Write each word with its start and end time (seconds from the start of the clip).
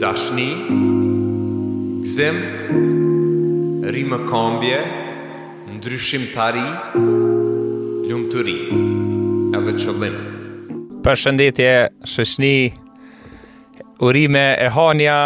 Dashni 0.00 0.50
Gzim 2.02 2.36
Rime 3.94 4.18
kombje, 4.30 4.78
Ndryshim 5.76 6.22
tari 6.34 6.62
Ljumë 8.08 8.30
të 8.32 8.44
ri 8.46 8.54
Edhe 9.58 9.74
qëllim 9.82 10.16
Për 11.04 11.20
shëndetje, 11.22 11.68
shëshni 12.14 12.52
Urime 14.08 14.46
e 14.64 14.70
hanja 14.72 15.18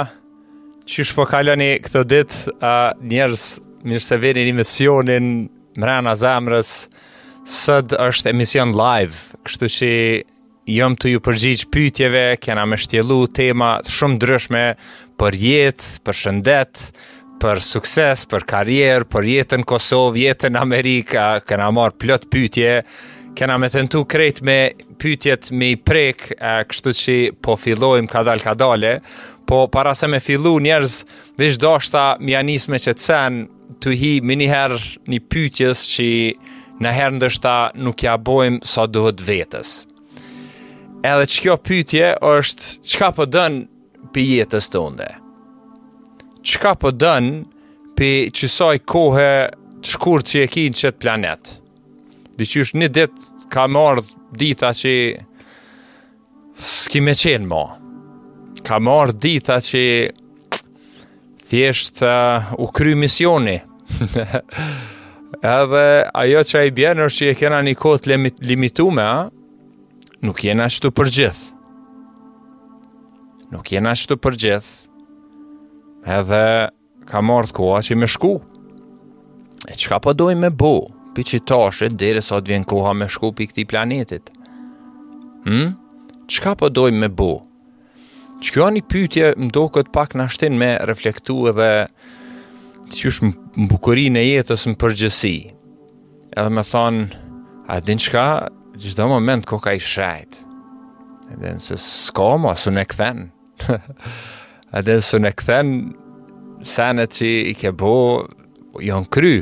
Që 0.90 1.06
shpo 1.12 1.28
kaloni 1.30 1.70
këtë 1.86 2.02
dit 2.10 2.34
A 2.58 2.74
njerës 3.14 3.46
Mirë 3.86 4.04
se 4.10 4.18
një 4.40 4.56
misionin 4.58 5.30
Mrena 5.78 6.18
zemrës 6.18 6.74
Sëd 7.46 7.94
është 8.08 8.34
emision 8.34 8.74
live 8.74 9.38
Kështu 9.46 9.70
që 9.78 9.92
jam 10.66 10.94
të 10.96 11.10
ju 11.14 11.20
përgjigj 11.20 11.64
pyetjeve, 11.72 12.24
kena 12.40 12.64
me 12.64 12.76
shtjellu 12.80 13.26
tema 13.34 13.74
shumë 13.88 14.16
ndryshme 14.16 14.62
për 15.20 15.36
jetë, 15.40 15.88
për 16.06 16.16
shëndet, 16.22 16.80
për 17.42 17.60
sukses, 17.64 18.22
për 18.30 18.46
karrierë, 18.48 19.06
për 19.12 19.28
jetën 19.32 19.64
në 19.64 19.68
Kosovë, 19.68 20.22
jetën 20.28 20.54
në 20.56 20.62
Amerikë, 20.64 21.26
kena 21.48 21.68
marr 21.76 21.96
plot 22.00 22.28
pyetje. 22.32 22.78
Kena 23.34 23.56
me 23.58 23.66
tentu 23.66 24.04
krejt 24.06 24.38
me 24.46 24.54
pytjet 25.02 25.48
me 25.50 25.72
i 25.74 25.76
prek, 25.80 26.28
kështu 26.38 26.92
që 26.98 27.14
po 27.42 27.56
fillojmë 27.58 28.06
ka 28.06 28.20
kadale 28.22 28.44
ka 28.44 28.52
dale, 28.54 28.92
po 29.50 29.64
para 29.68 29.90
se 29.98 30.06
me 30.08 30.20
fillu 30.22 30.54
njerëz, 30.64 30.94
vishë 31.40 31.60
do 31.64 31.72
më 31.92 32.20
mi 32.24 32.36
anisme 32.38 32.78
që 32.78 32.94
të 32.94 33.02
sen, 33.08 33.42
të 33.82 33.94
hi 34.00 34.12
miniher 34.22 34.76
herë 34.76 35.10
një 35.10 35.20
pytjes 35.32 35.82
që 35.96 36.06
në 36.84 36.94
herë 36.94 37.16
ndështa 37.18 37.56
nuk 37.84 38.06
ja 38.06 38.14
bojmë 38.16 38.62
sa 38.66 38.86
duhet 38.86 39.20
vetës. 39.26 39.80
Edhe 41.04 41.26
që 41.28 41.42
kjo 41.44 41.54
pytje 41.60 42.04
është 42.24 42.94
ka 42.96 43.10
po 43.12 43.26
dënë 43.28 44.12
për 44.14 44.28
jetës 44.38 44.70
po 44.70 44.76
të 44.76 44.80
unde? 44.90 45.08
ka 46.62 46.72
po 46.80 46.90
dënë 46.94 47.92
për 47.98 48.30
qësaj 48.36 48.78
kohë 48.88 49.26
të 49.84 49.90
shkur 49.92 50.24
që 50.30 50.42
e 50.44 50.48
kinë 50.54 50.78
qëtë 50.80 51.00
planet? 51.02 51.50
Dhe 52.38 52.46
që 52.50 52.62
është 52.64 52.80
një 52.80 52.88
ditë 52.96 53.28
ka 53.52 53.66
marrë 53.76 54.06
dita 54.40 54.70
që 54.80 54.94
s'ki 56.68 57.04
me 57.04 57.14
qenë 57.20 57.50
ma. 57.52 57.62
Ka 58.64 58.80
marrë 58.80 59.16
dita 59.26 59.58
që 59.64 59.84
thjesht 61.50 62.00
uh, 62.04 62.48
u 62.64 62.70
kry 62.76 62.96
misioni. 62.96 63.58
edhe 65.58 65.86
ajo 66.24 66.46
që 66.50 66.60
a 66.60 66.64
i 66.70 66.74
bjenë 66.80 67.08
është 67.10 67.20
që 67.20 67.34
e 67.34 67.38
kena 67.42 67.60
një 67.68 67.76
kohë 67.82 68.04
të 68.06 68.20
limitume, 68.52 69.04
a? 69.12 69.18
Nuk 70.24 70.40
jena 70.40 70.64
ashtu 70.70 70.88
përgjith. 70.96 71.40
Nuk 73.52 73.68
jena 73.74 73.90
ashtu 73.92 74.16
përgjith. 74.24 74.68
Edhe 76.08 76.40
ka 77.10 77.20
marrë 77.20 77.50
të 77.50 77.54
koha 77.58 77.82
që 77.84 77.92
i 77.92 77.98
me 78.00 78.08
shku. 78.08 78.30
E 79.68 79.76
qka 79.82 79.98
po 80.06 80.14
doj 80.16 80.32
me 80.40 80.48
bo? 80.48 80.70
Pi 81.14 81.26
që 81.28 81.36
i 81.36 81.44
tashët 81.50 81.98
dhe 82.00 82.08
sa 82.16 82.24
sot 82.38 82.48
vjen 82.48 82.64
koha 82.68 82.94
me 82.96 83.10
shku 83.12 83.34
pi 83.36 83.50
këti 83.50 83.66
planetit. 83.68 84.32
Qka 85.44 86.54
hm? 86.54 86.60
po 86.62 86.72
doj 86.72 86.88
me 86.96 87.12
bo? 87.12 87.28
Që 88.40 88.56
kjo 88.56 88.72
një 88.76 88.86
pytje 88.90 89.28
më 89.38 89.52
do 89.54 89.66
këtë 89.76 89.92
pak 89.94 90.16
në 90.18 90.24
ashtin 90.30 90.56
me 90.60 90.72
reflektu 90.88 91.42
edhe 91.52 91.68
që 92.96 93.12
është 93.12 93.28
më 93.28 93.68
bukurin 93.70 94.16
e 94.20 94.24
jetës 94.30 94.64
më 94.72 94.78
përgjësi. 94.82 95.36
Edhe 96.32 96.50
me 96.56 96.64
thonë, 96.72 97.04
a 97.68 97.82
din 97.84 98.00
qka 98.08 98.26
gjithdo 98.74 99.06
moment 99.08 99.46
ko 99.46 99.58
ka 99.62 99.72
i 99.76 99.80
shajt. 99.82 100.40
Edhe 101.32 101.54
nëse 101.56 101.76
s'ko 101.80 102.26
ma, 102.42 102.54
su 102.58 102.72
në 102.74 102.82
këthen. 102.90 103.20
Edhe 104.80 104.98
su 105.04 105.20
në 105.22 105.30
këthen, 105.38 105.70
senet 106.66 107.14
që 107.16 107.30
i 107.50 107.54
ke 107.58 107.70
bo, 107.76 107.92
janë 108.82 109.10
kry. 109.14 109.34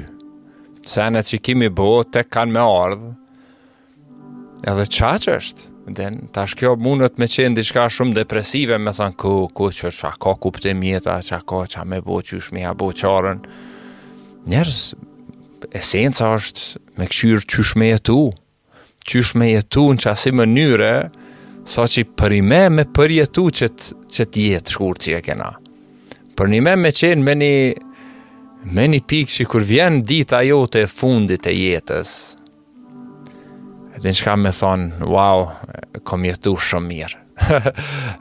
Senet 0.88 1.30
që 1.32 1.40
kimi 1.46 1.70
bo, 1.72 1.94
te 2.04 2.24
kanë 2.26 2.54
me 2.56 2.64
ardhë. 2.64 3.12
Edhe 4.70 4.84
qaq 4.98 5.26
është. 5.40 5.68
Edhe 5.90 6.08
tash 6.34 6.54
kjo 6.60 6.76
mundët 6.78 7.16
me 7.18 7.26
qenë 7.30 7.58
diçka 7.58 7.88
shumë 7.90 8.14
depresive, 8.20 8.76
me 8.78 8.92
thanë 8.94 9.16
ku, 9.18 9.34
ku 9.54 9.72
që 9.74 9.90
qa 9.98 10.12
ka 10.22 10.36
kuptim 10.44 10.84
jeta, 10.86 11.16
qa 11.28 11.40
ka 11.46 11.64
qa 11.72 11.86
me 11.88 11.98
bo 12.06 12.20
që 12.22 12.38
shmi 12.46 12.62
a 12.68 12.74
bo 12.78 12.92
qarën. 12.94 13.42
Njerës, 14.50 14.78
esenca 15.80 16.30
është 16.36 16.82
me 16.98 17.08
këshyrë 17.10 17.48
qysh 17.50 17.74
me 17.78 17.90
jetu 17.96 18.20
qysh 19.08 19.34
me 19.36 19.48
jetu 19.52 19.88
në 19.96 20.04
qasi 20.06 20.32
mënyre, 20.36 20.90
sa 21.68 21.84
që 21.86 22.02
i 22.04 22.08
përime 22.18 22.60
me 22.74 22.84
përjetu 22.96 23.44
që 23.56 23.68
të 24.08 24.46
jetë 24.48 24.74
shkurë 24.74 25.02
që 25.04 25.16
e 25.18 25.22
kena. 25.28 25.50
Përnime 26.38 26.74
me 26.80 26.90
qenë 26.96 27.22
me 27.26 27.36
një, 27.38 27.56
me 28.74 28.84
një 28.90 29.02
pikë 29.10 29.36
që 29.38 29.46
kur 29.52 29.66
vjenë 29.68 30.02
dita 30.10 30.40
jo 30.46 30.62
të 30.66 30.84
e 30.86 30.90
fundit 30.90 31.46
e 31.50 31.54
jetës, 31.54 32.12
edhe 33.96 34.04
në 34.08 34.16
shka 34.18 34.34
me 34.40 34.52
thonë, 34.56 35.08
wow, 35.12 35.46
kom 36.08 36.24
jetu 36.26 36.56
shumë 36.56 36.90
mirë. 36.92 37.18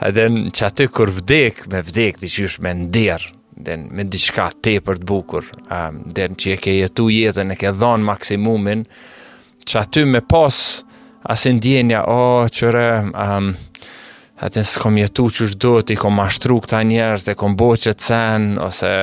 edhe 0.08 0.25
në 0.34 0.44
që 0.58 0.66
aty 0.69 0.86
kur 0.90 1.09
vdek, 1.13 1.66
me 1.72 1.81
vdek 1.86 2.19
të 2.22 2.30
qysh 2.36 2.59
me 2.63 2.74
ndirë, 2.86 3.31
dhe 3.62 3.75
në 3.78 3.96
me 4.00 4.06
diçka 4.09 4.48
te 4.66 4.75
për 4.84 5.02
të 5.02 5.08
bukur, 5.09 5.50
dhe 5.69 6.30
në 6.31 6.40
që 6.42 6.53
e 6.56 6.59
ke 6.62 6.78
jetu 6.78 7.09
jetën 7.13 7.53
e 7.53 7.58
ke 7.62 7.74
dhonë 7.78 8.08
maksimumin, 8.09 8.86
që 9.66 9.81
aty 9.83 10.03
me 10.07 10.22
pas 10.22 10.55
asë 11.31 11.53
ndjenja, 11.59 12.03
o, 12.09 12.19
oh, 12.31 12.51
qëre, 12.51 12.85
um, 13.11 13.51
atë 14.41 14.61
nësë 14.61 14.81
kom 14.81 14.95
jetu 14.97 15.27
që 15.38 15.49
do 15.61 15.75
të 15.85 15.95
i 15.95 15.99
kom 16.01 16.16
mashtru 16.17 16.57
këta 16.63 16.81
njerës 16.89 17.27
dhe 17.27 17.35
kom 17.38 17.55
boqë 17.59 17.83
që 17.85 17.94
të 18.00 18.07
sen, 18.07 18.47
ose 18.66 18.94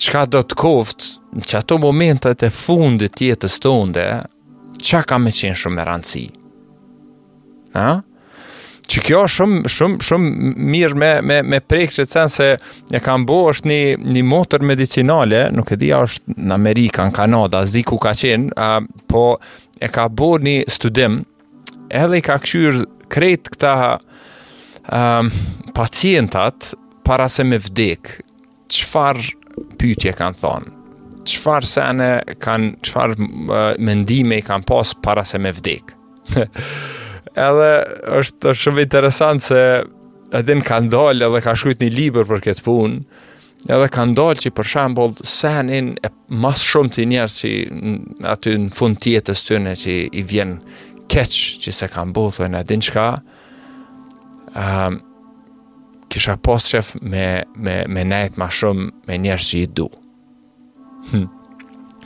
qëka 0.00 0.22
do 0.32 0.40
të 0.48 0.60
koftë 0.62 1.42
që 1.44 1.58
ato 1.60 1.76
momentet 1.82 2.46
e 2.46 2.50
fundit 2.50 3.18
tjetës 3.20 3.58
të 3.60 3.74
unde, 3.82 4.06
që 4.80 5.02
ka 5.10 5.18
me 5.20 5.32
qenë 5.36 5.58
shumë 5.60 5.82
e 5.84 5.88
rëndësi? 5.90 6.26
Në? 7.76 7.88
që 8.90 9.00
kjo 9.06 9.20
shumë 9.34 9.70
shumë 9.70 10.04
shumë 10.04 10.50
mirë 10.74 10.98
me 10.98 11.10
me 11.30 11.36
me 11.52 11.58
prek 11.70 11.92
që 11.94 12.06
thënë 12.10 12.32
se 12.34 12.46
e 12.56 13.00
kanë 13.04 13.26
bëu 13.28 13.48
është 13.52 13.70
një 13.70 13.80
një 14.16 14.22
motor 14.30 14.64
medicinale, 14.66 15.42
nuk 15.54 15.70
e 15.72 15.78
di 15.82 15.92
a 15.94 16.00
është 16.06 16.36
në 16.36 16.56
Amerikë, 16.56 17.06
në 17.10 17.14
Kanada, 17.18 17.62
azi 17.66 17.84
ku 17.86 17.98
ka 18.02 18.12
qenë, 18.16 18.52
uh, 18.56 18.88
po 19.10 19.24
e 19.80 19.90
ka 19.94 20.08
bërë 20.20 20.42
një 20.48 20.56
studim, 20.78 21.20
edhe 22.02 22.18
i 22.20 22.24
ka 22.26 22.38
këshyrë 22.42 22.86
krejtë 23.10 23.54
këta 23.54 23.74
pacientat 25.76 26.72
para 27.06 27.28
se 27.30 27.44
me 27.46 27.58
vdekë, 27.62 28.16
qëfar 28.72 29.20
pytje 29.78 30.14
kanë 30.18 30.40
thonë, 30.42 30.72
qëfar 31.30 31.66
sene 31.74 32.10
kanë, 32.42 32.72
qëfar 32.84 33.14
uh, 33.20 33.60
mendime 33.78 34.40
i 34.42 34.46
kanë 34.50 34.66
pas 34.70 34.94
para 35.04 35.24
se 35.26 35.38
me 35.42 35.54
vdekë. 35.54 36.48
edhe 37.34 37.70
është 38.20 38.54
shumë 38.62 38.84
interesant 38.86 39.44
se 39.44 39.60
edhe 40.40 40.56
në 40.58 40.64
kanë 40.66 41.02
edhe 41.24 41.42
ka 41.44 41.56
shkrujt 41.58 41.82
një 41.84 41.90
liber 41.94 42.28
për 42.28 42.42
këtë 42.46 42.64
punë, 42.66 43.00
edhe 43.68 43.90
kanë 43.94 44.16
dollë 44.18 44.44
që 44.44 44.52
për 44.56 44.70
shambull 44.72 45.16
senin 45.26 45.92
e 46.06 46.12
mas 46.44 46.62
shumë 46.66 46.94
të 46.96 47.08
njerë 47.12 47.34
që 47.36 47.50
aty 48.34 48.54
në 48.66 48.72
fund 48.78 49.00
tjetës 49.04 49.44
të 49.46 49.60
në 49.66 49.74
që 49.84 49.98
i 50.10 50.24
vjen 50.32 50.56
keq 51.10 51.36
që 51.66 51.74
se 51.74 51.90
kanë 51.92 52.14
bu, 52.16 52.28
thujnë 52.36 52.60
edhe 52.62 52.78
në 52.80 52.88
qka, 52.88 53.06
um, 54.56 55.00
kisha 56.10 56.36
post 56.42 56.74
me, 57.02 57.26
me, 57.54 57.80
me 57.86 58.04
nejtë 58.10 58.40
ma 58.40 58.48
shumë 58.50 58.90
me 59.06 59.20
njerë 59.26 59.48
që 59.50 59.60
i 59.64 59.68
du. 59.78 59.90
Hmm. 61.10 61.28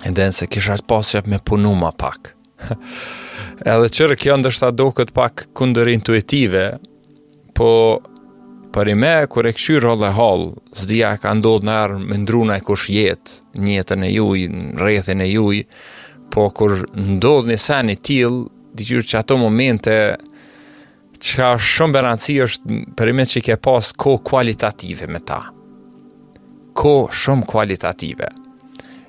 Ndën 0.04 0.34
se 0.36 0.46
kisha 0.52 0.76
post 0.90 1.22
me 1.28 1.38
punu 1.44 1.72
ma 1.74 1.88
pak. 1.96 2.33
Edhe 3.72 3.88
qërë 3.96 4.16
kjo 4.20 4.36
ndërsta 4.40 4.70
do 4.76 4.88
këtë 4.96 5.14
pak 5.16 5.46
kunder 5.56 5.90
intuitive, 5.90 6.64
po 7.56 7.68
për 8.74 8.90
i 8.90 8.94
me, 8.98 9.12
kër 9.30 9.48
e 9.50 9.54
këshy 9.56 9.76
rolle 9.84 10.08
halë, 10.16 10.50
zdia 10.82 11.12
ka 11.22 11.30
ndodhë 11.38 11.68
nërë 11.68 12.00
me 12.02 12.18
ndruna 12.24 12.56
e 12.58 12.64
kush 12.66 12.88
jetë, 12.92 13.36
njëtën 13.66 14.02
e 14.06 14.12
juj, 14.12 14.46
në 14.50 14.78
rrethin 14.80 15.22
e 15.22 15.28
juj, 15.30 15.60
po 16.34 16.48
kër 16.56 16.82
ndodhë 17.14 17.52
një 17.52 17.58
sen 17.66 17.92
i 17.94 17.98
tilë, 18.08 18.40
diqyrë 18.74 19.06
që 19.12 19.18
ato 19.22 19.38
momente, 19.38 19.94
që 21.24 21.36
ka 21.38 21.52
shumë 21.72 21.94
beranësi 21.94 22.40
është 22.46 22.80
për 22.98 23.10
i 23.12 23.16
me 23.16 23.28
që 23.30 23.38
i 23.38 23.44
ke 23.48 23.60
pasë 23.66 23.94
ko 24.02 24.16
kualitative 24.30 25.06
me 25.14 25.22
ta. 25.22 25.42
Ko 26.74 26.96
shumë 27.14 27.46
kualitative. 27.46 28.26
Kualitative. 28.26 28.38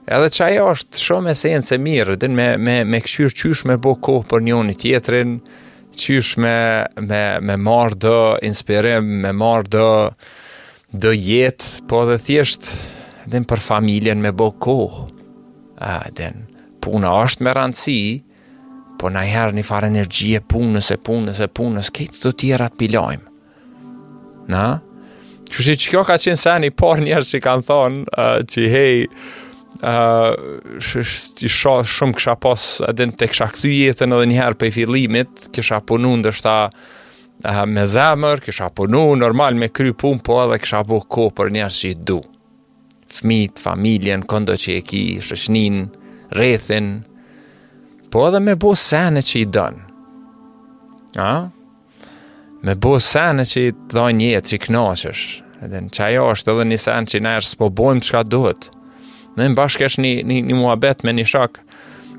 Edhe 0.06 0.28
që 0.30 0.42
ajo 0.50 0.66
është 0.76 1.00
shumë 1.02 1.30
esenë 1.34 1.66
se 1.66 1.78
mirë, 1.82 2.16
dhe 2.22 2.28
me, 2.30 2.50
me, 2.62 2.76
me 2.86 3.00
këshyrë 3.02 3.34
qysh 3.40 3.64
me 3.66 3.78
bo 3.82 3.96
kohë 4.06 4.28
për 4.30 4.44
njën 4.48 4.68
i 4.70 4.76
tjetërin, 4.84 5.32
qysh 6.02 6.36
me, 6.44 6.52
me, 7.10 7.22
me 7.42 7.56
marrë 7.58 7.98
dë 8.04 8.18
inspirim, 8.46 9.08
me 9.24 9.32
marrë 9.34 9.72
dë, 9.74 9.88
dë 11.02 11.14
jetë, 11.26 11.72
po 11.90 12.04
dhe 12.06 12.20
thjeshtë 12.22 13.32
dhe 13.34 13.42
për 13.50 13.64
familjen 13.66 14.22
me 14.22 14.30
bo 14.38 14.52
kohë. 14.62 15.08
A, 15.82 15.98
dhe 16.16 16.30
puna 16.86 17.16
është 17.24 17.48
me 17.48 17.56
rëndësi, 17.58 17.98
po 19.02 19.10
na 19.12 19.24
herë 19.28 19.58
një 19.58 19.64
farë 19.68 19.90
energjie 19.92 20.44
punës 20.54 20.92
e 20.94 21.00
punës 21.04 21.42
e 21.44 21.48
punës, 21.58 21.90
këtë 21.98 22.22
të 22.22 22.34
tjera 22.44 22.68
të 22.72 22.80
pilojmë. 22.84 23.42
Na? 24.54 24.68
Qështë 25.50 25.76
që 25.82 25.90
kjo 25.96 26.06
ka 26.08 26.20
qenë 26.22 26.40
sa 26.44 26.60
një 26.62 26.70
por 26.78 27.02
njerë 27.02 27.26
që 27.34 27.42
kanë 27.48 27.66
thonë, 27.68 28.06
uh, 28.14 28.38
që 28.52 28.70
hej, 28.76 29.04
Uh, 29.76 30.62
shë 30.80 31.02
sh 31.04 31.42
sh 31.50 31.80
shumë 31.98 32.16
kësha 32.16 32.34
pas 32.40 32.62
edhe 32.88 33.10
në 33.10 33.16
të 33.20 33.28
kësha 33.28 33.48
këthy 33.52 33.72
jetën 33.76 34.16
edhe 34.16 34.28
njëherë 34.32 34.56
për 34.62 34.70
i 34.70 34.72
filimit, 34.76 35.50
kësha 35.52 35.82
punu 35.84 36.14
në 36.16 36.30
dështa 36.30 36.54
uh, 36.72 37.66
me 37.68 37.84
zemër, 37.92 38.40
kësha 38.46 38.70
punu 38.78 39.02
normal 39.20 39.58
me 39.60 39.68
kry 39.76 39.92
pun, 40.00 40.22
po 40.24 40.38
edhe 40.46 40.62
kësha 40.64 40.80
bo 40.88 41.02
ko 41.12 41.26
për 41.36 41.52
njërë 41.58 41.76
që 41.78 41.90
i 41.92 41.98
du. 42.08 42.22
Fmit, 43.18 43.60
familjen, 43.62 44.24
këndo 44.32 44.56
që 44.64 44.78
i 44.80 44.86
ki, 44.94 45.02
shëshnin, 45.28 45.82
rethin, 46.40 46.88
po 48.16 48.24
edhe 48.30 48.40
me 48.46 48.56
bo 48.56 48.72
sene 48.80 49.26
që 49.28 49.36
i 49.42 49.44
dënë. 49.58 49.84
A? 51.24 51.34
Me 52.66 52.78
bo 52.82 52.96
sene 53.04 53.44
që 53.46 53.66
i 53.68 53.76
dënë 53.98 54.20
njetë, 54.24 54.54
që 54.54 54.56
i 54.56 54.64
knaqësh. 54.70 55.26
Edhe 55.68 55.84
në 55.88 55.94
qaj 55.98 56.10
është 56.24 56.56
edhe 56.56 56.68
një 56.72 56.80
sene 56.88 57.12
që 57.12 57.20
i 57.20 57.26
nërë 57.28 57.46
së 57.52 57.60
po 57.62 57.70
bojmë 57.80 58.06
që 58.08 58.18
ka 58.18 58.24
dëtë. 58.32 58.75
Në 59.36 59.50
në 59.52 59.56
bashkë 59.60 59.88
një, 60.00 60.12
një, 60.26 60.40
një 60.50 60.94
me 61.06 61.14
një 61.18 61.26
shak, 61.28 61.60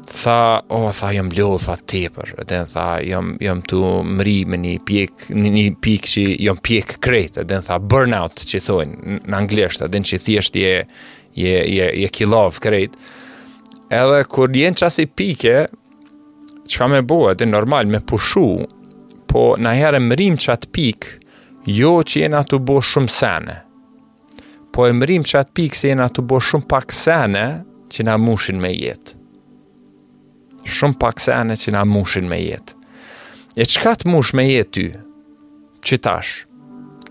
Tha, 0.06 0.36
o, 0.70 0.84
oh, 0.86 0.90
tha, 0.94 1.08
jëmë 1.16 1.34
ljohë, 1.34 1.56
tha, 1.64 1.74
tepër. 1.90 2.28
Dhe 2.46 2.60
në 2.62 2.66
tha, 2.70 2.84
jëmë 3.02 3.32
jëm 3.42 3.62
tu 3.66 3.80
mri 4.06 4.36
me 4.46 4.54
një 4.62 4.74
pjek, 4.86 5.24
një, 5.34 5.50
një 5.52 5.64
pjek 5.82 6.06
që 6.12 6.22
jëmë 6.46 6.62
pjek 6.64 6.92
kretë. 7.04 7.42
Dhe 7.50 7.58
në 7.58 7.64
tha, 7.66 7.78
burnout, 7.82 8.38
që 8.46 8.60
thojnë, 8.68 9.16
në 9.26 9.34
anglesht, 9.40 9.82
dhe 9.82 10.00
në 10.00 10.08
që 10.12 10.20
thjesht 10.28 10.58
je, 10.60 10.70
je, 11.34 11.56
je, 11.74 11.88
je 12.04 12.12
kilov 12.14 12.60
krejt, 12.62 12.94
Edhe 13.90 14.22
kur 14.30 14.54
jenë 14.56 14.78
qasi 14.84 15.08
pike, 15.10 15.56
që 16.70 16.82
ka 16.84 16.88
me 16.94 17.02
bua, 17.06 17.34
den, 17.38 17.50
normal, 17.54 17.90
me 17.90 17.98
pushu, 18.00 18.46
po 19.30 19.46
në 19.58 19.74
herë 19.82 20.04
mërim 20.06 20.38
qatë 20.46 20.70
pikë, 20.74 21.16
jo 21.82 21.96
që 22.06 22.28
jenë 22.28 22.44
atë 22.46 22.62
bo 22.62 22.78
shumë 22.78 23.14
sene 23.20 23.62
po 24.76 24.84
e 24.90 24.93
mërim 24.93 25.25
që 25.25 25.38
atë 25.40 25.55
pikë 25.56 25.78
se 25.78 25.90
jena 25.93 26.06
të 26.12 26.25
bo 26.28 26.37
shumë 26.44 26.69
pak 26.69 26.93
sene 26.93 27.43
që 27.93 28.05
na 28.05 28.17
mushin 28.20 28.58
me 28.61 28.73
jetë. 28.76 29.14
Shumë 30.69 30.99
pak 31.00 31.23
sene 31.23 31.56
që 31.62 31.73
na 31.76 31.84
mushin 31.88 32.28
me 32.28 32.37
jetë. 32.43 32.75
E 33.56 33.64
qka 33.64 33.94
të 34.02 34.12
mush 34.12 34.34
me 34.37 34.44
jetë 34.50 34.73
ty? 34.76 34.84
Që 35.88 36.00
tash? 36.05 36.34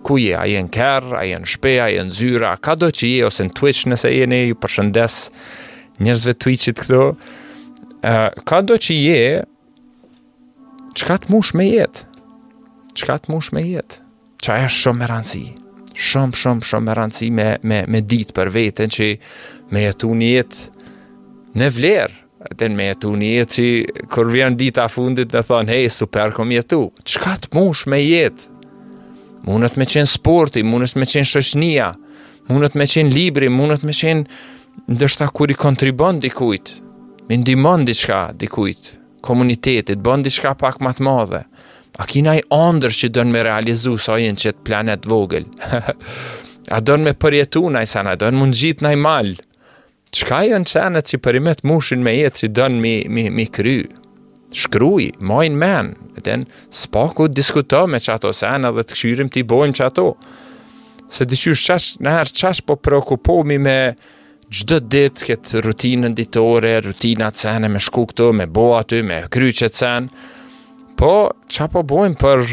Ku 0.06 0.20
je? 0.22 0.36
A 0.38 0.44
jenë 0.46 0.70
kërë? 0.76 1.16
A 1.18 1.24
jenë 1.26 1.50
shpe? 1.56 1.74
A 1.82 1.90
jenë 1.90 2.14
zyra? 2.20 2.52
Ka 2.62 2.76
do 2.78 2.92
që 2.94 3.10
je? 3.10 3.24
Ose 3.32 3.48
në 3.48 3.56
Twitch 3.58 3.88
nëse 3.90 4.12
jeni 4.14 4.44
ju 4.52 4.60
përshëndes 4.62 5.18
njërzve 6.06 6.36
Twitchit 6.46 6.84
këto? 6.86 7.02
Uh, 7.16 8.30
ka 8.46 8.62
do 8.68 8.78
që 8.78 9.00
je? 9.02 9.26
Qka 11.02 11.18
të 11.24 11.34
mush 11.34 11.56
me 11.58 11.72
jetë? 11.72 12.06
Qka 12.94 13.18
të 13.26 13.34
mush 13.34 13.50
me 13.58 13.66
jetë? 13.72 14.04
Qa 14.46 14.62
e 14.62 14.70
shumë 14.70 14.70
me 14.70 14.70
rëndësi? 14.70 14.76
shumë 14.78 15.00
me 15.02 15.14
rëndësi? 15.58 15.62
shumë 15.97 16.38
shumë 16.39 16.68
shumë 16.69 16.95
rëndësi 16.97 17.30
me 17.33 17.45
me 17.68 17.81
me 17.92 18.01
ditë 18.12 18.36
për 18.36 18.51
veten 18.56 18.92
që 18.92 19.07
me 19.74 19.83
jetu 19.86 20.12
një 20.19 20.30
jetë 20.36 20.89
në 21.59 21.69
vlerë 21.77 22.18
atë 22.51 22.69
me 22.75 22.88
jetu 22.89 23.13
një 23.18 23.30
jetë 23.31 23.53
që 23.56 24.09
kur 24.13 24.30
vjen 24.33 24.57
dita 24.59 24.86
fundit 24.92 25.31
me 25.33 25.42
thonë, 25.47 25.71
hej, 25.71 25.88
super, 25.95 26.33
kom 26.36 26.51
jetu. 26.53 26.81
Qka 27.09 27.33
të 27.42 27.50
mush 27.57 27.88
me 27.89 27.97
jetë? 28.06 28.51
Munët 29.47 29.80
me 29.81 29.88
qenë 29.89 30.09
sporti, 30.12 30.62
munët 30.65 30.94
me 31.00 31.07
qenë 31.09 31.25
shëshnia, 31.31 31.88
munët 32.51 32.77
me 32.77 32.86
qenë 32.89 33.15
libri, 33.15 33.50
munët 33.50 33.86
me 33.86 33.95
qenë 33.97 34.92
ndoshta 34.94 35.31
kur 35.33 35.50
i 35.53 35.57
kontribon 35.57 36.21
dikujt, 36.21 36.75
me 37.30 37.39
ndimon 37.42 37.86
diçka 37.88 38.27
dikujt, 38.38 38.94
komunitetit, 39.25 40.03
bon 40.06 40.21
diçka 40.21 40.53
pak 40.62 40.77
matë 40.86 41.06
madhe. 41.07 41.44
A 41.97 42.03
kina 42.06 42.33
i 42.36 42.42
andër 42.51 42.92
që 42.92 43.09
dënë 43.15 43.31
me 43.31 43.44
realizu 43.47 43.95
sa 44.03 44.18
i 44.19 44.27
në 44.27 44.42
qëtë 44.42 44.63
planet 44.68 45.06
vogël? 45.07 45.45
a 46.75 46.80
dënë 46.83 47.07
me 47.07 47.13
përjetu 47.15 47.63
në 47.71 47.86
i 47.86 47.89
sana, 47.89 48.18
dënë 48.19 48.39
mund 48.42 48.57
gjitë 48.57 48.83
në 48.83 48.92
i 48.92 49.00
malë? 49.03 49.36
Qka 50.15 50.42
i 50.50 50.57
në 50.59 50.71
qenët 50.71 51.12
që 51.12 51.19
përimet 51.24 51.63
mushin 51.68 52.03
me 52.03 52.15
jetë 52.18 52.44
që 52.44 52.51
dënë 52.59 52.81
mi, 52.83 52.95
mi, 53.15 53.25
mi 53.36 53.47
kry? 53.47 53.77
Shkryj, 54.56 55.13
mojnë 55.27 55.59
men, 55.59 55.94
e 56.19 56.24
në 56.24 56.74
spaku 56.83 57.30
diskuto 57.36 57.83
me 57.92 58.00
që 58.03 58.13
ato 58.18 58.31
sana 58.36 58.71
dhe 58.75 58.86
të 58.88 58.95
këshyrim 58.95 59.31
të 59.31 59.42
i 59.44 59.47
bojmë 59.51 59.80
që 59.80 59.88
ato. 59.88 60.09
Se 61.12 61.27
të 61.27 61.39
qysh 61.42 61.65
qash, 61.69 61.88
nëherë 62.03 62.36
qash 62.39 62.63
po 62.65 62.77
preokupomi 62.80 63.57
me 63.62 63.80
gjdo 64.56 64.81
ditë 64.94 65.30
këtë 65.31 65.63
rutinën 65.65 66.15
ditore, 66.15 66.75
rutinat 66.86 67.39
sene 67.39 67.71
me 67.74 67.81
shku 67.83 68.06
këto, 68.12 68.33
me 68.36 68.47
bo 68.47 68.69
aty, 68.80 69.01
me 69.03 69.24
kryqet 69.33 69.75
sene, 69.75 70.12
po 70.95 71.31
qa 71.51 71.68
po 71.71 71.83
bojmë 71.83 72.18
për 72.21 72.45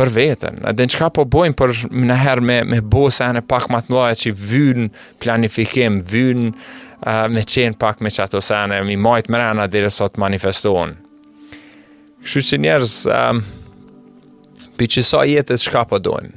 për 0.00 0.08
vetën, 0.14 0.60
edhe 0.70 0.84
në 0.86 0.94
qka 0.94 1.08
po 1.16 1.26
bojmë 1.28 1.56
për 1.58 1.72
nëherë 2.08 2.44
me, 2.46 2.58
me 2.64 2.78
bo 2.80 3.08
se 3.12 3.24
anë 3.26 3.42
pak 3.50 3.66
të 3.72 3.92
loja 3.92 4.14
që 4.16 4.30
vynë 4.30 4.88
planifikim, 5.20 5.98
vynë 6.12 6.52
uh, 6.52 7.26
me 7.28 7.42
qenë 7.44 7.76
pak 7.80 8.00
me 8.04 8.12
qato 8.14 8.40
se 8.40 8.54
anë, 8.56 8.82
mi 8.88 8.96
majtë 8.96 9.32
mërëna 9.34 9.66
dhe 9.72 9.82
dhe 9.84 9.90
sot 9.92 10.16
manifestohen. 10.20 10.94
Kështu 12.22 12.42
që 12.52 12.60
njerës, 12.64 12.94
pi 14.78 14.90
që 14.94 15.04
sa 15.04 15.24
jetës 15.28 15.66
qka 15.68 15.82
po 15.90 16.00
dojmë. 16.04 16.32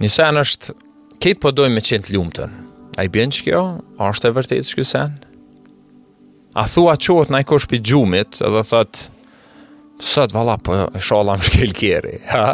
Një 0.00 0.08
sen 0.10 0.40
është, 0.40 0.76
ketë 1.20 1.40
po 1.42 1.52
dojmë 1.52 1.76
me 1.78 1.84
qenë 1.84 2.06
të 2.06 2.14
ljumëtën. 2.16 2.58
A 2.98 3.04
i 3.06 3.10
bjenë 3.12 3.36
që 3.38 3.48
kjo? 3.48 3.64
A 4.00 4.12
është 4.14 4.30
e 4.30 4.36
vërtetë 4.38 4.68
që 4.70 4.78
kjo 4.78 4.86
senë? 4.94 5.29
A 6.54 6.66
thua 6.68 6.96
qohët 6.98 7.30
në 7.30 7.44
i 7.44 7.46
kosh 7.46 7.68
për 7.70 7.80
gjumit 7.86 8.40
Edhe 8.42 8.62
thët 8.66 9.00
Sët 10.02 10.32
vala 10.34 10.56
për 10.64 10.80
po 10.90 11.00
shala 11.10 11.34
më 11.38 11.46
shkel 11.48 11.74
kjeri 11.76 12.16
Ha? 12.32 12.48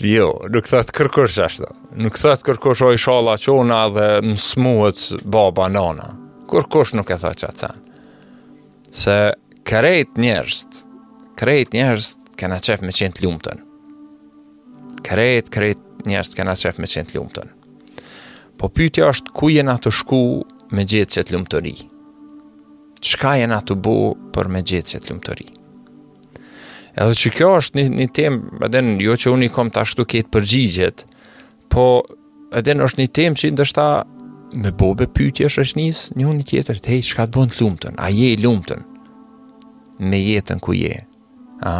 Jo, 0.00 0.28
nuk 0.50 0.68
thët 0.70 0.92
kërkosh 0.96 1.36
ashtë 1.46 1.68
Nuk 2.00 2.16
thët 2.20 2.44
kërkosh 2.46 2.80
oj 2.88 3.00
shala 3.04 3.34
qona 3.42 3.82
Dhe 3.94 4.08
më 4.30 4.38
smuët 4.40 5.02
baba 5.34 5.68
nana 5.74 6.14
Kërkosh 6.50 6.94
nuk 6.98 7.12
e 7.12 7.18
thët 7.20 7.44
që 7.44 7.52
atë 7.52 7.72
Se 9.04 9.18
kërejt 9.68 10.16
njerës 10.24 10.62
Kërejt 11.40 11.76
njerës 11.76 12.12
Kena 12.40 12.56
qef 12.62 12.80
me 12.82 12.94
qenë 12.96 13.18
të 13.18 13.26
ljumëtën 13.26 13.60
Kërejt, 15.04 15.50
kërejt 15.52 15.84
njerës 16.08 16.32
Kena 16.40 16.56
qef 16.58 16.80
me 16.80 16.88
qenë 16.88 17.10
të 17.12 17.18
ljumëtën 17.18 17.52
Po 18.60 18.72
pyetja 18.72 19.12
është 19.12 19.34
ku 19.36 19.50
jena 19.52 19.76
të 19.82 19.92
shku 20.00 20.22
Me 20.74 20.86
gjithë 20.88 21.18
që 21.18 21.24
të 21.28 21.36
ljumëtën 21.36 21.90
qka 23.04 23.32
jena 23.42 23.58
të 23.60 23.76
bu 23.84 23.94
për 24.34 24.48
me 24.52 24.62
gjithë 24.66 24.90
që 24.94 25.00
të 25.02 25.12
lumëtëri. 25.12 25.46
Edhe 27.02 27.16
që 27.20 27.32
kjo 27.38 27.48
është 27.60 27.78
një, 27.80 27.84
një 28.00 28.06
temë, 28.16 28.42
edhe 28.68 28.82
jo 29.04 29.16
që 29.22 29.32
unë 29.36 29.48
i 29.48 29.52
kom 29.54 29.70
të 29.72 29.82
ashtu 29.82 30.06
ketë 30.12 30.32
përgjigjet, 30.36 31.04
po 31.72 31.86
edhe 32.54 32.76
në 32.78 32.86
është 32.88 33.02
një 33.02 33.08
temë 33.18 33.40
që 33.40 33.52
ndështa 33.56 33.86
me 34.62 34.70
bobe 34.78 35.08
pytje 35.16 35.48
është 35.50 35.64
është 35.66 35.80
njës, 35.82 36.02
një 36.14 36.28
unë 36.30 36.44
i 36.44 36.46
tjetër, 36.52 36.80
të 36.84 36.92
hej, 36.92 37.02
qka 37.10 37.26
të 37.26 37.34
bunë 37.38 37.52
të 37.56 37.62
lumëtën, 37.64 37.98
a 37.98 38.10
je 38.14 38.28
i 38.30 38.38
lumëtën, 38.44 38.84
me 40.12 40.20
jetën 40.22 40.62
ku 40.62 40.76
je, 40.78 40.94
a? 41.66 41.74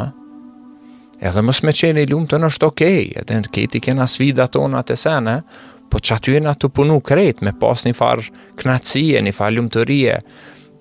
Edhe 1.25 1.45
mos 1.47 1.63
me 1.65 1.73
qenë 1.73 2.03
i 2.05 2.11
lumëtën 2.11 2.49
është 2.51 2.69
okej, 2.73 2.99
okay, 3.05 3.23
edhe 3.23 3.39
në 3.45 3.55
keti 3.55 3.81
kena 3.87 4.05
svida 4.11 4.49
tona 4.53 4.83
të 4.85 4.99
sene, 4.99 5.37
eh? 5.39 5.71
po 5.95 6.01
që 6.03 6.17
të 6.59 6.69
punu 6.75 6.97
kretë, 7.07 7.45
me 7.47 7.53
pas 7.55 7.85
një 7.87 7.93
farë 7.95 8.25
knatësie, 8.59 9.21
një 9.23 9.33
farë 9.37 9.63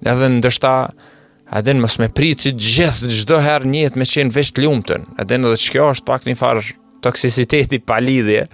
edhe 0.09 0.27
ndështa 0.37 0.73
edhe 1.59 1.75
në 1.75 1.83
mos 1.83 1.97
më 2.01 2.09
pritë 2.17 2.51
që 2.53 2.71
gjithë 2.75 3.11
gjithë 3.13 3.41
herë 3.47 3.71
njëtë 3.73 3.99
me 4.01 4.07
qenë 4.09 4.35
veç 4.35 4.51
të 4.57 4.65
ljumëtën 4.65 5.05
edhe 5.21 5.39
në 5.39 5.51
dhe 5.53 5.59
që 5.63 5.73
kjo 5.75 5.89
është 5.95 6.07
pak 6.09 6.27
një 6.27 6.37
farë 6.39 6.63
toksisiteti 7.03 7.81
palidhje 7.87 8.45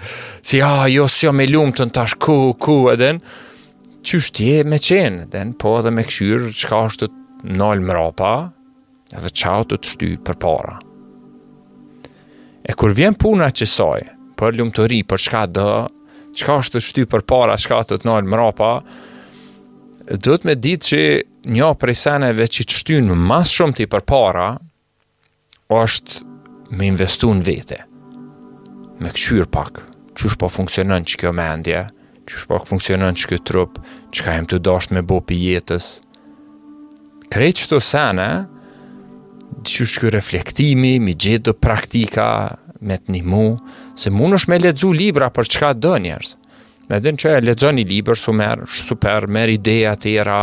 si 0.42 0.60
ja, 0.60 0.72
oh, 0.72 0.84
jo 0.90 1.08
s'jo 1.10 1.34
me 1.38 1.46
lumtën 1.50 1.92
tash 1.94 2.18
ku, 2.22 2.40
ku 2.60 2.80
edhe 2.94 3.14
në 3.18 3.38
që 4.10 4.22
shtje 4.26 4.62
me 4.70 4.80
qenë 4.82 5.28
edhe 5.28 5.44
në 5.52 5.58
po 5.62 5.76
edhe 5.80 5.94
me 5.94 6.06
këshyrë 6.08 6.54
qka 6.64 6.82
është 6.90 7.10
të 7.10 7.52
nëllë 7.60 7.86
mrapa 7.90 8.32
edhe 9.18 9.34
qau 9.42 9.66
të 9.70 9.80
të 9.84 9.94
shty 9.94 10.14
për 10.28 10.40
para 10.44 10.78
e 12.70 12.76
kur 12.78 12.94
vjen 12.98 13.16
puna 13.18 13.50
që 13.56 13.68
soj 13.72 14.04
për 14.40 14.56
lumturi, 14.56 15.02
për 15.04 15.20
çka 15.20 15.40
do, 15.52 15.70
çka 16.40 16.54
është 16.62 16.78
të 16.78 16.82
shty 16.86 17.04
për 17.12 17.24
para, 17.28 17.56
qka 17.60 17.82
të 17.90 17.98
të 18.04 18.20
mrapa 18.24 18.74
do 20.10 20.38
të 20.40 20.48
me 20.48 20.56
ditë 20.64 20.88
që 20.90 21.00
një 21.50 21.70
prej 21.82 21.96
seneve 22.06 22.46
që 22.48 22.66
të 22.68 22.78
shtynë 22.82 23.16
mas 23.18 23.52
shumë 23.58 23.78
të 23.80 23.86
i 23.88 23.92
për 23.92 24.04
para, 24.10 24.48
është 25.74 26.22
me 26.78 26.90
investu 26.92 27.32
në 27.36 27.46
vete, 27.48 27.80
me 29.02 29.12
këqyr 29.14 29.50
pak, 29.54 29.84
që 30.18 30.30
është 30.30 30.40
po 30.42 30.50
funksionën 30.52 31.08
që 31.10 31.20
kjo 31.24 31.34
mendje, 31.38 31.82
që 32.30 32.40
është 32.40 32.50
po 32.52 32.60
funksionën 32.70 33.18
që 33.22 33.30
kjo 33.32 33.42
trup, 33.50 33.78
që 34.14 34.26
ka 34.26 34.38
jem 34.38 34.50
të 34.52 34.60
dasht 34.68 34.94
me 34.94 35.04
bo 35.08 35.20
për 35.26 35.40
jetës. 35.46 35.88
Krejt 37.34 37.64
që 37.64 37.70
të 37.74 37.80
sene, 37.86 38.28
që 39.66 39.86
është 39.88 40.04
kjo 40.04 40.12
reflektimi, 40.14 40.92
mi 41.02 41.14
gjithë 41.16 41.48
do 41.50 41.56
praktika, 41.58 42.28
me 42.86 42.98
të 43.00 43.14
një 43.16 43.24
mu, 43.30 43.46
se 44.00 44.14
mund 44.14 44.38
është 44.40 44.52
me 44.54 44.62
ledzu 44.64 44.92
libra 44.96 45.30
për 45.36 45.50
që 45.54 45.64
ka 45.64 45.72
dë 45.86 45.96
njërës. 46.06 46.36
Me 46.90 46.98
dhe 47.04 47.12
në 47.16 47.22
që 47.22 47.34
e 47.38 47.42
ledzoni 47.44 47.84
libra, 47.86 48.16
su 48.18 48.34
super, 48.84 49.26
merë 49.30 49.58
ideja 49.60 49.94
të 50.00 50.14
era, 50.22 50.42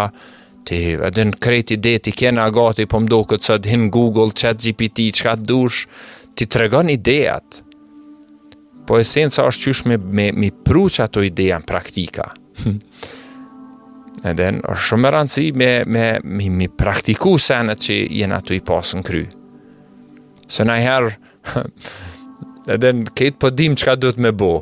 Ti, 0.66 0.76
edhe 1.06 1.22
në 1.30 1.36
kreti 1.42 1.76
dhe 1.78 1.92
ti 2.02 2.10
kjene 2.14 2.42
agati, 2.42 2.88
po 2.90 2.98
mdo 3.04 3.20
këtë 3.30 3.46
së 3.50 3.58
dhin 3.68 3.84
Google, 3.94 4.32
chat 4.34 4.58
GPT, 4.62 5.04
që 5.14 5.26
ka 5.28 5.34
të 5.38 5.44
dush, 5.46 5.84
ti 6.36 6.48
të 6.50 6.64
regon 6.64 6.90
ideat 6.92 7.60
Po 8.86 8.98
e 8.98 9.04
senë 9.06 9.44
është 9.46 9.68
qysh 9.70 9.84
me, 9.90 9.96
me, 10.00 10.26
me 10.34 10.48
pru 10.66 10.84
që 10.94 11.02
ato 11.02 11.22
ideja 11.26 11.56
në 11.58 11.66
praktika. 11.66 12.26
edhe 14.30 14.48
në 14.58 14.62
është 14.62 14.88
shumë 14.90 15.10
rëndësi 15.14 15.46
me, 15.58 15.70
me, 15.90 16.04
me, 16.24 16.48
me 16.54 16.68
praktiku 16.70 17.36
senet 17.42 17.82
që 17.82 17.96
jenë 18.20 18.36
ato 18.36 18.54
i 18.54 18.60
pasë 18.68 19.00
në 19.00 19.06
kry. 19.08 19.22
Së 20.46 20.68
na 20.70 20.76
herë, 20.78 21.10
edhe 22.76 22.92
në 23.00 23.10
këtë 23.10 23.40
po 23.42 23.50
dim 23.58 23.74
që 23.74 23.88
ka 23.90 23.96
dhëtë 24.04 24.22
me 24.22 24.30
bo. 24.38 24.52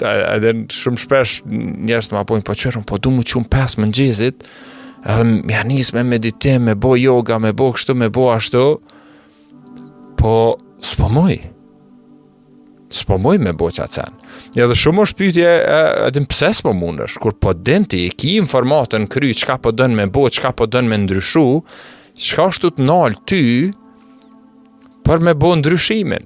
Edhe 0.00 0.54
në 0.56 0.64
shumë 0.72 1.04
shpesh 1.04 1.36
të 1.44 2.00
më 2.00 2.22
apojnë, 2.24 2.48
po 2.48 2.56
qërëm, 2.56 2.88
po 2.88 2.96
du 3.04 3.12
mu 3.12 3.28
qëmë 3.28 3.52
pas 3.52 3.76
më 3.76 3.92
në 3.92 3.96
gjizit, 4.00 4.48
edhe 5.06 5.24
më 5.46 5.54
ja 5.54 5.62
njës 5.66 5.92
me 5.94 6.02
meditim, 6.06 6.64
me 6.68 6.74
bo 6.74 6.94
yoga, 6.98 7.38
me 7.40 7.52
bo 7.56 7.70
kështu, 7.76 7.94
me 7.96 8.08
bo 8.12 8.28
ashtu, 8.34 8.62
po 10.18 10.34
s'po 10.84 11.08
moj, 11.12 11.36
s'po 12.94 13.18
moj 13.22 13.38
me 13.42 13.52
bo 13.56 13.68
qatë 13.70 13.98
sen. 14.00 14.18
Ja 14.58 14.68
shumë 14.72 15.04
është 15.06 15.20
pyytje, 15.22 15.48
edhe 16.08 16.22
më 16.24 16.30
pëse 16.32 16.50
s'po 16.58 16.74
kur 17.22 17.38
po 17.44 17.54
denti, 17.54 18.04
ki 18.10 18.34
informatën 18.42 19.06
kry, 19.12 19.30
çka 19.34 19.58
po 19.58 19.70
don 19.72 19.94
me 19.96 20.06
bo, 20.06 20.26
çka 20.28 20.52
po 20.52 20.66
don 20.66 20.88
me 20.90 20.98
ndryshu, 21.04 21.62
çka 22.16 22.48
është 22.50 22.74
të 22.76 22.82
nalë 22.88 23.20
ty, 23.30 23.42
për 25.06 25.20
me 25.22 25.34
bo 25.38 25.54
ndryshimin. 25.60 26.24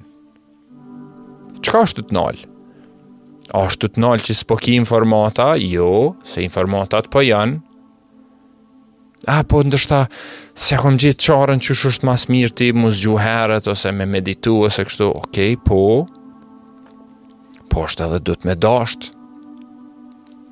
Çka 1.61 1.83
është 1.85 2.03
të 2.09 2.15
nalë? 2.17 2.47
A 3.51 3.65
është 3.67 3.89
të 3.93 4.01
nalë 4.01 4.23
që 4.25 4.35
s'po 4.45 4.57
ki 4.63 4.77
informata? 4.79 5.51
Jo, 5.59 6.15
se 6.25 6.41
informatat 6.47 7.11
po 7.11 7.21
janë, 7.27 7.59
A, 9.29 9.43
po, 9.45 9.61
ndështa, 9.67 10.07
se 10.57 10.77
kom 10.81 10.97
gjithë 11.01 11.21
qarën 11.27 11.61
që 11.61 11.75
shështë 11.77 12.07
mas 12.09 12.23
mirë 12.33 12.55
ti, 12.57 12.69
mu 12.73 12.89
zgju 12.95 13.19
herët, 13.21 13.67
ose 13.69 13.91
me 13.93 14.07
meditu, 14.09 14.55
ose 14.65 14.85
kështu, 14.89 15.11
okej, 15.19 15.57
okay, 15.57 15.59
po, 15.61 16.07
po, 17.69 17.85
është 17.85 18.07
edhe 18.09 18.21
du 18.31 18.37
me 18.49 18.57
dashtë, 18.61 19.17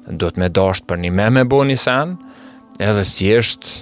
Duhet 0.09 0.39
me 0.41 0.47
dashtë 0.49 0.87
për 0.89 0.97
një 1.03 1.09
me 1.13 1.25
me 1.37 1.41
bo 1.45 1.59
një 1.69 1.75
sen, 1.77 2.13
edhe 2.81 3.03
thjeshtë, 3.05 3.73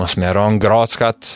mos 0.00 0.14
me 0.16 0.30
ronë 0.32 0.56
grackat 0.62 1.28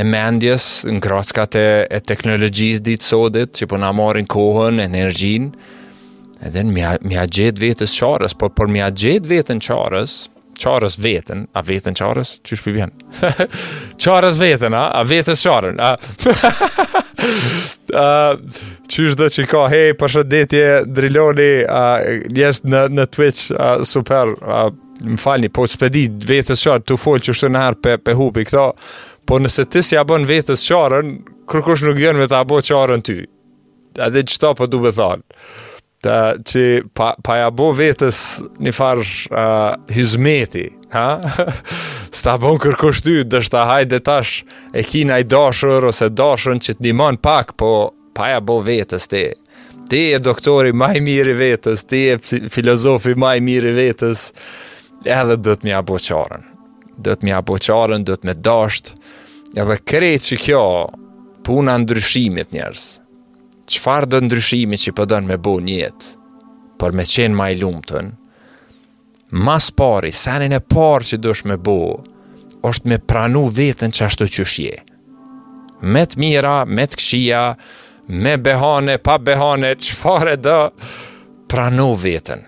e 0.00 0.04
mendjes, 0.14 0.68
grackat 1.04 1.58
e, 1.60 1.66
e 1.92 1.98
teknologjisë 2.00 2.80
ditë 2.86 3.04
sodit, 3.10 3.52
që 3.60 3.68
po 3.68 3.76
na 3.82 3.90
marin 3.92 4.24
kohën, 4.32 4.80
energjinë, 4.86 5.50
edhe 6.48 6.64
mja, 6.72 6.94
mja 7.04 7.26
gjithë 7.28 7.66
vetës 7.66 7.98
qarës, 8.00 8.36
por, 8.40 8.54
por 8.56 8.72
mja 8.72 8.88
gjithë 8.96 9.28
vetën 9.34 9.60
qarës, 9.68 10.16
qarës, 10.16 10.18
qarës 10.60 10.98
vetën, 11.00 11.44
a 11.56 11.62
vetën 11.64 11.96
qarës, 11.96 12.34
çu 12.46 12.58
shpi 12.60 12.74
bjen? 12.76 12.92
qarës 14.02 14.40
vetën, 14.42 14.76
a, 14.76 15.02
vetes 15.08 15.40
vetës 15.40 15.80
a, 15.80 15.90
a 18.02 18.10
qysh 18.90 19.16
dhe 19.18 19.30
që 19.36 19.46
ka, 19.50 19.64
hej, 19.72 19.96
përshëndetje, 20.00 20.64
driloni, 20.96 21.50
a, 21.70 21.84
njështë 22.34 22.72
në, 22.74 22.84
në 22.98 23.08
Twitch, 23.16 23.48
a, 23.56 23.70
super, 23.88 24.34
a, 24.40 24.62
më 25.00 25.16
falni, 25.22 25.48
po 25.48 25.64
të 25.64 25.76
spedi 25.78 26.04
vetes 26.28 26.66
qarën, 26.66 26.84
të 26.90 26.98
folë 27.00 27.28
që 27.28 27.38
shtu 27.40 27.50
në 27.54 27.64
herë 27.66 27.80
pe, 27.86 27.96
pe 28.12 28.18
këta, 28.44 28.68
po 29.30 29.40
nëse 29.40 29.66
ti 29.72 29.82
si 29.86 29.98
bën 30.12 30.28
vetes 30.28 30.66
qarën, 30.68 31.16
kërkush 31.50 31.86
nuk 31.88 31.98
gjenë 31.98 32.20
me 32.24 32.28
të 32.30 32.40
abo 32.42 32.60
qarën 32.70 33.06
ty, 33.06 33.20
a 34.02 34.10
dhe 34.12 34.26
qëta 34.28 34.52
për 34.54 34.66
po 34.66 34.70
du 34.70 34.84
be 34.84 34.92
thanë, 34.94 35.40
ta 36.00 36.32
që 36.38 36.64
pa, 36.96 37.14
pa 37.22 37.36
ja 37.42 37.48
bo 37.52 37.70
vetës 37.76 38.20
një 38.64 38.72
farë 38.72 39.04
uh, 39.30 39.88
hizmeti, 39.92 40.68
ha? 40.94 41.18
Sta 42.20 42.36
bon 42.40 42.56
kërkushty, 42.60 43.20
dështë 43.28 43.52
ta 43.52 43.64
hajde 43.68 43.98
tash 44.06 44.40
e 44.74 44.84
kina 44.86 45.18
i 45.20 45.26
dashër 45.28 45.84
ose 45.90 46.08
dashën 46.10 46.62
që 46.64 46.76
të 46.78 46.86
njëmon 46.86 47.20
pak, 47.24 47.52
po 47.60 47.72
pa 48.16 48.32
ja 48.32 48.40
bo 48.40 48.58
vetës 48.64 49.08
te. 49.12 49.26
Ti 49.90 50.00
e 50.16 50.20
doktori 50.22 50.72
maj 50.76 50.96
mirë 51.02 51.34
i 51.34 51.38
vetës, 51.40 51.84
ti 51.90 52.06
e 52.14 52.18
filozofi 52.52 53.12
maj 53.18 53.36
mirë 53.44 53.70
i 53.70 53.76
vetës, 53.84 54.28
edhe 55.04 55.36
do 55.38 55.54
të 55.56 55.68
mja 55.68 55.82
bo 55.86 55.98
qarën. 56.00 56.46
Dhe 57.00 57.14
të 57.16 57.28
mja 57.28 57.38
bo 57.48 57.56
të 57.58 58.00
me 58.28 58.34
dashtë, 58.36 58.94
edhe 59.56 59.78
kreçi 59.88 60.36
që 60.36 60.40
kjo 60.44 60.64
puna 61.46 61.76
ndryshimit 61.80 62.52
njerës, 62.54 62.99
qëfar 63.70 64.06
do 64.10 64.18
ndryshimi 64.24 64.78
që 64.82 64.92
pëdën 64.98 65.28
me 65.30 65.36
bu 65.42 65.56
jetë, 65.62 66.08
për 66.80 66.96
me 66.98 67.04
qenë 67.12 67.38
ma 67.38 67.48
i 67.52 67.58
lumëtën, 67.60 68.08
mas 69.46 69.68
pari, 69.78 70.10
senin 70.16 70.56
e 70.56 70.60
parë 70.74 71.06
që 71.12 71.20
dush 71.22 71.44
me 71.46 71.56
bu, 71.62 71.76
është 72.66 72.90
me 72.90 72.98
pranu 73.12 73.44
vetën 73.58 73.94
që 73.96 74.08
ashtu 74.08 74.26
që 74.34 74.46
shje. 74.54 74.74
Me 75.94 76.02
të 76.04 76.18
mira, 76.20 76.56
me 76.66 76.86
të 76.90 76.98
këshia, 77.00 77.44
me 78.24 78.34
behane, 78.48 78.98
pa 79.06 79.16
behane, 79.28 79.72
qëfare 79.84 80.34
dë, 80.44 80.58
pranu 81.50 81.92
vetën. 82.04 82.42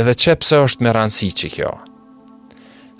Edhe 0.00 0.16
që 0.24 0.38
pëse 0.40 0.62
është 0.66 0.84
me 0.86 0.96
rëndësi 0.96 1.32
që 1.42 1.56
kjo? 1.58 1.72
Kjo? 1.72 1.88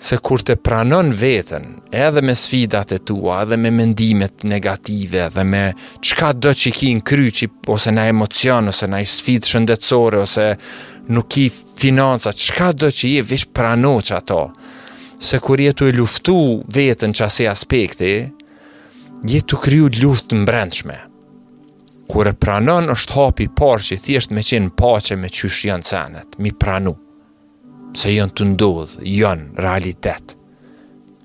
se 0.03 0.17
kur 0.25 0.41
të 0.43 0.57
pranon 0.59 1.11
vetën, 1.15 1.67
edhe 1.95 2.19
me 2.27 2.33
sfidat 2.35 2.91
e 2.91 2.97
tua, 3.07 3.37
edhe 3.45 3.55
me 3.63 3.69
mendimet 3.71 4.41
negative, 4.49 5.21
edhe 5.29 5.43
me 5.47 5.61
qka 6.03 6.33
do 6.45 6.51
që 6.59 6.65
i 6.69 6.73
ki 6.79 6.89
në 6.97 7.03
kry, 7.07 7.27
që 7.37 7.47
ose 7.71 7.93
na 7.95 8.07
emocion, 8.11 8.67
ose 8.73 8.89
na 8.91 8.99
i 8.99 9.07
sfid 9.07 9.47
shëndetsore, 9.47 10.19
ose 10.25 10.47
nuk 11.15 11.37
i 11.39 11.47
financa, 11.79 12.33
qka 12.35 12.71
do 12.83 12.89
që 12.97 13.07
i 13.13 13.13
e 13.21 13.23
vish 13.29 13.47
prano 13.55 13.93
që 14.03 14.17
ato, 14.17 14.41
se 15.23 15.39
kur 15.43 15.63
jetu 15.63 15.87
e 15.87 15.95
luftu 15.95 16.35
vetën 16.75 17.15
që 17.15 17.25
ase 17.29 17.47
aspekti, 17.53 18.11
jetu 19.35 19.61
kryu 19.63 19.87
luft 20.01 20.35
në 20.35 20.43
brendshme. 20.49 20.99
Kur 22.11 22.27
e 22.27 22.35
pranon 22.43 22.91
është 22.91 23.15
hapi 23.21 23.47
parë 23.59 23.87
që 23.87 23.95
i 23.95 24.03
thjesht 24.07 24.35
me 24.35 24.43
qenë 24.43 24.75
pache 24.79 25.15
me 25.15 25.31
qyshë 25.39 25.71
janë 25.71 25.89
cenet, 25.93 26.39
mi 26.43 26.51
pranu 26.65 26.97
se 27.97 28.13
janë 28.13 28.33
të 28.37 28.47
ndodhë, 28.53 29.03
janë 29.13 29.63
realitet. 29.63 30.35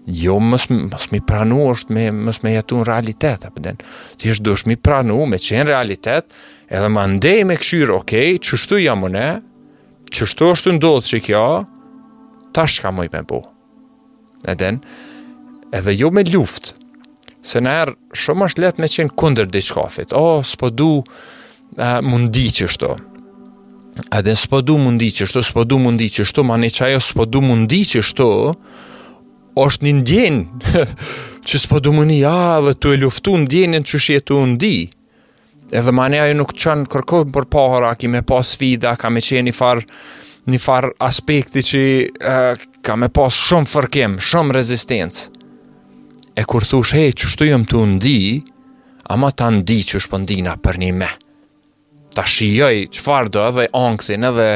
Jo, 0.09 0.39
mësë 0.41 1.11
mi 1.13 1.21
pranu 1.29 1.67
është 1.73 1.93
me, 1.95 2.07
mësë 2.29 2.45
me 2.45 2.55
jetu 2.55 2.79
në 2.79 2.87
realitet, 2.89 3.45
apë 3.45 3.65
den, 3.67 3.81
Ti 4.19 4.31
jeshtë 4.31 4.47
do 4.47 4.55
mi 4.71 4.77
pranu 4.81 5.19
me 5.29 5.37
qenë 5.41 5.67
realitet, 5.69 6.31
edhe 6.69 6.89
ma 6.93 7.05
ndej 7.09 7.43
me 7.49 7.59
këshyrë, 7.61 7.93
okej, 7.99 8.35
okay, 8.35 8.41
qështu 8.45 8.81
jam 8.81 9.05
une, 9.07 9.27
qështu 10.09 10.49
është 10.55 10.71
të 10.71 10.77
ndodhë 10.79 11.11
që 11.13 11.23
kja, 11.29 11.43
ta 12.57 12.65
shka 12.69 12.91
moj 12.97 13.09
me 13.13 13.21
bu 13.29 13.43
E 14.49 14.55
den, 14.57 14.79
edhe 15.77 15.93
jo 15.99 16.09
me 16.15 16.25
luft, 16.25 16.73
se 17.45 17.61
në 17.63 17.77
erë 17.85 17.97
shumë 18.19 18.49
është 18.49 18.65
let 18.65 18.81
me 18.81 18.89
qenë 18.89 19.13
kunder 19.21 19.49
dhe 19.53 19.61
qkafit, 19.67 20.15
o, 20.17 20.39
oh, 20.39 20.41
s'po 20.47 20.73
du 20.73 20.89
uh, 21.03 21.99
mundi 22.05 22.47
qështu, 22.55 22.89
A 24.11 24.21
dhe 24.23 24.35
s'po 24.37 24.61
du 24.63 24.77
mundi 24.79 25.09
që 25.15 25.27
shto, 25.29 25.41
s'po 25.43 25.65
du 25.67 25.79
mundi 25.81 26.09
që 26.13 26.25
shto, 26.29 26.45
ma 26.47 26.57
ne 26.61 26.69
qajo 26.73 26.99
s'po 27.03 27.25
du 27.27 27.41
mundi 27.43 27.81
që 27.89 28.03
shto, 28.05 28.27
është 29.59 29.85
një 29.87 29.93
ndjenë 30.01 30.77
që 31.49 31.61
s'po 31.65 31.81
du 31.83 31.93
mundi, 31.97 32.21
a 32.29 32.61
dhe 32.69 32.75
tu 32.79 32.93
e 32.95 33.01
luftu 33.01 33.39
ndjenin 33.47 33.87
që 33.89 34.01
shje 34.05 34.19
tu 34.31 34.39
ndi. 34.55 34.75
Edhe 35.75 35.93
ma 35.93 36.07
ne 36.09 36.21
ajo 36.23 36.37
nuk 36.39 36.55
qënë 36.57 36.87
kërkohën 36.93 37.33
për 37.35 37.49
pahara, 37.53 37.91
ki 37.99 38.13
me 38.13 38.23
pas 38.25 38.55
sfida, 38.55 38.95
ka 39.01 39.11
me 39.13 39.21
qenë 39.25 39.51
një 39.51 39.57
farë, 39.59 39.83
një 40.49 40.59
far 40.65 40.89
aspekti 41.09 41.65
që 41.71 41.83
uh, 42.23 42.63
ka 42.87 42.97
me 42.97 43.11
pas 43.13 43.37
shumë 43.49 43.69
fërkim, 43.73 44.17
shumë 44.31 44.57
rezistencë. 44.57 45.27
E 46.39 46.45
kur 46.49 46.65
thush, 46.65 46.95
he, 46.97 47.09
që 47.13 47.33
shtu 47.35 47.51
jëmë 47.51 47.69
të 47.73 47.85
ndi, 47.97 48.17
ama 49.13 49.33
ta 49.35 49.51
ndi 49.59 49.83
që 49.91 50.01
shpëndina 50.07 50.61
për 50.65 50.81
një 50.85 50.93
me. 50.93 51.01
Me 51.05 51.13
ta 52.15 52.25
shijoj 52.27 52.87
qëfar 52.95 53.29
do 53.33 53.45
edhe 53.51 53.69
anksin 53.77 54.25
edhe 54.29 54.49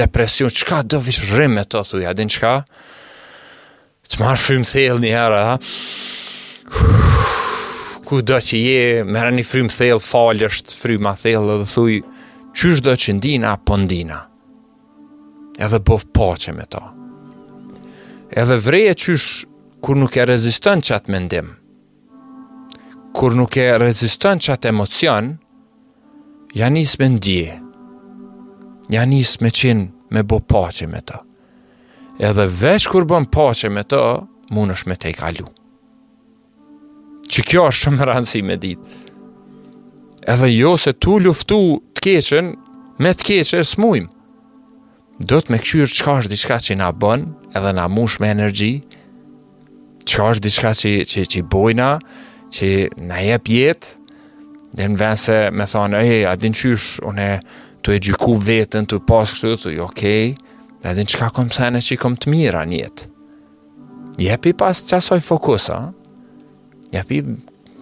depresion, 0.00 0.50
qëka 0.50 0.82
do 0.88 1.00
vishë 1.04 1.30
rrim 1.32 1.58
e 1.60 1.64
të 1.68 1.82
thuj, 1.90 2.06
din 2.18 2.30
qëka? 2.32 2.52
Të 4.10 4.20
marë 4.20 4.40
frimë 4.42 4.70
thellë 4.72 5.04
në 5.04 5.12
herë, 5.16 5.44
Ku 8.10 8.18
do 8.26 8.36
që 8.42 8.58
je, 8.58 9.02
mërë 9.06 9.28
një 9.36 9.42
frimë 9.46 9.70
thellë, 9.76 10.02
falësht 10.02 10.72
frimë 10.74 11.08
a 11.12 11.12
thellë 11.18 11.58
dhe 11.60 11.66
thuj, 11.70 11.98
qësh 12.58 12.80
do 12.82 12.96
që 12.98 13.12
ndina, 13.18 13.52
po 13.62 13.76
ndina. 13.78 14.16
Edhe 15.62 15.78
bëvë 15.86 16.08
poqe 16.16 16.54
me 16.56 16.66
to. 16.72 16.80
Edhe 18.34 18.56
vreje 18.66 18.96
qësh 19.04 19.28
kur 19.84 19.98
nuk 20.00 20.18
e 20.18 20.26
reziston 20.26 20.82
qatë 20.82 21.14
mendim, 21.14 21.52
kur 23.14 23.36
nuk 23.38 23.54
e 23.62 23.68
reziston 23.78 24.42
qatë 24.42 24.72
emocionë, 24.74 25.36
ja 26.56 26.70
nisë 26.72 27.00
me 27.02 27.08
ndje, 27.16 27.56
ja 28.92 29.04
nisë 29.06 29.42
me 29.44 29.52
qenë 29.54 30.14
me 30.14 30.22
bo 30.26 30.40
pache 30.40 30.88
me 30.90 31.02
të. 31.06 31.20
Edhe 32.20 32.46
veç 32.50 32.88
kur 32.90 33.06
bën 33.08 33.28
pache 33.32 33.70
me 33.72 33.84
të, 33.86 34.00
mund 34.52 34.74
është 34.74 34.90
me 34.90 34.96
te 35.00 35.12
i 35.12 35.16
kalu. 35.16 35.46
Që 37.30 37.44
kjo 37.46 37.68
është 37.70 37.84
shumë 37.86 38.08
rëndësi 38.10 38.40
me 38.44 38.56
ditë. 38.60 38.96
Edhe 40.34 40.48
jo 40.52 40.74
se 40.78 40.92
tu 41.00 41.18
luftu 41.22 41.60
të 41.96 42.04
keqen, 42.06 42.54
me 43.00 43.12
të 43.16 43.28
keqen 43.30 43.64
s'mujmë. 43.64 44.10
Do 45.30 45.38
të 45.40 45.52
me 45.52 45.60
këqyrë 45.60 45.96
qka 46.00 46.16
është 46.22 46.32
diçka 46.32 46.56
që 46.66 46.76
na 46.80 46.90
bën, 46.96 47.26
edhe 47.56 47.72
na 47.76 47.86
mush 47.92 48.18
me 48.22 48.28
energji, 48.34 48.80
qka 50.10 50.30
është 50.34 50.44
diçka 50.48 50.72
që, 50.80 50.92
që, 51.12 51.24
që 51.32 51.42
bojna, 51.52 51.90
që 52.56 52.70
na 53.08 53.20
jep 53.22 53.48
jetë, 53.52 53.99
Dhe 54.78 54.86
në 54.86 55.00
vend 55.00 55.18
se 55.18 55.36
me 55.54 55.66
thonë, 55.70 56.00
e, 56.06 56.18
a 56.30 56.36
din 56.38 56.54
qysh, 56.54 57.00
une, 57.06 57.28
të 57.82 57.96
edjuku 57.96 58.36
vetën, 58.46 58.86
të 58.86 59.00
pas 59.08 59.32
kështu, 59.34 59.56
të 59.64 59.72
jo, 59.74 59.88
okej, 59.88 60.32
okay, 60.34 60.66
dhe 60.84 60.92
din 60.98 61.08
qka 61.10 61.30
kom 61.34 61.50
sene 61.54 61.80
që 61.84 61.96
i 61.96 62.00
kom 62.00 62.16
të 62.20 62.30
mira 62.30 62.62
Je 62.70 62.92
Jepi 64.26 64.52
pas 64.52 64.80
të 64.82 64.96
qasoj 64.98 65.20
fokus, 65.24 65.70
a? 65.72 65.78
Jepi 66.92 67.22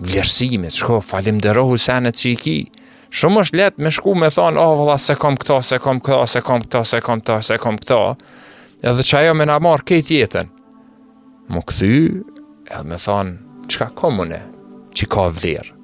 vlerësimit, 0.04 0.72
shko, 0.76 1.00
falim 1.02 1.40
dërohu 1.42 1.76
sene 1.80 2.10
që 2.12 2.30
i 2.30 2.36
ki. 2.38 2.56
Shumë 3.10 3.40
është 3.42 3.56
letë 3.58 3.82
me 3.82 3.90
shku 3.90 4.12
me 4.14 4.28
thonë, 4.30 4.60
oh, 4.60 4.76
vëlla, 4.78 4.96
se 5.02 5.14
kom 5.18 5.36
këto, 5.40 5.58
se 5.64 5.78
kom 5.80 5.98
këto, 6.04 6.20
se 6.30 6.40
kom 6.44 6.62
këto, 6.62 6.84
se 6.84 7.00
kom 7.02 7.18
këto, 7.24 7.40
se 7.48 7.58
kom 7.58 7.76
këto, 7.80 7.98
edhe 8.84 9.08
që 9.08 9.18
ajo 9.22 9.34
me 9.40 9.48
na 9.50 9.58
marë 9.64 9.86
këtë 9.88 10.20
jetën. 10.20 10.52
Më 11.48 11.64
këthy, 11.72 11.94
edhe 12.70 12.84
me 12.92 13.00
thonë, 13.08 13.34
qka 13.72 13.90
komune 13.98 14.44
që 14.94 15.08
ka 15.10 15.26
vlerë? 15.40 15.77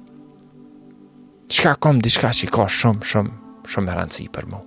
qka 1.51 1.75
kom 1.81 1.99
diçka 2.01 2.31
që 2.33 2.47
ka 2.53 2.65
shumë, 2.69 3.01
shumë, 3.09 3.33
shumë 3.69 3.95
rëndësi 3.97 4.29
për 4.33 4.47
mu. 4.51 4.61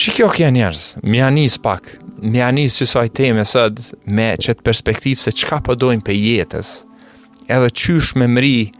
Që 0.00 0.14
kjo 0.16 0.28
kja 0.32 0.48
njerës? 0.54 0.82
Më 1.04 1.28
njës 1.36 1.58
pak, 1.62 1.90
më 2.24 2.46
njës 2.56 2.78
që 2.80 2.86
sajtë 2.92 3.18
teme 3.20 3.44
sëd 3.46 3.82
me 4.16 4.30
qëtë 4.40 4.64
perspektiv 4.66 5.20
se 5.22 5.32
qka 5.36 5.58
përdojnë 5.66 6.00
po 6.04 6.08
për 6.08 6.16
jetës, 6.26 6.70
edhe 7.52 7.68
qysh 7.82 8.14
me 8.16 8.28
mri, 8.32 8.70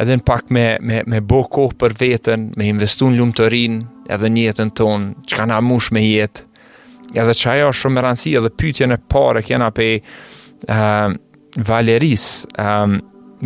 edhe 0.00 0.16
në 0.20 0.24
pak 0.28 0.52
me, 0.54 0.66
me, 0.80 1.00
me 1.10 1.20
bo 1.26 1.40
kohë 1.50 1.78
për 1.80 1.96
vetën, 2.00 2.50
me 2.56 2.68
investun 2.70 3.14
në 3.16 3.20
lumë 3.20 3.38
të 3.40 3.48
rinë, 3.54 3.80
edhe 4.14 4.30
njetën 4.30 4.46
jetën 4.46 4.74
tonë, 4.78 5.26
qka 5.26 5.48
na 5.50 5.58
mush 5.64 5.90
me 5.96 6.04
jetë, 6.06 6.46
edhe 7.22 7.34
që 7.40 7.50
ajo 7.56 7.72
shumë 7.82 8.06
rëndësi, 8.06 8.36
edhe 8.38 8.54
pytjen 8.60 8.94
e 8.94 9.00
pare 9.10 9.42
kjena 9.46 9.72
pe 9.74 9.88
uh, 10.68 11.18
Valeris, 11.66 12.28
um, 12.58 12.96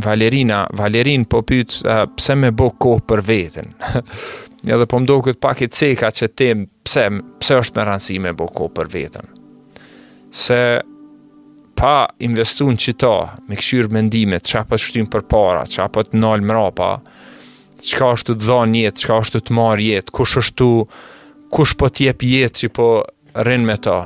Valerina, 0.07 0.67
Valerin 0.77 1.25
po 1.27 1.43
pyet 1.47 1.81
uh, 1.85 2.05
pse 2.17 2.37
më 2.39 2.53
bë 2.57 2.69
kohë 2.81 3.05
për 3.09 3.23
veten. 3.27 3.71
Edhe 4.73 4.87
po 4.91 5.01
më 5.01 5.09
duket 5.09 5.41
pak 5.41 5.63
i 5.65 5.69
ceka 5.73 6.11
që 6.13 6.29
tim 6.37 6.65
pse 6.87 7.07
pse 7.41 7.59
është 7.63 7.79
më 7.79 7.87
rëndësi 7.89 8.19
më 8.27 8.33
bë 8.41 8.49
kohë 8.59 8.75
për 8.79 8.91
veten. 8.95 9.31
Se 10.31 10.61
pa 11.79 11.93
investuar 12.27 12.75
në 12.75 12.83
çita, 12.83 13.13
me 13.49 13.59
kshyr 13.59 13.91
mendime, 13.95 14.41
çka 14.43 14.65
po 14.73 14.79
shtym 14.83 15.07
për 15.13 15.25
para, 15.31 15.65
çka 15.71 15.87
po 15.95 16.03
të 16.09 16.19
mrapa, 16.43 16.91
çka 17.87 18.13
është 18.17 18.35
të 18.35 18.47
dhanë 18.49 18.83
jetë, 18.83 19.01
çka 19.05 19.21
është 19.23 19.41
të 19.47 19.55
marr 19.55 19.79
jetë, 19.85 20.13
kush 20.19 20.35
është 20.41 20.57
tu, 20.59 20.71
kush 21.55 21.77
po 21.79 21.87
t'jep 21.95 22.23
jetë 22.27 22.59
që 22.65 22.69
po 22.77 22.89
rën 23.47 23.65
me 23.69 23.77
ta 23.79 23.99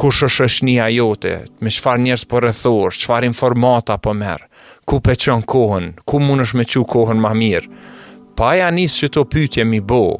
kush 0.00 0.22
është 0.28 0.66
një 0.70 0.86
jote, 0.94 1.34
me 1.60 1.68
qëfar 1.74 1.98
njërës 2.06 2.22
po 2.30 2.38
rëthorë, 2.46 2.94
qëfar 3.02 3.26
informata 3.26 3.98
po 4.00 4.14
merë, 4.16 4.46
ku 4.90 4.98
pe 4.98 5.14
qënë 5.22 5.46
kohën, 5.46 5.84
ku 6.08 6.18
mund 6.18 6.42
është 6.42 6.58
me 6.58 6.64
që 6.66 6.82
kohën 6.90 7.20
ma 7.22 7.30
mirë. 7.38 7.68
Pa 8.38 8.52
e 8.58 8.66
që 8.96 9.08
të 9.14 9.22
pytje 9.32 9.64
mi 9.70 9.78
bo, 9.90 10.18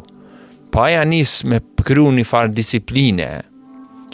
pa 0.73 0.85
e 0.95 1.03
me 1.51 1.59
pëkru 1.77 2.07
një 2.15 2.25
farë 2.31 2.55
disipline, 2.55 3.29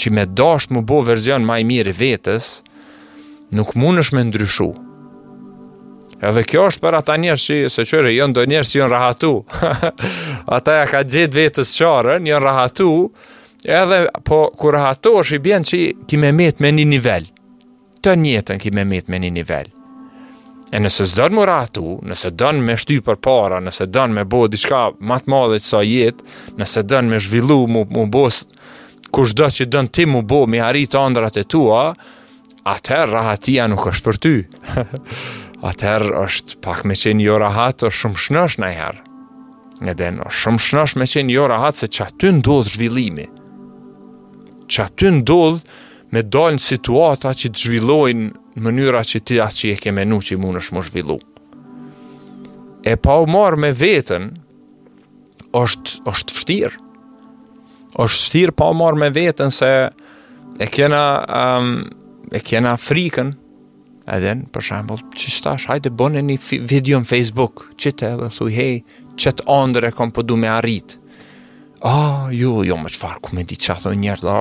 që 0.00 0.10
me 0.14 0.25
dashtë 0.38 0.75
më 0.76 0.82
bo 0.88 1.02
verzion 1.04 1.44
ma 1.44 1.58
i 1.60 1.64
mirë 1.68 1.92
vetës, 2.00 2.48
nuk 3.56 3.75
mund 3.76 3.98
është 4.00 4.16
me 4.16 4.25
ndryshu. 4.30 4.70
Edhe 6.25 6.42
kjo 6.48 6.62
është 6.70 6.80
për 6.86 6.94
ata 7.02 7.16
njerës 7.20 7.44
që, 7.50 7.56
se 7.75 7.82
qërë, 7.84 8.14
jënë 8.16 8.32
jo 8.32 8.32
do 8.38 8.46
njerës 8.48 8.72
që 8.72 8.78
jënë 8.80 8.92
rahatu. 8.94 9.34
ata 10.56 10.78
ja 10.80 10.86
ka 10.88 11.02
gjithë 11.04 11.36
vetës 11.42 11.75
qarën, 11.76 12.30
jënë 12.32 12.44
rahatu, 12.46 12.88
edhe 13.68 14.00
po 14.25 14.40
kur 14.56 14.78
rahatu 14.78 15.18
është 15.20 15.36
i 15.40 15.44
bjenë 15.48 15.68
që 15.72 15.82
ki 16.08 16.20
me 16.25 16.32
metë 16.40 16.64
me 16.64 16.72
një 16.78 16.88
nivel. 16.96 17.28
Të 18.00 18.16
njetën 18.25 18.62
ki 18.64 18.72
me 18.78 18.86
metë 18.94 19.12
me 19.12 19.20
një 19.26 19.34
nivel. 19.40 19.72
E 20.76 20.80
nëse 20.85 21.06
s'don 21.09 21.33
më 21.33 21.45
ratu, 21.49 21.92
nëse 22.04 22.28
don 22.37 22.59
me 22.61 22.75
shty 22.76 22.99
për 23.04 23.16
para, 23.25 23.62
nëse 23.64 23.87
don 23.88 24.12
me 24.12 24.26
bo 24.28 24.42
diçka 24.52 24.83
më 25.09 25.16
të 25.25 25.33
madhe 25.33 25.61
se 25.62 25.71
sa 25.73 25.78
jetë, 25.80 26.26
nëse 26.61 26.83
don 26.90 27.09
me 27.12 27.16
zhvillu 27.23 27.62
mu 27.73 27.87
mu 27.97 28.02
bos 28.12 28.43
kush 29.15 29.32
do 29.39 29.49
që 29.56 29.69
dënë 29.73 29.93
ti 29.97 30.04
mu 30.12 30.21
bo 30.30 30.43
me 30.52 30.60
arrit 30.60 30.93
të 30.93 31.00
andrat 31.00 31.39
e 31.41 31.47
tua, 31.52 31.82
atëherë 32.75 33.12
rahatia 33.15 33.71
nuk 33.73 33.86
është 33.93 34.04
për 34.08 34.19
ty. 34.26 34.34
Atëherë 35.71 36.15
është 36.26 36.60
pak 36.65 36.82
me 36.86 36.95
qenë 37.00 37.25
jo 37.25 37.39
rahat, 37.41 37.80
është 37.89 38.00
shumë 38.02 38.23
shnësh 38.26 38.58
në 38.60 38.69
herë. 38.76 39.04
Në 39.86 39.95
dhe 39.99 40.10
është 40.28 40.41
shumë 40.43 40.65
shnësh 40.67 40.97
me 41.00 41.08
qenë 41.12 41.36
jo 41.39 41.45
rahat 41.50 41.80
se 41.80 41.86
që 41.89 42.04
aty 42.10 42.32
ndodhë 42.43 42.73
zhvillimi. 42.75 43.25
Që 44.69 44.84
aty 44.91 45.12
ndodhë 45.23 45.80
me 46.12 46.23
dalën 46.36 46.60
situata 46.69 47.32
që 47.32 47.54
të 47.54 47.65
zhvillojnë 47.65 48.28
mënyra 48.62 49.02
që 49.04 49.21
ti 49.28 49.36
atë 49.42 49.56
që 49.58 49.71
i 49.73 49.76
ke 49.80 49.92
menu 49.95 50.19
që 50.25 50.36
i 50.36 50.40
mund 50.40 50.60
është 50.62 50.76
më 50.76 50.82
zhvillu. 50.88 51.16
E 52.88 52.95
pa 53.02 53.16
u 53.21 53.28
marë 53.30 53.58
me 53.60 53.73
vetën, 53.76 54.28
është, 55.58 56.00
është 56.12 56.36
fështirë. 56.36 56.82
është 58.04 58.21
fështirë 58.23 58.54
pa 58.60 58.71
u 58.73 58.76
marë 58.76 59.00
me 59.00 59.08
vetën 59.16 59.52
se 59.56 59.71
e 60.60 60.66
kena, 60.73 61.02
um, 61.36 61.71
e 62.36 62.40
kena 62.45 62.75
frikën, 62.80 63.32
edhe 64.12 64.34
në 64.42 64.47
për 64.54 64.64
shambull, 64.69 65.02
që 65.16 65.32
shtash, 65.34 65.66
hajde 65.71 65.90
bëne 65.99 66.23
një 66.23 66.36
video 66.71 67.00
në 67.02 67.08
Facebook, 67.10 67.66
që 67.80 67.92
të 67.99 68.10
edhe 68.14 68.28
thuj, 68.36 68.52
hej, 68.54 68.76
që 69.21 69.32
të 69.40 69.47
andër 69.50 69.88
e 69.90 69.95
kom 69.97 70.12
përdu 70.16 70.36
me 70.38 70.49
arritë. 70.52 71.02
A, 71.86 71.90
oh, 71.92 72.23
jo, 72.32 72.54
jo, 72.64 72.76
më 72.80 72.88
qëfar, 72.95 73.19
ku 73.23 73.36
me 73.36 73.45
di 73.47 73.56
që 73.60 73.75
a 73.75 73.76
thonë 73.82 74.00
njërë, 74.00 74.36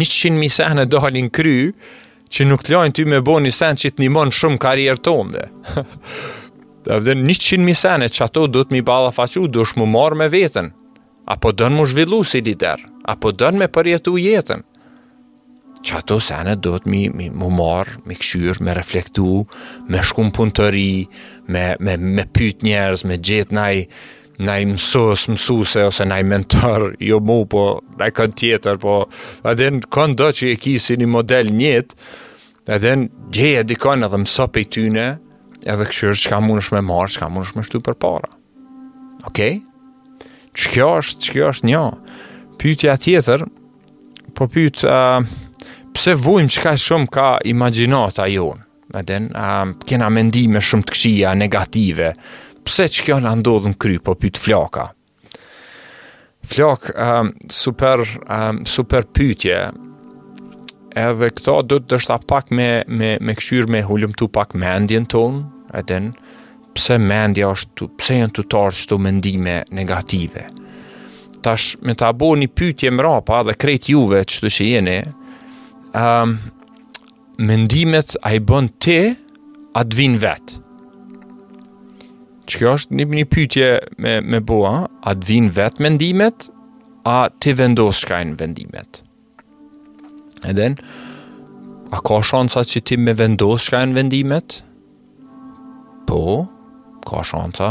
një 0.00 0.06
qënë 0.14 0.40
misë 0.40 0.68
e 0.68 0.76
në 0.78 0.86
dalin 0.94 1.28
kry, 1.36 1.58
që 2.34 2.46
nuk 2.48 2.64
të 2.66 2.74
lajnë 2.74 2.96
ty 2.98 3.04
me 3.06 3.20
bo 3.22 3.36
një 3.42 3.52
sen 3.54 3.78
që 3.80 3.92
të 3.94 4.06
një 4.08 4.24
shumë 4.38 4.60
karierë 4.64 5.02
tonë 5.06 5.34
dhe. 5.36 5.82
dhe 6.86 6.96
dhe 7.06 7.14
një 7.20 7.36
qinë 7.46 7.66
mi 7.68 7.74
senet 7.78 8.14
që 8.16 8.24
ato 8.28 8.48
dhëtë 8.50 8.74
mi 8.74 8.82
bala 8.90 9.12
faqë 9.14 9.44
u 9.44 9.48
dëshë 9.54 9.78
mu 9.80 9.86
marë 9.94 10.18
me 10.22 10.28
vetën, 10.34 10.70
apo 11.34 11.52
dënë 11.52 11.78
mu 11.78 11.86
zhvillu 11.90 12.22
si 12.26 12.42
lider, 12.48 12.82
apo 13.14 13.32
dënë 13.32 13.62
me 13.62 13.68
përjetu 13.76 14.16
jetën. 14.18 14.66
Që 15.84 15.98
ato 16.00 16.16
senet 16.24 16.62
dhëtë 16.64 16.88
mi, 16.90 17.02
mi 17.12 17.26
mu 17.30 17.50
marë, 17.54 17.98
mi 18.08 18.16
këshyrë, 18.18 18.64
me 18.64 18.72
reflektu, 18.78 19.42
me 19.88 20.00
shkumë 20.02 20.32
punë 20.34 20.54
të 20.58 20.68
ri, 20.74 21.06
me, 21.52 21.64
me, 21.84 21.96
me 22.00 22.24
pyt 22.34 22.64
njerës, 22.64 23.02
me 23.04 23.18
gjithë 23.20 23.52
naj, 23.58 23.74
naj 24.48 24.62
mësus, 24.72 25.26
mësuse, 25.28 25.84
ose 25.90 26.06
naj 26.08 26.22
mentor, 26.26 26.86
jo 27.04 27.20
mu, 27.20 27.36
po, 27.52 27.66
naj 28.00 28.14
kënë 28.16 28.38
tjetër, 28.40 28.80
po, 28.80 28.96
adhe 29.52 29.68
kënë 29.94 30.16
do 30.22 30.30
që 30.40 30.54
e 30.54 30.56
ki 30.64 30.78
si 30.80 30.96
një 31.02 31.10
model 31.18 31.52
njëtë, 31.54 32.00
edhe 32.72 32.94
në 32.96 33.08
gjeje 33.34 33.64
dikon 33.68 34.06
edhe 34.06 34.20
mëso 34.22 34.46
pe 34.54 34.62
tyne, 34.76 35.06
edhe 35.64 35.86
këshyrë 35.90 36.16
që 36.22 36.30
ka 36.32 36.38
mund 36.40 36.62
është 36.62 36.76
me 36.78 36.82
marë, 36.90 37.12
që 37.14 37.22
ka 37.24 37.28
mund 37.32 37.46
është 37.48 37.58
me 37.60 37.66
shtu 37.68 37.80
për 37.86 37.98
para. 38.02 38.30
Okej? 39.28 39.60
Që 40.54 40.72
kjo 40.74 40.88
është, 41.02 41.20
që 41.26 41.34
kjo 41.38 41.50
është 41.54 41.70
një, 41.72 41.84
Pytja 42.64 42.94
tjetër, 42.96 43.42
po 44.38 44.46
pyyt, 44.48 44.84
uh, 44.88 45.18
pse 45.92 46.14
vujmë 46.16 46.52
që 46.54 46.62
ka 46.64 46.72
shumë 46.80 47.08
ka 47.12 47.24
imaginata 47.50 48.24
jonë, 48.30 48.62
edhe 49.02 49.18
në 49.26 49.48
kena 49.90 50.08
mendime 50.14 50.62
shumë 50.64 50.86
të 50.86 50.94
këshia 50.94 51.32
negative, 51.36 52.12
pse 52.64 52.86
që 52.94 53.04
kjo 53.08 53.18
në 53.24 53.32
ndodhë 53.42 53.72
në 53.72 53.78
kry, 53.84 53.98
po 54.06 54.14
pyyt 54.16 54.40
flaka. 54.40 54.86
Flak, 56.54 56.88
super, 57.52 58.04
super 58.68 59.08
pytje, 59.16 59.58
edhe 60.98 61.28
këto 61.34 61.54
do 61.66 61.78
të 61.82 61.94
dështa 61.96 62.16
pak 62.30 62.50
me, 62.54 62.68
me, 62.86 63.14
me 63.20 63.34
këshyrë 63.36 63.70
me 63.72 63.82
hullum 63.86 64.14
të 64.18 64.28
pak 64.34 64.54
mendjen 64.58 65.06
tonë, 65.10 65.40
edhen 65.80 66.12
pse 66.74 66.96
mendja 67.02 67.52
është 67.54 67.76
tu, 67.78 67.88
pse 68.00 68.18
janë 68.20 68.34
të 68.36 68.44
tarë 68.52 68.78
që 68.80 68.86
të 68.92 68.98
mendime 69.04 69.56
negative. 69.78 70.46
Tash, 71.44 71.74
me 71.86 71.94
ta 71.98 72.10
bo 72.16 72.32
një 72.38 72.48
pytje 72.56 72.90
më 72.94 73.04
rapa 73.04 73.42
dhe 73.48 73.54
krejt 73.60 73.90
juve 73.92 74.22
që 74.24 74.42
të 74.44 74.52
që 74.56 74.66
jene, 74.70 74.96
um, 76.00 76.36
mendimet 77.42 78.16
a 78.22 78.32
i 78.38 78.42
bën 78.48 78.70
ti 78.82 78.98
a 79.12 79.84
të 79.84 79.98
vinë 80.00 80.20
vetë. 80.24 80.58
Që 82.50 82.60
kjo 82.60 82.74
është 82.78 82.98
një, 82.98 83.06
një 83.20 83.28
pytje 83.34 83.68
me, 84.04 84.16
me 84.34 84.42
boa, 84.44 84.74
a 85.08 85.14
të 85.14 85.30
vinë 85.30 85.54
vetë 85.56 85.84
mendimet, 85.86 86.50
a 87.08 87.18
ti 87.40 87.54
vendosë 87.56 88.02
shkajnë 88.04 88.38
vendimet. 88.40 89.03
Edhe, 90.44 90.74
a 91.92 91.98
ka 92.04 92.20
shansa 92.28 92.62
që 92.68 92.82
ti 92.88 92.98
me 93.00 93.14
vendos 93.16 93.64
shka 93.66 93.80
e 93.84 93.88
në 93.90 93.96
vendimet? 93.98 94.58
Po, 96.08 96.20
ka 97.08 97.22
shansa. 97.26 97.68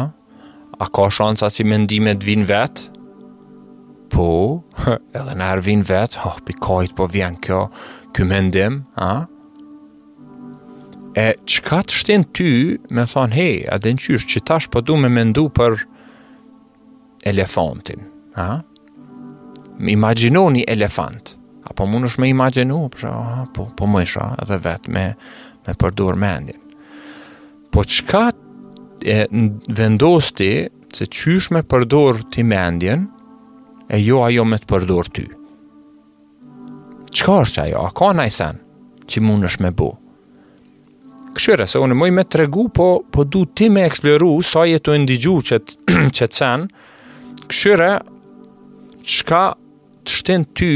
A 0.81 0.87
ka 0.95 1.05
shansa 1.13 1.51
që 1.53 1.65
mendimet 1.69 2.25
vinë 2.25 2.47
vetë? 2.49 2.87
Po, 4.13 4.27
edhe 4.89 5.37
në 5.37 5.49
arvin 5.51 5.85
vetë, 5.85 6.23
oh, 6.29 6.39
pi 6.47 6.55
kajt 6.61 6.95
po 6.97 7.07
vjen 7.13 7.37
kjo, 7.45 7.61
kjo 8.15 8.27
mendim, 8.29 8.81
ha? 8.97 9.21
E 11.19 11.27
qka 11.45 11.83
të 11.85 11.93
shtenë 11.99 12.31
ty 12.33 12.49
me 12.89 13.03
thonë, 13.09 13.35
hej, 13.37 13.53
adhe 13.75 13.93
në 13.93 14.01
qysh, 14.07 14.27
që 14.33 14.45
tash 14.49 14.69
po 14.73 14.81
du 14.81 14.97
me 14.97 15.11
mendu 15.13 15.45
për 15.53 15.77
elefantin, 17.29 18.07
ha? 18.37 18.63
Imaginoni 19.93 20.63
elefant, 20.69 21.35
A 21.63 21.71
po 21.75 21.85
mund 21.87 22.05
është 22.07 22.21
me 22.23 22.29
imaginu? 22.31 22.85
po, 23.53 23.67
po 23.77 23.87
më 23.87 24.03
isha 24.05 24.29
edhe 24.43 24.57
vetë 24.65 24.91
me, 24.93 25.05
me 25.67 25.75
përdur 25.79 26.17
mendin. 26.19 26.59
Po 27.71 27.83
qka 27.87 28.25
e, 28.99 29.21
vendosti 29.77 30.51
se 30.93 31.07
qysh 31.09 31.49
me 31.55 31.63
përdur 31.65 32.19
ti 32.31 32.43
mendjen, 32.45 33.07
e 33.89 33.97
jo 34.03 34.21
ajo 34.27 34.45
me 34.45 34.59
të 34.61 34.69
përdur 34.73 35.09
ty? 35.15 35.23
Qka 37.13 37.39
është 37.47 37.65
ajo? 37.67 37.83
A 37.87 37.93
ka 37.95 38.11
najsan 38.19 38.59
që 39.09 39.23
mund 39.23 39.47
është 39.47 39.63
me 39.65 39.71
bu? 39.77 39.91
Këshyre, 41.33 41.65
se 41.65 41.79
unë 41.81 41.95
mëj 41.97 42.11
me 42.13 42.25
të 42.29 42.43
regu, 42.43 42.67
po, 42.69 42.87
po 43.11 43.23
du 43.25 43.45
ti 43.57 43.65
me 43.73 43.87
eksploru 43.87 44.35
sa 44.45 44.67
jetu 44.69 44.93
e 44.93 44.99
ndigju 45.01 45.39
që 45.49 45.57
të 46.13 46.27
sen. 46.37 46.67
Këshyre, 47.49 47.89
qka 49.01 49.45
të 50.03 50.19
shtenë 50.19 50.49
ty 50.57 50.69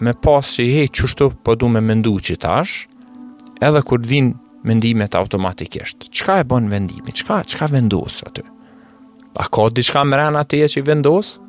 me 0.00 0.12
pas 0.14 0.44
që 0.54 0.64
i 0.66 0.72
hejtë 0.80 0.98
qështu 1.00 1.28
po 1.46 1.54
du 1.56 1.68
me 1.72 1.80
mendu 1.82 2.16
që 2.20 2.36
tash, 2.42 2.76
edhe 3.64 3.82
kur 3.88 4.02
të 4.02 4.10
vinë 4.10 4.34
mendimet 4.66 5.14
automatikisht. 5.16 6.08
Qka 6.10 6.40
e 6.42 6.46
bon 6.48 6.66
vendimi? 6.72 7.14
Qka, 7.14 7.42
qka 7.52 7.68
vendosë 7.72 8.28
aty? 8.30 8.44
A 9.36 9.46
ka 9.52 9.66
diçka 9.70 10.02
diqka 10.02 10.04
mërën 10.10 10.38
aty 10.42 10.62
e 10.64 10.68
që 10.72 10.80
i 10.82 10.86
vendosë? 10.90 11.42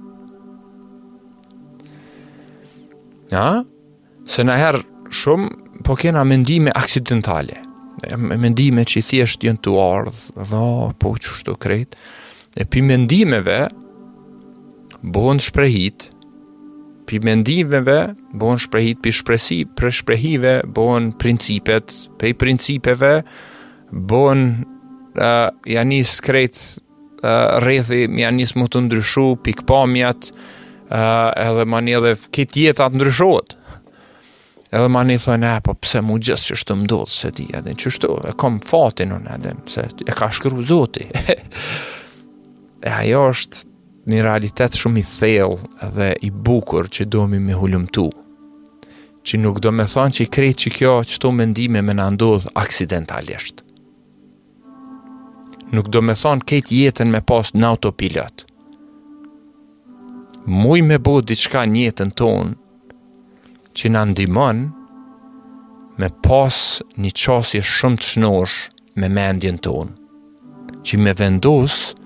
Ja? 3.33 3.45
Se 4.27 4.43
në 4.43 4.57
herë 4.61 4.83
shumë, 5.17 5.53
po 5.87 5.95
kena 5.99 6.23
mendime 6.27 6.71
aksidentale. 6.75 7.61
Mendime 8.19 8.83
që 8.87 9.01
i 9.01 9.05
thjesht 9.07 9.43
jenë 9.47 9.63
të 9.65 9.73
ardhë, 9.81 10.19
dhe 10.51 10.63
po 11.01 11.15
qështu 11.17 11.57
krejtë. 11.63 11.99
E 12.57 12.65
pi 12.69 12.81
mendimeve, 12.85 13.61
bëhën 15.05 15.41
shprejitë, 15.43 16.11
pi 17.07 17.19
mendimeve 17.23 17.97
bëhen 18.37 18.59
shprehit 18.61 18.99
pi 19.03 19.13
për 19.81 19.93
shprehive 19.99 20.51
bëhen 20.77 21.09
principet, 21.21 21.95
pe 22.19 22.31
i 22.31 22.35
principeve 22.37 23.13
bëhen 24.11 24.43
uh, 25.15 25.47
janë 25.71 26.01
skret 26.09 26.59
uh, 26.59 27.59
rrethi, 27.63 28.03
janë 28.05 28.37
nis 28.41 28.53
më 28.59 28.67
të 28.75 28.83
ndryshu 28.89 29.27
pikpamjat, 29.47 30.31
uh, 30.31 31.29
edhe 31.39 31.65
mani 31.71 31.95
edhe 31.97 32.17
kit 32.35 32.59
jeta 32.59 32.89
të 32.91 32.99
ndryshohet. 32.99 33.55
Edhe 34.75 34.91
mani 34.91 35.15
thonë, 35.23 35.53
e 35.55 35.63
po 35.63 35.77
pse 35.79 36.01
mu 36.03 36.19
gjithë 36.19 36.51
që 36.51 36.57
s'të 36.59 36.77
mndot 36.81 37.11
se 37.13 37.31
ti 37.37 37.45
edhe 37.55 37.71
që 37.79 37.93
s'to, 37.95 38.17
e 38.27 38.35
kom 38.39 38.59
fatin 38.67 39.15
unë 39.15 39.37
edhe, 39.37 39.55
se 39.73 39.87
e 39.87 40.15
ka 40.17 40.27
shkruar 40.35 40.59
Zoti." 40.67 41.07
e 42.87 42.91
ajo 42.93 43.23
është 43.31 43.65
një 44.07 44.21
realitet 44.23 44.75
shumë 44.79 45.01
i 45.01 45.05
thell 45.07 45.57
dhe 45.93 46.05
i 46.23 46.29
bukur 46.31 46.87
që 46.91 47.05
domi 47.11 47.39
me 47.43 47.55
hulumtu. 47.59 48.05
Që 49.27 49.39
nuk 49.43 49.57
do 49.63 49.73
me 49.75 49.83
thonë 49.83 50.15
që 50.15 50.23
i 50.25 50.29
krejt 50.31 50.61
që 50.63 50.71
kjo 50.77 50.93
qëto 51.09 51.31
mendime 51.35 51.81
me 51.83 51.95
në 51.97 52.05
ndodh 52.15 52.45
aksidentalisht. 52.61 53.63
Nuk 55.75 55.89
do 55.91 55.99
me 56.01 56.15
thonë 56.15 56.47
kejt 56.47 56.71
jetën 56.71 57.11
me 57.11 57.19
pas 57.27 57.51
në 57.53 57.67
autopilot. 57.73 58.45
Muj 60.47 60.79
me 60.87 60.97
bo 61.03 61.17
diçka 61.27 61.65
njetën 61.67 61.83
jetën 61.89 62.15
tonë 62.21 63.73
që 63.77 63.91
në 63.91 64.05
ndimon 64.13 64.63
me 65.99 66.07
pas 66.23 66.57
një 66.95 67.11
qasje 67.11 67.59
shumë 67.67 67.99
të 67.99 68.11
shnosh 68.13 68.55
me 68.97 69.11
mendjen 69.11 69.59
tonë 69.59 70.85
që 70.87 70.97
me 71.03 71.11
vendosë 71.19 71.96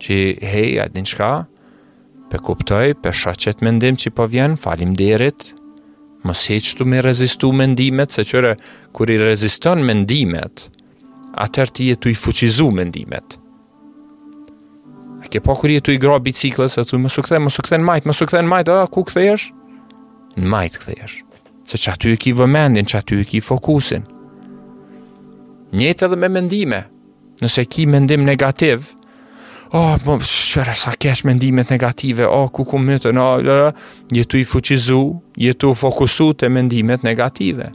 që 0.00 0.18
hej, 0.42 0.70
a 0.82 0.86
din 0.90 1.04
shka, 1.06 1.30
pe 2.32 2.36
kuptoj, 2.40 2.92
pe 3.02 3.10
shacet 3.12 3.60
mendim 3.66 3.98
që 4.00 4.12
po 4.16 4.26
vjen, 4.30 4.56
falim 4.60 4.94
derit, 4.98 5.52
mos 6.24 6.44
heq 6.50 6.72
të 6.78 6.86
me 6.88 7.02
rezistu 7.04 7.52
mendimet, 7.56 8.12
se 8.14 8.24
qëre, 8.28 8.56
kur 8.96 9.12
i 9.12 9.18
reziston 9.20 9.84
mendimet, 9.84 10.68
atër 11.44 11.72
ti 11.76 11.88
e 11.92 11.96
të 11.96 12.12
i 12.14 12.18
fuqizu 12.24 12.68
mendimet. 12.76 13.38
A 15.24 15.28
ke 15.32 15.42
po 15.44 15.54
kur 15.58 15.70
i 15.74 15.78
e 15.78 15.82
të 15.84 15.94
i 15.98 16.02
gro 16.02 16.16
biciklës, 16.24 16.78
a 16.80 16.84
të 16.86 17.00
më 17.00 17.10
su 17.12 17.24
këthen, 17.24 17.44
më 17.46 17.54
su 17.54 17.64
këthen 17.64 17.84
majt, 17.86 18.06
më 18.08 18.16
su 18.16 18.28
këthen 18.30 18.48
majt, 18.48 18.70
a 18.72 18.82
ku 18.90 19.04
këthesh? 19.08 19.50
Në 20.40 20.48
majt 20.54 20.78
këthesh. 20.82 21.18
Se 21.70 21.78
që 21.78 21.92
aty 21.94 22.14
e 22.14 22.18
ki 22.20 22.32
vëmendin, 22.38 22.88
që 22.88 23.00
aty 23.02 23.18
e 23.22 23.26
ki 23.30 23.42
fokusin. 23.44 24.06
Njetë 25.76 26.06
edhe 26.08 26.16
me 26.18 26.28
mendime, 26.34 26.80
nëse 27.42 27.62
ki 27.70 27.84
mendim 27.86 28.24
negativë, 28.26 28.88
oh, 29.76 29.96
më 30.00 30.06
po, 30.06 30.16
shërë, 30.26 30.74
sa 30.76 30.92
kesh 30.98 31.24
mendimet 31.26 31.70
negative, 31.70 32.26
oh, 32.28 32.48
ku 32.52 32.64
ku 32.66 32.78
më 32.82 32.96
të, 33.04 33.12
no, 33.14 33.26
jetu 34.14 34.40
i 34.40 34.44
fuqizu, 34.46 35.02
jetu 35.38 35.72
fokusu 35.78 36.30
të 36.40 36.50
mendimet 36.50 37.04
negative. 37.06 37.70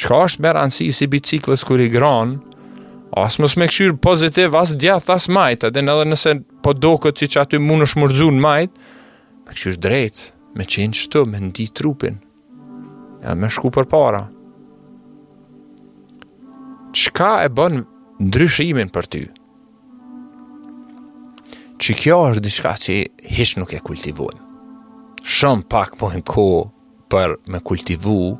Qka 0.00 0.20
është 0.26 0.42
me 0.44 0.54
anësi 0.64 0.88
si 0.96 1.06
biciklës 1.12 1.64
kër 1.68 1.84
i 1.86 1.90
gronë, 1.92 2.64
asë 3.20 3.44
mos 3.44 3.56
me 3.60 3.68
këshyrë 3.70 3.98
pozitiv, 4.02 4.56
as 4.58 4.74
djath, 4.80 5.10
asë 5.12 5.34
majtë, 5.36 5.70
edhe 5.70 5.84
në 5.84 5.98
dhe 6.00 6.08
nëse 6.12 6.36
po 6.64 6.74
do 6.74 6.94
këtë 7.04 7.18
si 7.24 7.30
që 7.34 7.44
aty 7.44 7.60
mund 7.62 7.86
është 7.86 8.02
mërzu 8.04 8.28
në 8.36 8.44
majtë, 8.46 8.88
me 9.46 9.54
këshyrë 9.54 9.80
drejtë, 9.86 10.28
me 10.58 10.66
qenë 10.66 10.98
qëtë, 11.00 11.24
me 11.34 11.44
ndi 11.46 11.68
trupin, 11.78 12.20
edhe 13.22 13.38
me 13.44 13.50
shku 13.52 13.70
për 13.78 13.90
para. 13.92 14.24
Qka 16.96 17.30
e 17.44 17.50
bën 17.54 17.84
ndryshimin 18.26 18.88
për 18.90 19.06
tyë? 19.14 19.28
që 21.80 21.94
kjo 21.96 22.16
është 22.28 22.42
diçka 22.44 22.72
që 22.84 22.96
hiç 23.38 23.54
nuk 23.60 23.72
e 23.72 23.80
kultivuan. 23.84 24.36
Shumë 25.24 25.64
pak 25.72 25.94
po 26.00 26.10
hem 26.12 26.22
ko 26.28 26.42
për 27.12 27.36
me 27.52 27.60
kultivu 27.64 28.36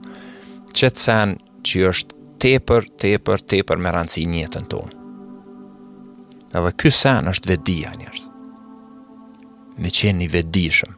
sen 0.76 1.34
që 1.66 1.80
është 1.90 2.16
tepër 2.40 2.86
tepër 3.02 3.40
tepër 3.50 3.76
me 3.80 3.90
rancë 3.96 4.24
në 4.28 4.36
jetën 4.44 4.66
tonë. 4.72 4.92
Edhe 6.54 6.72
ky 6.80 6.90
sen 6.92 7.28
është 7.32 7.50
vedia 7.54 7.92
njerëz. 8.00 8.24
Me 9.80 9.88
qenë 9.94 10.24
i 10.24 10.28
vedishëm. 10.34 10.92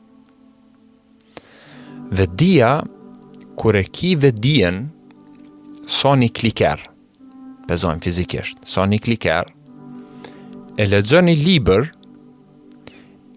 Vedia 2.18 2.72
kur 3.60 3.76
e 3.78 3.84
ki 3.86 4.14
vedien 4.22 4.80
soni 5.86 6.28
kliker 6.34 6.80
pezojmë 7.68 8.02
fizikisht 8.04 8.58
soni 8.68 8.98
kliker 9.00 9.48
e 10.82 10.86
lexoni 10.88 11.34
liber 11.38 11.86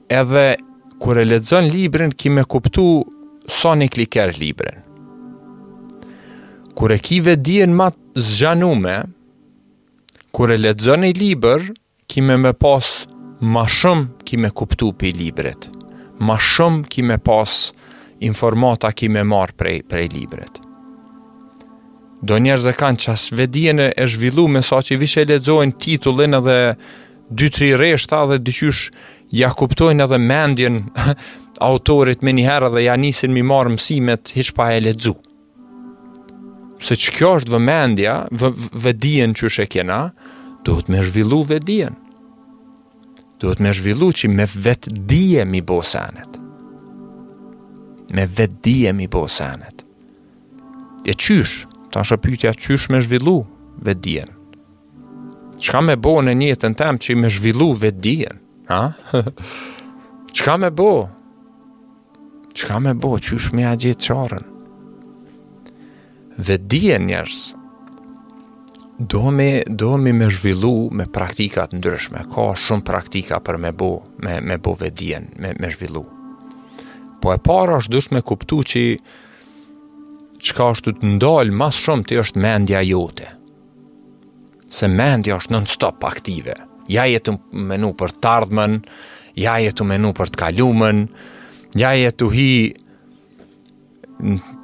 edhe 0.10 0.56
kur 1.00 1.18
e 1.18 1.24
lexon 1.26 1.66
librin 1.70 2.12
ki 2.16 2.30
më 2.30 2.44
kuptu 2.48 2.86
soni 3.50 3.88
kliker 3.90 4.32
librin. 4.38 4.82
Kur 6.76 6.92
e 6.92 7.00
ki 7.00 7.22
vetë 7.26 7.44
diën 7.48 7.72
më 7.78 7.90
zgjanume, 8.20 8.96
kur 10.36 10.52
e 10.52 10.58
lexon 10.60 11.06
një 11.06 11.14
libër 11.20 11.70
ki 12.12 12.22
më 12.26 12.54
pas 12.60 13.04
më 13.46 13.64
shumë 13.70 14.24
ki 14.28 14.38
më 14.44 14.52
kuptu 14.58 14.94
pe 15.00 15.12
librit. 15.16 15.70
Më 16.20 16.36
shumë 16.40 16.84
ki 16.92 17.04
pas 17.24 17.70
informata 18.24 18.92
ki 18.96 19.10
më 19.12 19.24
marr 19.28 19.54
prej 19.60 19.84
prej 19.92 20.10
librit. 20.16 20.60
Do 22.26 22.38
njerë 22.42 22.64
dhe 22.70 22.74
kanë 22.74 22.98
që 23.04 23.12
asë 23.14 23.36
vedien 23.38 23.80
e 23.84 23.90
zhvillu 24.10 24.48
me 24.50 24.62
sa 24.64 24.76
që 24.82 24.96
i 24.96 24.98
vishë 25.02 25.22
e 25.22 25.26
ledzojnë 25.34 25.76
titullin 25.84 26.34
edhe 26.34 26.56
2-3 27.36 27.76
reshta 27.78 28.24
dhe 28.30 28.40
dyqysh 28.48 28.88
ja 29.34 29.50
kuptojnë 29.54 30.06
edhe 30.06 30.20
mendjen 30.22 30.82
autorit 31.70 32.22
me 32.26 32.34
njëherë 32.36 32.70
dhe 32.76 32.84
ja 32.86 32.98
nisin 33.00 33.34
mi 33.34 33.44
marë 33.44 33.72
mësimet 33.76 34.34
hish 34.36 34.54
pa 34.54 34.72
e 34.76 34.80
ledzu. 34.82 35.16
Se 36.84 36.98
që 37.00 37.14
kjo 37.16 37.30
është 37.40 37.54
vëmendja, 37.56 38.16
vë, 38.30 38.50
vëdien 38.86 39.34
që 39.34 39.50
shë 39.56 39.66
kjena, 39.74 40.02
duhet 40.68 40.90
me 40.92 41.00
zhvillu 41.08 41.44
vëdien. 41.48 41.96
Duhet 43.42 43.60
me 43.64 43.72
zhvillu 43.76 44.10
që 44.16 44.30
me 44.32 44.46
vetë 44.52 44.94
dije 45.10 45.46
mi 45.46 45.62
bo 45.62 45.80
sanet. 45.84 46.38
Me 48.16 48.28
vetë 48.28 48.60
dije 48.64 48.94
mi 48.96 49.08
bo 49.12 49.26
sanet. 49.28 49.82
E 51.06 51.14
qysh, 51.16 51.64
ta 51.92 52.04
shë 52.06 52.20
pytja 52.24 52.54
qysh 52.56 52.90
me 52.94 53.02
zhvillu 53.04 53.40
vëdien. 53.86 54.32
Qka 55.64 55.80
me 55.82 55.96
bo 55.98 56.18
në 56.22 56.36
njëtën 56.44 56.76
tem 56.80 57.00
që 57.00 57.16
me 57.18 57.32
zhvillu 57.32 57.72
vëdien? 57.82 58.44
Ha? 58.70 59.22
Që 60.36 60.56
me 60.62 60.72
bo? 60.74 60.90
Që 62.56 62.80
me 62.82 62.94
bo? 62.98 63.18
Që 63.22 63.38
shme 63.50 63.66
a 63.68 63.74
gjithë 63.78 64.08
qarën? 64.08 64.46
Dhe 66.38 66.58
dje 66.70 66.98
do 69.12 69.26
me, 69.36 69.50
do 69.68 69.90
me 70.00 70.14
me 70.16 70.30
zhvillu 70.32 70.88
me 70.96 71.06
praktikat 71.12 71.74
ndryshme. 71.76 72.24
Ka 72.32 72.50
shumë 72.58 72.86
praktika 72.88 73.42
për 73.44 73.58
me 73.66 73.72
bo, 73.76 73.90
me, 74.24 74.38
me 74.42 74.58
bo 74.64 74.74
ve 74.80 74.90
me, 75.42 75.52
me 75.60 75.72
zhvillu. 75.74 76.04
Po 77.22 77.34
e 77.34 77.38
para 77.44 77.80
është 77.82 77.92
dush 77.94 78.12
me 78.16 78.22
kuptu 78.22 78.64
që 78.72 78.84
që 80.46 80.70
është 80.72 80.96
të 81.00 81.12
ndalë 81.16 81.52
mas 81.58 81.76
shumë 81.84 82.08
të 82.10 82.20
është 82.24 82.40
mendja 82.44 82.82
jote. 82.86 83.28
Se 84.70 84.88
mendja 84.88 85.38
është 85.42 85.54
non-stop 85.56 86.04
aktive. 86.06 86.54
Në 86.56 86.64
në 86.68 86.74
ja 86.92 87.06
jetu 87.10 87.38
menu 87.52 87.94
për 87.98 88.14
të 88.22 88.30
ardhmen, 88.32 88.80
ja 89.40 89.58
jetu 89.62 89.88
menu 89.88 90.12
për 90.18 90.32
të 90.34 90.42
kalumen, 90.44 91.06
ja 91.80 91.94
jetu 91.98 92.30
hi 92.34 92.50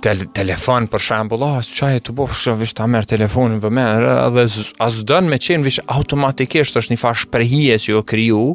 tel 0.02 0.24
telefon 0.36 0.86
për 0.90 1.04
shembull, 1.08 1.44
oh, 1.46 1.58
ah, 1.60 1.66
çka 1.66 1.90
e 1.98 2.06
të 2.06 2.14
bosh, 2.18 2.48
vetëm 2.58 2.78
ta 2.80 2.86
merr 2.90 3.10
telefonin 3.10 3.60
për 3.62 3.74
me, 3.78 3.84
edhe 4.30 4.46
as 4.82 5.02
dënë 5.08 5.30
me 5.34 5.42
qenë 5.44 5.68
vetëm 5.68 5.90
automatikisht 5.98 6.80
është 6.80 6.96
një 6.96 7.02
farë 7.02 7.22
shprehje 7.26 7.78
që 7.84 7.92
jo 7.98 8.04
kriju, 8.14 8.46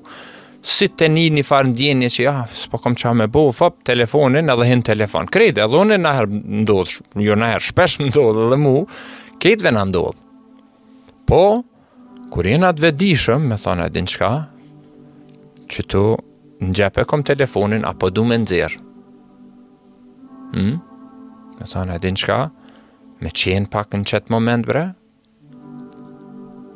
si 0.67 0.89
të 0.89 1.11
një 1.15 1.27
një 1.37 1.45
farë 1.47 1.71
ndjenje 1.75 2.09
që, 2.17 2.23
ja, 2.25 2.35
ah, 2.47 2.57
s'po 2.63 2.81
kom 2.83 2.97
qa 2.99 3.13
me 3.15 3.29
bo, 3.31 3.51
fap, 3.55 3.77
telefonin 3.87 4.51
edhe 4.51 4.67
hin 4.67 4.83
telefon. 4.83 5.29
Krejt, 5.31 5.61
edhe 5.63 5.79
unë 5.79 5.95
e 5.95 6.01
nëherë 6.01 6.41
ndodhë, 6.65 6.97
jo 7.29 7.37
nëherë 7.39 7.67
shpesh 7.69 8.01
më 8.03 8.09
ndodhë 8.11 8.49
edhe 8.49 8.59
mu, 8.65 8.75
kejtve 9.43 9.75
në 9.77 9.85
ndodhë. 9.93 10.19
Po, 11.31 11.45
kur 12.37 12.45
jena 12.53 12.69
të 12.77 12.83
vedishëm, 12.85 13.47
me 13.49 13.57
thonë 13.57 13.87
e 13.89 13.93
din 13.95 14.05
qka, 14.13 14.29
që 15.73 15.85
tu 15.89 16.03
në 16.61 16.75
gjepë 16.77 17.01
e 17.01 17.07
kom 17.09 17.23
telefonin, 17.25 17.87
apo 17.89 18.11
du 18.13 18.27
me 18.29 18.37
nëzirë. 18.43 18.77
Hmm? 20.51 20.75
Me 21.57 21.65
thonë 21.71 21.97
e 21.97 22.03
din 22.05 22.19
qka, 22.21 22.37
me 23.25 23.33
qenë 23.41 23.71
pak 23.73 23.97
në 23.97 24.03
qëtë 24.13 24.35
moment 24.37 24.69
bre, 24.69 24.83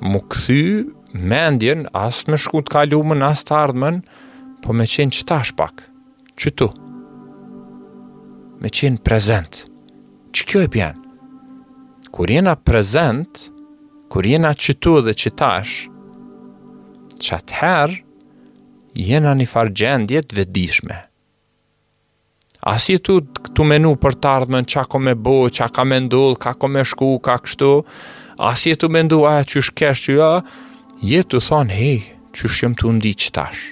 mu 0.09 0.23
këthy 0.33 1.21
me 1.29 1.43
ndjen, 1.59 1.85
asë 2.07 2.33
me 2.33 2.41
shku 2.41 2.65
të 2.65 2.79
kalumën, 2.79 3.27
asë 3.29 3.51
të 3.51 3.57
ardhmen, 3.61 4.01
po 4.65 4.73
me 4.73 4.89
qenë 4.89 5.13
qëta 5.19 5.43
pak, 5.61 5.85
që 6.41 6.55
tu, 6.57 6.71
me 8.65 8.73
qenë 8.81 9.05
prezent, 9.05 9.67
që 10.33 10.49
kjo 10.55 10.65
e 10.65 10.73
pjenë, 10.79 12.13
kur 12.17 12.33
jena 12.33 12.57
prezent, 12.57 12.61
kur 12.65 13.11
jena 13.13 13.33
prezent, 13.45 13.57
kur 14.11 14.27
jena 14.27 14.51
qëtu 14.59 14.97
dhe 15.07 15.13
qëtash, 15.15 15.75
që 17.23 17.37
atëherë 17.37 17.97
jena 19.07 19.37
një 19.39 19.47
farë 19.53 19.73
gjendje 19.81 20.21
të 20.27 20.45
Asi 22.73 22.99
tu 23.01 23.15
këtu 23.45 23.65
menu 23.65 23.95
për 23.97 24.15
të 24.21 24.29
ardhmen 24.29 24.65
qa 24.69 24.83
ko 24.85 24.99
me 25.01 25.15
bo, 25.17 25.49
qa 25.49 25.69
ka 25.73 25.85
me 25.89 25.97
ndull, 26.05 26.35
ka 26.37 26.53
ko 26.61 26.69
me 26.69 26.83
shku, 26.85 27.15
ka 27.25 27.39
kështu, 27.41 27.71
asi 28.51 28.75
tu 28.77 28.89
mendu 28.93 29.23
a 29.25 29.39
që 29.41 29.61
shkesh 29.71 30.03
që 30.05 30.13
jo, 30.19 30.29
jetu 31.09 31.41
thonë, 31.49 31.73
hej, 31.79 32.03
që 32.37 32.51
shëm 32.59 32.77
të 32.77 32.87
undi 32.91 33.15
qëtash. 33.17 33.63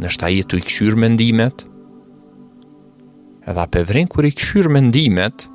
Nështë 0.00 0.24
a 0.24 0.32
jetu 0.38 0.56
i 0.60 0.64
këshyr 0.64 0.96
mendimet, 1.04 1.66
edhe 3.44 3.60
a 3.60 3.68
pëvrin 3.76 4.08
kër 4.08 4.30
i 4.30 4.34
këshyr 4.38 4.72
mendimet, 4.72 5.48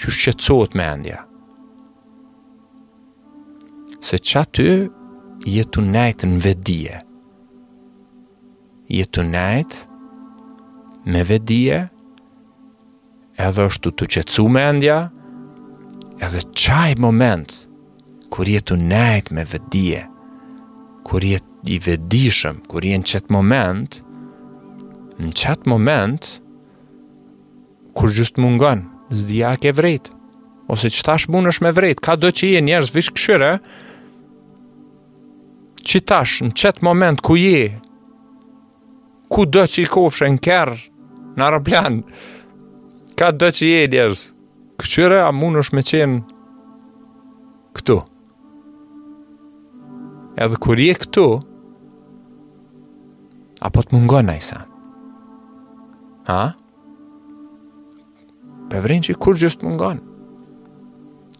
që 0.00 0.16
shqetsot 0.18 0.78
me 0.80 0.88
endja 0.94 1.26
se 4.00 4.16
që 4.18 4.40
aty 4.42 4.70
jetu 5.46 5.80
najtë 5.82 6.28
në 6.30 6.38
vedie. 6.44 6.98
Jetu 8.88 9.24
najtë 9.26 11.06
me 11.12 11.22
vedie, 11.28 11.80
edhe 13.48 13.64
është 13.68 13.90
të 13.90 13.94
të 14.02 14.08
qetsu 14.14 14.46
me 14.54 14.62
endja, 14.70 14.98
edhe 16.24 16.42
qaj 16.58 16.94
moment 17.00 17.54
kur 18.34 18.48
jetu 18.48 18.76
najtë 18.80 19.34
me 19.38 19.44
vedie, 19.50 20.04
kur 21.06 21.24
jetu 21.24 21.46
i 21.74 21.78
vedishëm, 21.82 22.60
kur 22.70 22.84
jenë 22.86 23.06
qëtë 23.10 23.34
moment, 23.34 23.98
në 25.18 25.32
qëtë 25.34 25.68
moment, 25.70 26.28
kur 27.98 28.12
gjustë 28.14 28.42
mungon, 28.44 28.84
zdi 29.10 29.40
a 29.44 29.50
ke 29.58 29.72
vrejtë, 29.74 30.12
ose 30.70 30.90
qëta 30.92 31.16
shbunësh 31.24 31.58
me 31.64 31.72
vrejtë, 31.74 32.04
ka 32.06 32.14
do 32.20 32.30
që 32.30 32.46
i 32.46 32.54
e 32.60 32.64
njerës 32.64 32.92
vishë 32.94 33.14
këshyre, 33.16 33.50
që 35.88 36.00
tash 36.04 36.34
në 36.44 36.50
qëtë 36.52 36.84
moment 36.84 37.20
ku 37.24 37.36
je, 37.40 37.72
ku 39.32 39.46
do 39.48 39.62
që 39.64 39.84
i 39.84 39.88
kofshë 39.88 40.26
në 40.36 40.40
kërë, 40.44 40.74
në 41.38 41.46
aeroplan, 41.46 41.96
ka 43.18 43.30
do 43.32 43.48
që 43.56 43.70
je, 43.70 43.82
djerës, 43.94 44.24
këqyre 44.82 45.22
a 45.24 45.30
mund 45.32 45.60
është 45.62 45.76
me 45.78 45.84
qenë 45.90 46.18
këtu. 47.78 47.96
Edhe 50.44 50.58
kur 50.64 50.78
je 50.80 50.92
këtu, 51.04 51.24
a 53.64 53.70
po 53.74 53.82
të 53.82 53.96
mungon 53.96 54.28
në 54.28 54.36
isa? 54.42 54.60
Ha? 56.28 56.42
Për 58.68 58.86
që 59.08 59.16
i 59.16 59.18
kur 59.24 59.40
gjështë 59.40 59.66
mungon? 59.66 60.04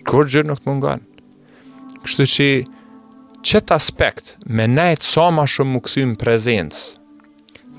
Kur 0.08 0.24
gjërë 0.24 0.48
nuk 0.48 0.64
të 0.64 0.70
mungon? 0.72 1.04
Kështu 2.02 2.26
që 2.32 2.46
i 2.54 2.58
qëtë 3.48 3.72
aspekt 3.78 4.32
me 4.52 4.66
nejtë 4.68 5.04
sa 5.08 5.22
so 5.24 5.26
ma 5.32 5.44
shumë 5.48 5.76
më 5.76 5.80
këthymë 5.86 6.16
prezencë, 6.20 6.80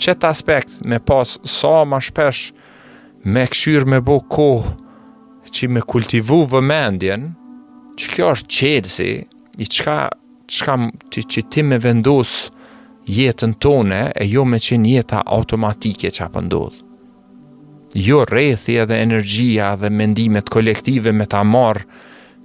qëtë 0.01 0.29
aspekt 0.32 0.77
me 0.89 0.97
pas 1.05 1.36
sa 1.36 1.49
so 1.53 1.73
ma 1.86 1.99
shpesh 2.01 2.47
me 3.29 3.43
këshyrë 3.51 3.89
me 3.93 3.99
bo 4.08 4.15
kohë 4.34 4.71
që 5.53 5.67
me 5.75 5.84
kultivu 5.93 6.39
vëmendjen, 6.51 7.27
që 7.99 8.10
kjo 8.15 8.29
është 8.36 8.55
qedësi, 8.55 9.10
i 9.62 9.67
qka, 9.73 9.97
qka 10.49 10.75
që, 11.13 11.23
që 11.36 11.43
ti 11.53 11.63
me 11.65 11.77
vendosë 11.84 12.41
jetën 13.19 13.53
tone 13.62 14.01
e 14.15 14.27
jo 14.32 14.45
me 14.49 14.60
qenë 14.65 14.93
jeta 14.95 15.19
automatike 15.38 16.10
që 16.15 16.23
apë 16.29 16.43
ndodhë. 16.47 16.82
Jo 18.08 18.23
rethi 18.29 18.77
edhe 18.82 18.97
energjia 19.03 19.71
dhe 19.82 19.89
mendimet 19.89 20.49
kolektive 20.53 21.13
me 21.17 21.25
ta 21.29 21.43
marë 21.43 21.86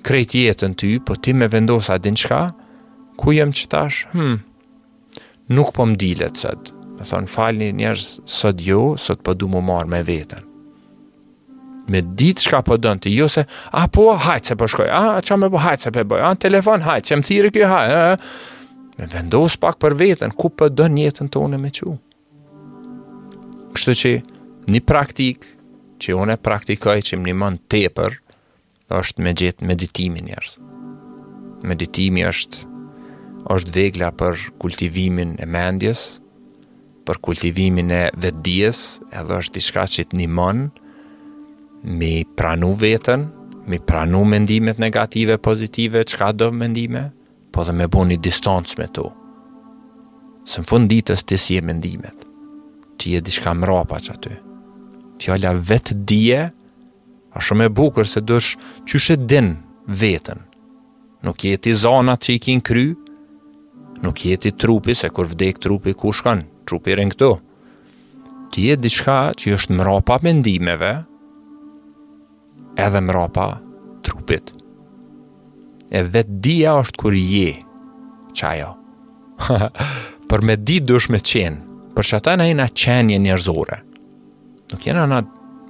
krejt 0.04 0.36
jetën 0.42 0.76
ty, 0.80 0.98
po 1.04 1.16
ti 1.16 1.32
me 1.36 1.48
vendosë 1.52 1.92
adin 1.98 2.16
qka, 2.20 2.42
që 2.44 2.62
ku 3.16 3.32
jam 3.34 3.52
që 3.54 3.68
tash? 3.70 4.04
Hmm. 4.12 4.40
Nuk 5.52 5.72
po 5.76 5.86
më 5.86 5.98
dilet 6.00 6.40
sot. 6.40 6.72
Më 6.98 7.06
thonë, 7.08 7.30
falni 7.30 7.70
njerës, 7.76 8.18
sot 8.30 8.62
jo, 8.64 8.94
sot 9.00 9.22
po 9.26 9.34
du 9.36 9.48
mu 9.50 9.60
marë 9.66 9.90
me 9.92 10.02
vetën. 10.06 10.44
Me 11.90 12.00
ditë 12.00 12.46
shka 12.46 12.62
po 12.64 12.78
dënë 12.80 13.02
të 13.04 13.12
jo 13.12 13.26
se, 13.28 13.42
a 13.76 13.82
po, 13.92 14.06
hajtë 14.26 14.52
se 14.52 14.56
po 14.56 14.68
shkoj, 14.72 14.86
a, 14.88 15.02
qa 15.20 15.36
po, 15.52 15.60
hajtë 15.60 15.84
se 15.84 15.90
po 15.92 16.04
boj, 16.14 16.22
a, 16.24 16.30
telefon, 16.40 16.84
hajtë, 16.86 17.10
që 17.10 17.18
më 17.20 17.28
thiri 17.28 17.50
kjo, 17.52 17.66
hajtë, 17.68 17.98
a, 18.00 18.84
me 18.96 19.08
vendos 19.12 19.58
pak 19.60 19.76
për 19.84 19.96
vetën, 20.00 20.32
ku 20.38 20.48
po 20.48 20.70
dënë 20.72 21.04
jetën 21.04 21.28
të 21.34 21.44
une 21.44 21.60
me 21.60 21.68
që. 21.76 21.92
kështu 23.74 23.92
që 24.00 24.10
një 24.70 24.80
praktik, 24.86 25.44
që 26.00 26.14
une 26.20 26.36
praktikoj 26.38 26.96
që 27.06 27.18
më 27.20 27.26
një 27.28 27.34
mënë 27.42 27.58
tepër, 27.70 28.16
është 28.94 29.22
me 29.24 29.32
gjithë 29.34 29.66
meditimin 29.66 30.24
njerës. 30.28 30.56
Meditimi 31.66 32.22
është 32.28 32.72
është 33.52 33.74
vegla 33.74 34.08
për 34.16 34.40
kultivimin 34.62 35.34
e 35.42 35.46
mendjes, 35.46 36.20
për 37.04 37.18
kultivimin 37.20 37.90
e 37.92 38.04
vetdijes, 38.16 38.78
edhe 39.12 39.36
është 39.42 39.56
diçka 39.58 39.82
që 39.94 40.06
të 40.08 40.20
nimon 40.22 40.64
mi 42.00 42.22
pranu 42.38 42.70
vetën, 42.80 43.26
mi 43.68 43.78
pranu 43.80 44.22
mendimet 44.28 44.78
negative, 44.80 45.36
pozitive, 45.38 46.04
çka 46.08 46.30
do 46.32 46.48
mendime, 46.52 47.10
po 47.52 47.64
dhe 47.64 47.72
me 47.76 47.86
buni 47.92 48.16
distancë 48.24 48.78
me 48.80 48.88
to. 48.96 49.10
Së 50.48 50.62
në 50.64 50.68
fund 50.68 50.90
ditës 50.92 51.22
të 51.24 51.38
si 51.40 51.58
e 51.60 51.62
mendimet, 51.64 52.24
ti 53.00 53.12
je 53.14 53.22
diçka 53.24 53.52
mrapa 53.56 54.00
që 54.04 54.14
aty. 54.16 54.34
Fjalla 55.22 55.54
vetë 55.56 55.98
dje, 56.08 56.40
a 57.34 57.40
shumë 57.42 57.68
e 57.68 57.74
bukër 57.76 58.08
se 58.08 58.20
dësh 58.22 58.50
që 58.88 59.00
shë 59.04 59.16
din 59.32 59.52
vetën. 59.88 60.40
Nuk 61.24 61.44
jeti 61.48 61.72
zanat 61.80 62.24
që 62.26 62.34
i 62.36 62.42
kin 62.46 62.60
kry, 62.64 62.90
nuk 64.04 64.20
jeti 64.28 64.52
trupi, 64.52 64.94
se 65.00 65.08
kur 65.08 65.26
vdek 65.32 65.58
trupi, 65.64 65.94
ku 65.96 66.12
shkan? 66.12 66.44
Trupi 66.68 66.94
rin 66.96 67.10
këtu. 67.12 67.32
Ti 68.54 68.64
jetë 68.68 68.84
diçka 68.84 69.18
që 69.40 69.54
është 69.58 69.76
mrapa 69.78 70.18
mendimeve, 70.24 70.92
edhe 72.80 73.02
mrapa 73.04 73.48
trupit. 74.06 74.52
E 75.94 76.02
vetë 76.14 76.38
dia 76.44 76.74
është 76.80 77.00
kur 77.02 77.16
je, 77.18 77.52
çajo. 78.38 78.72
për 80.30 80.44
me 80.46 80.56
di 80.66 80.78
dush 80.86 81.10
me 81.12 81.18
qenë, 81.20 81.78
për 81.94 82.08
që 82.10 82.20
ata 82.20 82.36
në 82.38 82.48
jena 82.52 82.68
qenje 82.84 83.18
njerëzore. 83.24 83.78
Nuk 84.72 84.86
jena 84.86 85.04
na 85.10 85.20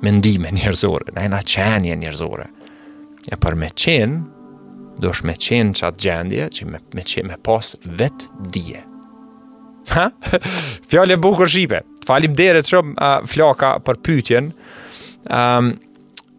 mendime 0.04 0.52
njerëzore, 0.54 1.14
na 1.16 1.26
jena 1.26 1.40
qenje 1.54 1.96
njerëzore. 2.04 2.46
E 3.32 3.38
për 3.40 3.56
me 3.58 3.72
qenë, 3.72 4.20
do 5.02 5.10
është 5.12 5.28
me 5.28 5.34
qenë 5.42 5.74
që 5.78 5.86
atë 5.88 6.02
gjendje, 6.04 6.46
që 6.58 6.66
me, 6.70 6.80
me 6.96 7.04
qenë 7.06 7.30
me 7.32 7.38
pas 7.46 7.72
vetë 7.98 8.28
dje. 8.54 8.82
Ha? 9.94 10.06
Fjallë 10.90 11.16
e 11.16 11.20
bukur 11.20 11.50
shipe. 11.50 11.82
Falim 12.06 12.34
deret 12.36 12.68
shumë 12.70 12.94
uh, 12.96 13.16
flaka 13.28 13.74
për 13.84 13.98
pytjen. 14.06 14.52
Um, 15.28 15.74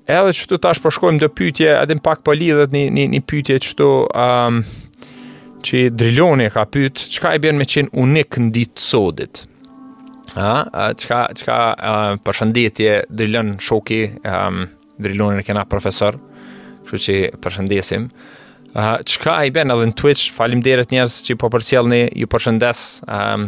edhe 0.10 0.34
që 0.38 0.48
të 0.54 0.60
tash 0.66 0.82
përshkojmë 0.84 1.20
po 1.22 1.26
dhe 1.28 1.32
pytje, 1.38 1.70
edhe 1.82 1.98
në 2.00 2.04
pak 2.06 2.22
për 2.22 2.32
po 2.32 2.38
lidhët 2.40 2.74
një, 2.76 2.86
një, 2.96 3.08
një 3.18 3.24
pytje 3.30 3.60
që 3.66 3.76
të 3.82 3.90
um, 4.24 4.62
që 5.66 5.86
Driloni 5.98 6.48
ka 6.54 6.66
pyt, 6.70 7.06
ka 7.22 7.34
i 7.38 7.42
bjen 7.42 7.58
me 7.58 7.68
qenë 7.70 7.94
unik 7.98 8.38
në 8.44 8.52
ditë 8.56 8.82
sodit? 8.86 9.44
Ha? 10.36 10.56
Uh, 10.72 10.90
qka 10.96 11.60
përshëndetje 12.26 12.96
Drilon 13.16 13.56
Shoki, 13.64 14.04
um, 14.30 14.66
Drilonin 15.02 15.42
e 15.42 15.46
kena 15.46 15.64
profesor, 15.70 16.16
që 16.88 17.00
që 17.02 17.16
përshëndesim, 17.44 18.10
Uh, 18.76 18.98
qka 19.08 19.38
i 19.48 19.52
ben 19.56 19.72
edhe 19.72 19.86
në 19.88 19.94
Twitch, 19.96 20.34
falim 20.36 20.60
derit 20.66 20.92
njerës 20.92 21.14
që 21.24 21.32
i 21.32 21.38
po 21.40 21.48
përcjel 21.54 21.94
ju 21.96 22.28
përshëndes 22.28 22.80
um, 23.08 23.46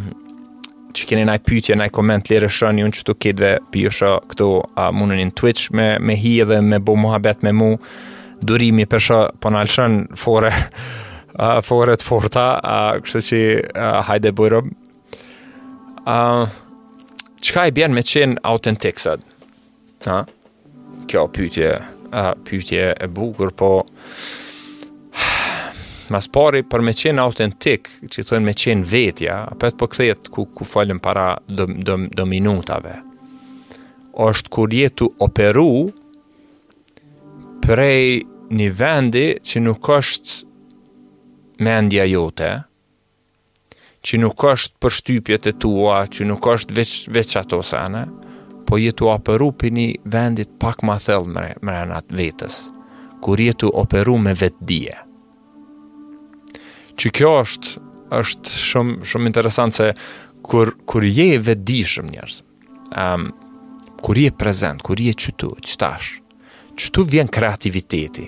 që 0.96 1.08
keni 1.10 1.26
naj 1.28 1.42
pytje, 1.44 1.76
naj 1.76 1.90
koment, 1.94 2.30
lirë 2.32 2.48
shën, 2.48 2.80
ju 2.80 2.86
në 2.88 2.96
që 2.96 3.04
tu 3.10 3.16
dhe 3.42 3.50
pjusho 3.74 4.12
këtu 4.32 4.48
uh, 4.64 4.88
munën 4.96 5.20
në 5.26 5.34
Twitch 5.36 5.74
me, 5.76 5.90
me 6.00 6.16
hi 6.16 6.32
edhe 6.46 6.62
me 6.64 6.80
bo 6.80 6.96
muhabet 6.96 7.44
me 7.44 7.52
mu, 7.52 7.74
durimi 8.40 8.88
përshë 8.88 9.20
po 9.44 9.52
nalëshën 9.52 9.84
alëshën 10.06 10.16
fore 10.24 10.54
uh, 10.54 11.60
fore 11.68 11.98
të 12.00 12.06
forta 12.08 12.46
uh, 12.64 12.96
kështë 13.04 13.26
që 13.28 13.42
uh, 13.76 14.00
hajde 14.08 14.32
bujrëm 14.40 14.72
uh, 16.08 16.48
qka 17.44 17.68
i 17.68 17.76
ben 17.76 17.92
me 17.92 18.00
qenë 18.08 18.40
autentik 18.48 18.96
sëtë 18.96 20.08
uh, 20.08 20.24
kjo 21.12 21.28
pytje 21.36 21.76
uh, 22.16 22.32
pytje 22.48 22.94
e 22.96 23.12
bukur 23.20 23.52
po 23.60 23.74
uh, 23.84 24.44
mas 26.12 26.28
pari 26.32 26.62
për 26.64 26.84
me 26.86 26.94
qenë 26.96 27.24
autentik, 27.24 27.90
që 28.12 28.26
thënë 28.30 28.46
me 28.46 28.54
qenë 28.58 28.88
vetja, 28.90 29.38
apet 29.52 29.76
për 29.76 29.80
po 29.82 29.90
këthet 29.92 30.30
ku, 30.34 30.46
ku 30.56 30.68
falim 30.68 31.00
para 31.00 31.28
Do 31.48 31.66
do, 31.68 31.96
do 32.16 32.26
minutave, 32.28 32.94
është 34.14 34.52
kur 34.54 34.74
jetu 34.74 35.08
operu 35.24 35.92
prej 37.64 38.24
një 38.58 38.68
vendi 38.78 39.26
që 39.42 39.62
nuk 39.66 39.90
është 39.96 40.44
mendja 41.66 42.06
jote, 42.10 42.52
që 44.06 44.22
nuk 44.24 44.46
është 44.52 44.76
për 44.84 44.96
shtypjet 45.00 45.50
e 45.52 45.56
tua, 45.62 46.02
që 46.08 46.28
nuk 46.30 46.48
është 46.56 46.78
veç, 46.78 46.94
veç 47.18 47.36
ato 47.42 47.62
sene, 47.66 48.06
po 48.68 48.78
jetu 48.80 49.10
operu 49.12 49.52
për 49.56 49.74
një 49.78 49.88
vendit 50.14 50.56
pak 50.62 50.84
ma 50.86 51.00
thellë 51.02 51.52
mre, 51.64 51.82
atë 52.02 52.20
vetës, 52.22 52.62
kur 53.26 53.40
jetu 53.42 53.74
operu 53.82 54.18
me 54.28 54.36
vetë 54.38 54.84
që 57.02 57.12
kjo 57.14 57.32
është 57.44 57.82
është 58.18 58.52
shumë 58.70 59.10
shumë 59.12 59.30
interesant 59.30 59.76
se 59.76 59.90
kur 60.48 60.74
kur 60.90 61.06
je 61.06 61.30
i 61.36 61.40
vetëdijshëm 61.44 62.08
njerëz. 62.14 62.40
Ehm 62.98 63.28
um, 63.28 63.28
kur 64.02 64.14
je 64.18 64.30
prezant, 64.32 64.82
kur 64.86 65.00
je 65.02 65.12
çtu, 65.18 65.48
çtash. 65.66 66.10
Çtu 66.78 67.04
vjen 67.10 67.28
kreativiteti. 67.34 68.28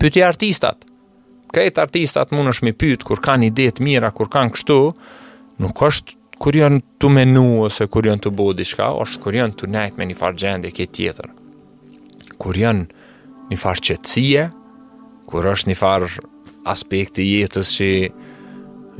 Pyetje 0.00 0.26
artistat. 0.26 0.84
Këta 1.56 1.86
artistat 1.86 2.34
mund 2.36 2.52
është 2.52 2.66
me 2.68 2.72
pyet 2.76 3.06
kur 3.06 3.22
kanë 3.24 3.48
ide 3.48 3.70
të 3.72 3.82
mira, 3.86 4.10
kur 4.12 4.28
kanë 4.28 4.52
kështu, 4.52 4.76
nuk 5.64 5.82
është 5.88 6.18
kur 6.36 6.58
janë 6.58 6.82
të 7.00 7.08
menu 7.16 7.46
ose 7.64 7.86
kur 7.88 8.04
janë 8.10 8.26
të 8.26 8.32
bëu 8.38 8.52
shka, 8.70 8.90
është 9.06 9.22
kur 9.24 9.38
janë 9.38 9.56
të 9.62 9.70
nejt 9.72 9.96
me 9.96 10.04
një 10.10 10.16
farë 10.20 10.38
gjendje 10.42 10.72
këtë 10.78 10.96
tjetër. 10.98 11.30
Kur 12.36 12.58
janë 12.60 13.06
një 13.50 13.58
farë 13.64 13.86
qëtësie, 13.88 14.44
kur 15.30 15.48
është 15.54 15.72
një 15.72 15.78
farë 15.80 16.12
aspekti 16.70 17.24
jetës 17.38 17.70
që 17.78 17.88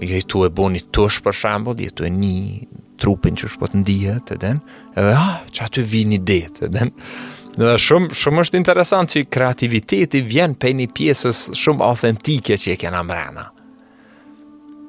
jetu 0.06 0.44
e 0.46 0.50
boni 0.52 0.82
tush 0.94 1.20
për 1.24 1.36
shambo, 1.40 1.74
jetu 1.80 2.06
e 2.06 2.10
një 2.12 3.00
trupin 3.00 3.36
që 3.36 3.50
po 3.60 3.68
të 3.68 3.82
ndihet, 3.82 4.32
edhe, 4.36 4.52
edhe 4.96 5.14
ah, 5.18 5.40
që 5.52 5.66
aty 5.66 5.84
vi 5.90 6.04
një 6.14 6.18
det, 6.28 6.42
edhe, 6.68 6.86
edhe 7.58 7.74
shumë, 7.82 8.12
shumë 8.16 8.44
është 8.44 8.60
interesant 8.60 9.12
që 9.12 9.26
kreativiteti 9.36 10.22
vjen 10.30 10.54
për 10.62 10.74
një 10.80 10.88
pjesës 10.96 11.42
shumë 11.60 11.84
autentike 11.90 12.56
që 12.60 12.72
e 12.74 12.78
kena 12.84 13.02
mrena. 13.08 13.50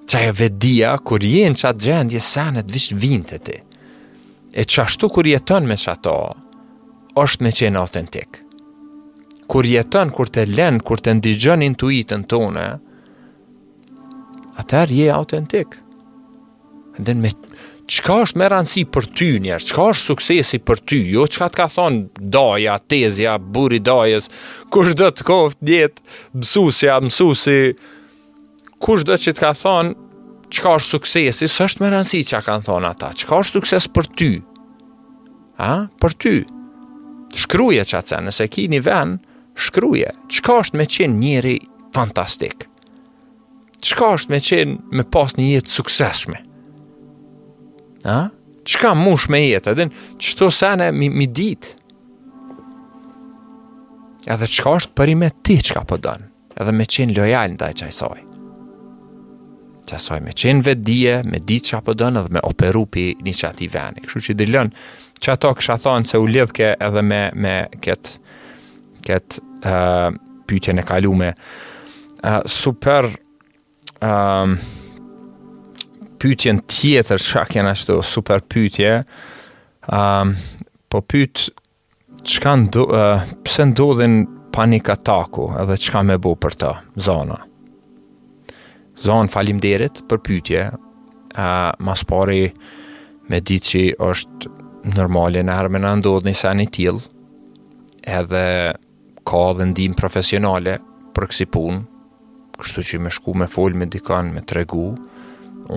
Qa 0.08 0.22
e 0.24 0.32
vedia, 0.40 0.94
kur 1.04 1.20
jenë 1.24 1.60
që 1.60 1.66
atë 1.74 1.84
gjendje 1.90 2.22
sanet 2.24 2.68
vishë 2.72 2.96
vindë 3.04 3.30
të 3.34 3.40
ti, 3.50 3.58
e 4.58 4.64
që 4.64 4.84
ashtu 4.86 5.10
kur 5.14 5.28
jetën 5.28 5.68
me 5.68 5.76
që 5.78 5.96
ato, 5.98 6.16
është 7.22 7.44
me 7.48 7.52
qenë 7.58 7.82
autentikë 7.82 8.47
kur 9.50 9.66
jetën, 9.70 10.12
kur 10.16 10.30
të 10.34 10.46
len, 10.56 10.80
kur 10.86 11.00
të 11.04 11.16
ndigjon 11.22 11.64
intuitën 11.70 12.26
tone, 12.30 12.68
atër 14.60 14.94
je 15.00 15.10
autentik. 15.14 15.78
Dhe 16.98 17.14
me 17.16 17.32
qka 17.88 18.16
është 18.26 18.42
me 18.42 18.48
rëndësi 18.52 18.84
për 18.92 19.06
ty 19.16 19.28
njerë, 19.46 19.68
Qëka 19.70 19.86
është 19.94 20.08
suksesi 20.10 20.58
për 20.68 20.82
ty, 20.90 20.98
jo 21.14 21.24
qëka 21.30 21.48
të 21.54 21.60
ka 21.62 21.68
thonë 21.78 22.24
daja, 22.36 22.80
tezja, 22.82 23.38
buri 23.38 23.80
dajes, 23.86 24.28
kush 24.74 24.92
do 24.98 25.08
të 25.14 25.28
koftë 25.28 25.68
njetë, 25.70 26.04
mësusja, 26.42 26.98
mësusi, 27.06 27.60
kush 28.84 29.06
do 29.08 29.16
që 29.24 29.36
të 29.38 29.46
ka 29.46 29.52
thonë, 29.62 29.96
qëka 30.50 30.74
është 30.82 30.92
suksesi, 30.98 31.50
së 31.54 31.68
është 31.70 31.84
me 31.86 31.94
rëndësi 31.94 32.24
që 32.34 32.44
kanë 32.50 32.68
thonë 32.68 32.90
ata, 32.92 33.14
qëka 33.22 33.40
është 33.46 33.60
sukses 33.60 33.88
për 33.96 34.10
ty, 34.20 34.30
a, 35.64 35.72
për 36.04 36.18
ty, 36.26 36.34
shkruje 37.46 37.86
që 37.94 38.02
atëse, 38.04 38.24
nëse 38.28 38.50
ki 38.54 38.68
një 38.74 38.82
venë, 38.90 39.20
shkruje, 39.58 40.12
qka 40.38 40.60
është 40.64 40.78
me 40.80 40.86
qenë 40.90 41.18
njëri 41.22 41.56
fantastik? 41.96 42.68
Qka 43.90 44.14
është 44.18 44.34
me 44.34 44.40
qenë 44.44 44.78
me 45.00 45.06
pas 45.14 45.34
një 45.38 45.48
jetë 45.56 45.74
sukseshme? 45.78 46.40
A? 48.08 48.20
Qka 48.68 48.92
mush 49.00 49.28
me 49.34 49.42
jetë? 49.48 49.74
Adin, 49.74 49.92
qëto 50.22 50.52
sene 50.54 50.92
mi, 50.96 51.10
mi 51.10 51.28
ditë? 51.28 51.76
Edhe 54.28 54.48
qka 54.58 54.76
është 54.82 54.96
për 54.98 55.14
i 55.14 55.18
me 55.24 55.30
ti 55.42 55.60
qka 55.64 55.84
po 55.90 55.98
dënë? 56.04 56.30
Edhe 56.58 56.74
me 56.74 56.88
qenë 56.90 57.18
lojal 57.18 57.54
në 57.56 57.62
taj 57.62 57.78
qaj 57.82 57.94
soj? 57.96 58.24
Qaj 59.88 60.02
soj 60.04 60.18
me 60.26 60.34
qenë 60.36 60.66
vetë 60.66 60.84
dje, 60.84 61.18
me 61.32 61.40
ditë 61.40 61.70
që 61.72 61.80
po 61.88 61.94
dënë 61.98 62.22
edhe 62.26 62.36
me 62.38 62.42
operu 62.46 62.86
pi 62.92 63.06
një 63.24 63.34
ati 63.48 63.70
veni. 63.72 64.04
Kështu 64.06 64.24
që 64.32 64.36
dilën, 64.42 64.74
që 65.24 65.32
ato 65.38 65.54
kësha 65.56 65.78
thonë 65.86 66.12
se 66.12 66.20
u 66.20 66.26
lidhke 66.28 66.74
edhe 66.76 67.06
me, 67.08 67.22
me 67.40 67.56
ketë 67.78 68.20
ket 69.08 69.38
uh, 69.66 70.12
pyetjen 70.48 70.78
e 70.80 70.84
kalume. 70.86 71.34
Uh, 72.26 72.42
super 72.50 73.08
um, 74.04 74.56
pyetjen 76.22 76.62
tjetër 76.68 77.22
çka 77.22 77.46
kanë 77.54 77.72
ashtu 77.74 78.00
super 78.06 78.42
pyetje. 78.54 78.98
Um, 79.88 80.34
po 80.92 81.02
pyet 81.02 81.48
çka 82.26 82.56
ndo 82.66 82.88
uh, 82.92 83.26
pse 83.48 83.70
ndodhin 83.72 84.18
panik 84.54 84.90
ataku 84.90 85.50
edhe 85.62 85.78
çka 85.86 86.02
më 86.08 86.20
bo 86.24 86.36
për 86.36 86.56
ta, 86.62 86.72
zona. 86.96 87.44
Zonë 88.98 89.30
falimderit 89.30 90.00
për 90.10 90.20
pytje, 90.26 90.62
uh, 91.38 91.72
mas 91.86 92.02
pari 92.10 92.48
me 93.30 93.38
di 93.46 93.60
që 93.62 93.82
është 94.02 94.50
normalin 94.98 95.46
në 95.46 95.54
herme 95.60 95.82
në 95.84 95.92
ndodhë 96.00 96.32
një 96.32 96.36
sen 96.40 96.64
i 96.64 96.66
tjil, 96.74 96.98
edhe 98.08 98.42
ka 99.30 99.42
dhe 99.58 99.66
ndim 99.74 99.94
profesionale 100.00 100.78
për 101.16 101.26
kësi 101.32 101.46
punë, 101.54 101.82
kështu 102.62 102.84
që 102.90 103.00
me 103.04 103.12
shku 103.14 103.34
me 103.42 103.48
fol 103.52 103.76
me 103.78 103.88
dikan 103.92 104.32
me 104.34 104.44
tregu, 104.48 104.90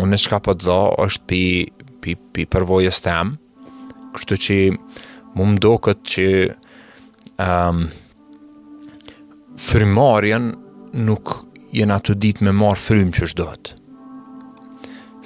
unë 0.00 0.16
e 0.18 0.22
shka 0.24 0.38
për 0.38 0.54
po 0.54 0.58
dha 0.64 0.78
është 1.04 1.24
pi, 1.30 1.42
pi, 2.02 2.14
pi 2.34 2.46
përvojës 2.52 3.00
tem, 3.04 3.34
kështu 4.14 4.38
që 4.44 4.58
mu 5.36 5.46
më 5.50 5.60
do 5.64 5.72
këtë 5.86 6.06
që 6.12 6.26
um, 6.46 6.52
ehm, 7.46 7.84
frimarjen 9.68 10.50
nuk 11.08 11.34
jena 11.76 11.98
të 12.02 12.16
ditë 12.24 12.46
me 12.46 12.54
marë 12.62 12.84
frim 12.84 13.10
që 13.18 13.30
shdojtë. 13.34 13.76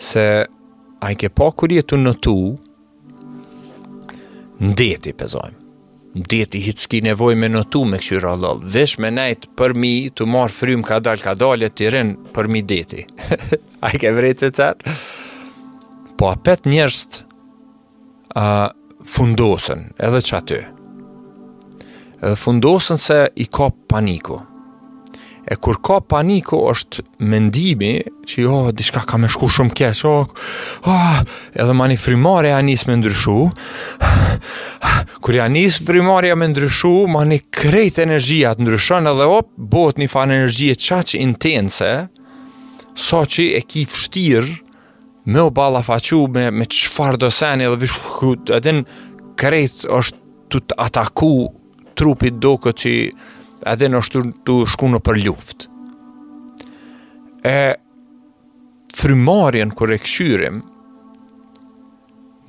Se 0.09 0.25
a 0.45 1.11
i 1.13 1.21
ke 1.21 1.29
pa 1.39 1.51
kur 1.55 1.73
jetu 1.77 2.01
në 2.01 2.15
tu, 2.25 2.37
ndeti 4.65 5.13
pëzojmë 5.21 5.61
mdjet 6.15 6.55
hit 6.63 6.79
s'ki 6.83 7.01
nevoj 7.05 7.35
me 7.39 7.49
nëtu 7.51 7.83
me 7.91 7.99
këshyra 8.03 8.35
lëllë, 8.39 8.69
vesh 8.75 8.97
me 9.03 9.11
nejtë 9.15 9.51
për 9.59 9.75
mi 9.81 9.91
të 10.15 10.27
marë 10.31 10.55
frym 10.55 10.85
ka 10.87 11.01
dalë 11.03 11.25
ka 11.27 11.35
dalë 11.41 11.71
të 11.75 11.91
rinë 11.95 12.15
për 12.37 12.49
mi 12.55 12.63
deti. 12.63 13.03
a 13.83 13.91
i 13.91 14.01
ke 14.01 14.13
vrejtë 14.15 14.49
të 14.49 14.53
tërë? 14.61 14.95
Po 16.21 16.31
apet 16.31 16.69
njerëst 16.71 17.23
uh, 18.39 18.71
fundosën 19.17 19.89
edhe 20.07 20.23
që 20.31 20.37
aty. 20.39 20.61
Edhe 22.23 22.35
fundosën 22.41 23.03
se 23.09 23.19
i 23.45 23.49
ka 23.53 23.73
paniku. 23.91 24.39
E 25.45 25.57
kur 25.61 25.77
ka 25.85 25.99
paniko 26.09 26.57
është 26.73 27.03
mendimi 27.29 27.99
që 28.29 28.45
jo, 28.47 28.53
oh, 28.57 28.69
diçka 28.73 29.03
ka 29.09 29.19
me 29.21 29.29
shku 29.29 29.51
shumë 29.53 29.75
kesh, 29.77 30.01
jo, 30.07 30.13
o, 30.23 30.23
oh, 30.25 30.87
oh, 30.95 31.39
edhe 31.53 31.75
ma 31.77 31.89
një 31.93 31.99
frimare 32.01 32.53
a 32.57 32.63
njës 32.65 32.87
me 32.89 32.97
ndryshu, 32.97 33.35
kur 35.25 35.37
ja 35.37 35.45
njës 35.53 35.83
frimare 35.85 36.33
a 36.33 36.39
me 36.41 36.49
ndryshu, 36.49 36.95
ma 37.13 37.27
një 37.29 37.43
krejt 37.61 38.01
energjia 38.07 38.55
të 38.57 38.65
ndryshon 38.65 39.11
edhe 39.13 39.27
hop, 39.29 39.51
bëhet 39.75 40.01
një 40.01 40.09
fanë 40.15 40.39
energjie 40.41 40.79
çaq 40.87 41.13
intense, 41.21 41.93
soçi 42.97 43.43
që 43.43 43.49
e 43.61 43.63
ki 43.69 43.85
fështirë 43.93 44.57
me 45.29 45.45
u 45.45 45.53
bala 45.57 45.85
faqu 45.85 46.23
me, 46.39 46.49
me 46.57 46.65
qëfar 46.69 47.21
do 47.21 47.29
sen 47.33 47.67
edhe 47.69 47.83
vishku, 47.85 48.33
edhe 48.49 48.79
krejt 49.41 49.85
është 49.93 50.65
të 50.71 50.81
ataku 50.89 51.35
trupit 51.99 52.39
do 52.43 52.57
këtë 52.65 52.81
që 52.81 52.93
edhe 53.69 53.89
në 53.91 54.01
shtu 54.05 54.21
të 54.47 54.57
shku 54.71 54.87
në 54.93 54.99
për 55.07 55.17
luft. 55.25 55.59
E 57.49 57.57
frymarjen 58.97 59.71
kër 59.77 59.91
e 59.97 59.99
këshyrim, 60.05 60.57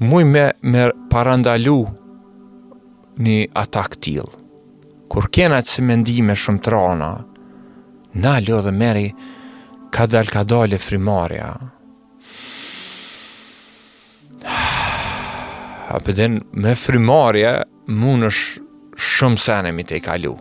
muj 0.05 0.23
me, 0.29 0.45
me 0.61 0.83
parandalu 1.11 1.77
një 3.25 3.39
atak 3.63 3.91
tjil. 4.03 4.27
Kur 5.11 5.23
kena 5.31 5.59
të 5.63 5.69
se 5.77 5.81
mendime 5.85 6.33
shumë 6.39 6.61
të 6.65 6.69
rana, 6.73 7.11
na 8.23 8.33
lo 8.43 8.57
dhe 8.65 8.73
meri 8.75 9.07
ka 9.95 10.03
dal 10.11 10.27
ka 10.31 10.41
dal 10.43 10.71
e 10.75 10.77
frimarja. 10.81 11.49
A 15.87 15.87
përden 16.03 16.33
me 16.51 16.73
frimarja 16.79 17.53
mund 18.01 18.23
është 18.31 18.47
shumë 18.97 19.37
sene 19.45 19.71
mi 19.75 19.83
të 19.87 19.95
i 19.99 20.03
kalu 20.03 20.33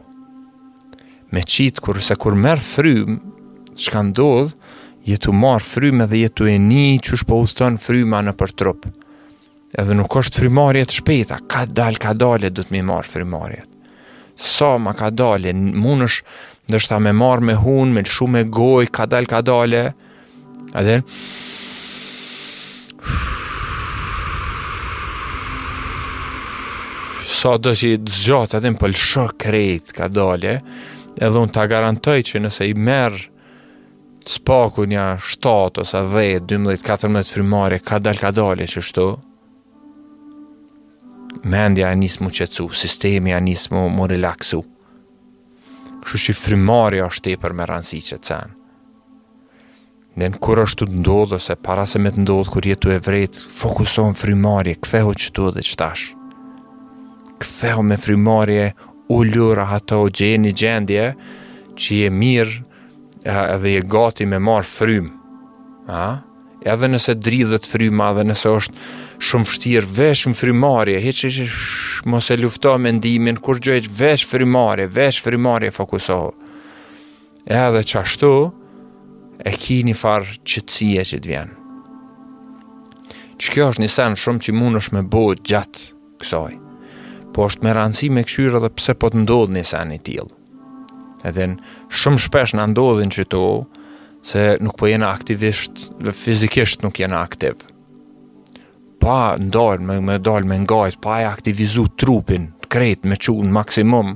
me 1.35 1.43
qitë 1.43 1.83
kur, 1.83 1.99
se 2.05 2.15
kur 2.21 2.37
merë 2.39 2.63
frym, 2.65 3.17
që 3.75 3.91
ka 3.93 4.03
ndodh, 4.11 4.53
jetu 5.09 5.35
marë 5.37 5.67
frym 5.67 6.05
edhe 6.05 6.21
jetu 6.25 6.47
e 6.49 6.55
një 6.63 6.85
që 7.05 7.19
shpo 7.25 7.41
uthëton 7.45 7.79
fryma 7.83 8.21
në 8.29 8.37
për 8.39 8.53
trup. 8.61 8.87
Edhe 9.75 9.97
nuk 9.99 10.15
është 10.21 10.45
frymarjet 10.45 10.95
shpeta, 10.95 11.41
ka 11.51 11.65
dal, 11.67 11.99
ka 12.01 12.13
dalje 12.15 12.53
dhëtë 12.53 12.71
të 12.71 12.77
mi 12.77 12.85
marë 12.87 13.11
frymarjet. 13.11 13.67
Sa 14.39 14.75
ma 14.83 14.95
ka 14.99 15.11
dalë, 15.11 15.53
mund 15.83 16.07
është 16.09 16.37
ndështë 16.71 17.01
me 17.05 17.13
marë 17.19 17.45
me 17.49 17.59
hun, 17.61 17.91
me 17.95 18.05
lëshu 18.07 18.31
me 18.31 18.45
goj, 18.57 18.87
ka 18.95 19.05
dal, 19.11 19.27
ka 19.31 19.43
dalje. 19.45 19.83
Edhe, 20.81 21.01
sa 27.35 27.57
do 27.61 27.75
që 27.77 27.91
i 27.97 28.01
dëzgjot, 28.07 28.55
atë 28.57 28.71
në 28.71 28.79
pëlshë 28.81 29.27
krejt 29.43 29.93
ka 29.99 30.07
dalje, 30.15 30.61
edhe 31.21 31.41
unë 31.47 31.55
ta 31.55 31.67
garantoj 31.71 32.19
që 32.27 32.41
nëse 32.43 32.67
i 32.71 32.75
merë 32.75 33.21
spaku 34.29 34.87
nja 34.89 35.15
7 35.21 35.83
ose 35.85 36.01
10, 36.11 36.47
12, 36.51 36.85
14 36.89 37.33
frimare, 37.37 37.79
ka 37.81 38.01
dalë 38.03 38.23
ka 38.23 38.31
dalë 38.35 38.69
që 38.75 38.83
shtu, 38.89 39.07
mendja 41.45 41.91
e 41.93 41.99
njësë 42.01 42.25
mu 42.25 42.33
qëcu, 42.33 42.69
sistemi 42.81 43.35
e 43.37 43.41
njësë 43.47 43.75
mu, 43.77 43.87
mu 43.95 44.09
relaxu. 44.11 44.63
Kështu 46.05 46.21
që 46.27 46.37
frimare 46.37 47.03
është 47.05 47.31
tepër 47.31 47.55
me 47.57 47.67
rëndësi 47.69 48.01
që 48.11 48.17
të 48.21 48.27
cenë. 48.29 48.59
Dhe 50.15 50.27
në 50.31 50.39
kur 50.41 50.61
është 50.63 50.87
të 50.87 50.99
ndodhë, 51.01 51.39
ose 51.41 51.55
para 51.65 51.83
se 51.91 51.99
me 51.99 52.11
të 52.15 52.23
ndodhë, 52.23 52.51
kur 52.55 52.67
jetu 52.69 52.91
e 52.95 52.99
vrejtë, 53.03 53.41
fokuson 53.61 54.13
frimare, 54.19 54.77
këtheho 54.79 55.15
që 55.21 55.31
të 55.37 55.47
dhe 55.57 55.65
qëtash. 55.69 56.05
Këtheho 57.43 57.83
me 57.83 57.97
frimare, 57.99 58.61
u 59.09 59.23
lura 59.25 59.69
ato 59.73 60.07
gjeni 60.09 60.53
gjendje 60.53 61.13
që 61.77 61.95
je 62.05 62.11
mirë 62.11 62.63
edhe 63.25 63.73
je 63.77 63.83
gati 63.89 64.27
me 64.27 64.39
marë 64.41 64.69
frymë 64.69 65.11
a? 65.89 66.19
edhe 66.65 66.89
nëse 66.89 67.13
dridhët 67.21 67.67
fryma 67.69 68.11
edhe 68.15 68.25
nëse 68.31 68.53
është 68.59 68.87
shumë 69.29 69.51
fështirë 69.51 69.91
vesh 69.99 70.23
më 70.31 70.39
frymarje 70.41 71.01
heqë 71.05 71.33
që 71.37 71.49
mos 72.13 72.31
e 72.33 72.39
lufto 72.41 72.77
me 72.81 72.95
ndimin 72.97 73.37
kur 73.45 73.61
gjë 73.61 73.83
eqë 73.83 73.95
veshë 73.99 74.31
frymarje 74.31 74.89
veshë 74.97 75.25
frymarje 75.27 75.75
fokusohu 75.77 76.33
edhe 77.61 77.85
që 77.93 78.01
ashtu 78.01 78.33
e 79.45 79.53
ki 79.61 79.83
një 79.91 79.99
farë 80.01 80.39
qëtësie 80.41 81.05
që 81.13 81.21
të 81.25 81.35
vjenë 81.35 81.63
që 83.45 83.51
kjo 83.53 83.69
është 83.73 83.85
një 83.85 83.93
sen 83.99 84.17
shumë 84.25 84.47
që 84.47 84.57
mund 84.61 84.81
është 84.85 84.97
me 85.01 85.05
bo 85.13 85.27
gjatë 85.45 85.91
kësoj 86.23 86.63
po 87.35 87.49
është 87.51 87.67
me 87.67 87.73
rëndësi 87.75 88.09
me 88.15 88.23
këshyrë 88.29 88.61
dhe 88.65 88.71
pse 88.79 88.95
po 89.03 89.11
të 89.11 89.25
ndodhë 89.25 89.59
një 89.59 89.65
sen 89.73 89.93
i 89.97 90.01
Edhe 91.29 91.47
në 91.51 91.93
shumë 92.01 92.23
shpesh 92.27 92.53
në 92.57 92.67
ndodhin 92.75 93.13
që 93.17 93.25
to, 93.33 93.41
se 94.25 94.43
nuk 94.63 94.77
po 94.81 94.89
jena 94.91 95.09
aktivisht, 95.15 95.87
fizikisht 96.19 96.85
nuk 96.85 97.01
jena 97.01 97.23
aktiv. 97.25 97.65
Pa 99.01 99.17
ndalë, 99.41 99.83
me, 99.89 99.97
me 100.05 100.19
dalë, 100.23 100.49
me 100.51 100.59
ngajt, 100.65 101.01
pa 101.05 101.23
e 101.23 101.27
aktivizu 101.31 101.87
trupin, 102.01 102.51
krejt, 102.73 103.09
me 103.09 103.17
qunë 103.21 103.55
maksimum, 103.57 104.15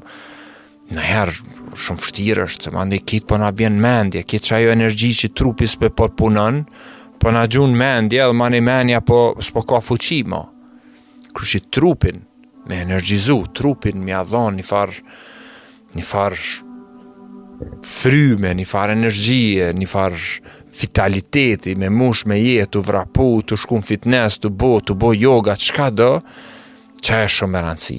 në 0.92 1.08
herë 1.08 1.34
shumë 1.80 2.04
fështirë 2.04 2.44
është, 2.44 2.68
se 2.68 2.76
mandi 2.76 3.00
kitë 3.08 3.28
po 3.32 3.40
nga 3.40 3.50
bjenë 3.56 3.82
mendje, 3.84 4.24
kitë 4.28 4.48
që 4.50 4.56
ajo 4.60 4.76
energji 4.76 5.10
që 5.22 5.32
trupis 5.36 5.76
për 5.80 5.92
po 5.96 6.10
punën, 6.20 6.60
po 7.20 7.32
nga 7.34 7.46
gjunë 7.56 7.80
mendje, 7.86 8.20
dhe 8.22 8.36
mani 8.36 8.60
menja 8.64 9.00
po 9.00 9.20
s'po 9.48 9.64
ka 9.68 9.80
fuqima. 9.84 10.44
Kërë 11.36 11.54
që 11.54 11.64
trupin, 11.76 12.24
me 12.68 12.80
energjizu 12.82 13.42
trupin, 13.52 14.02
me 14.04 14.14
adhon 14.18 14.56
një 14.60 14.64
farë, 14.68 15.02
një 15.98 16.04
farë 16.04 16.42
fryme, 17.88 18.52
një 18.60 18.66
farë 18.70 18.94
energjie, 18.98 19.70
një 19.74 19.88
farë 19.88 20.20
vitaliteti, 20.78 21.74
me 21.80 21.88
mush, 21.90 22.22
me 22.28 22.38
jetë, 22.38 22.70
të 22.76 22.84
vrapu, 22.86 23.28
të 23.48 23.58
shkum 23.58 23.82
fitness, 23.82 24.38
të 24.44 24.52
bo, 24.60 24.76
të 24.84 24.94
bo 25.00 25.12
yoga, 25.16 25.56
që 25.58 25.88
do, 25.98 26.10
që 27.04 27.24
e 27.24 27.28
shumë 27.36 27.54
me 27.56 27.64
rëndësi. 27.66 27.98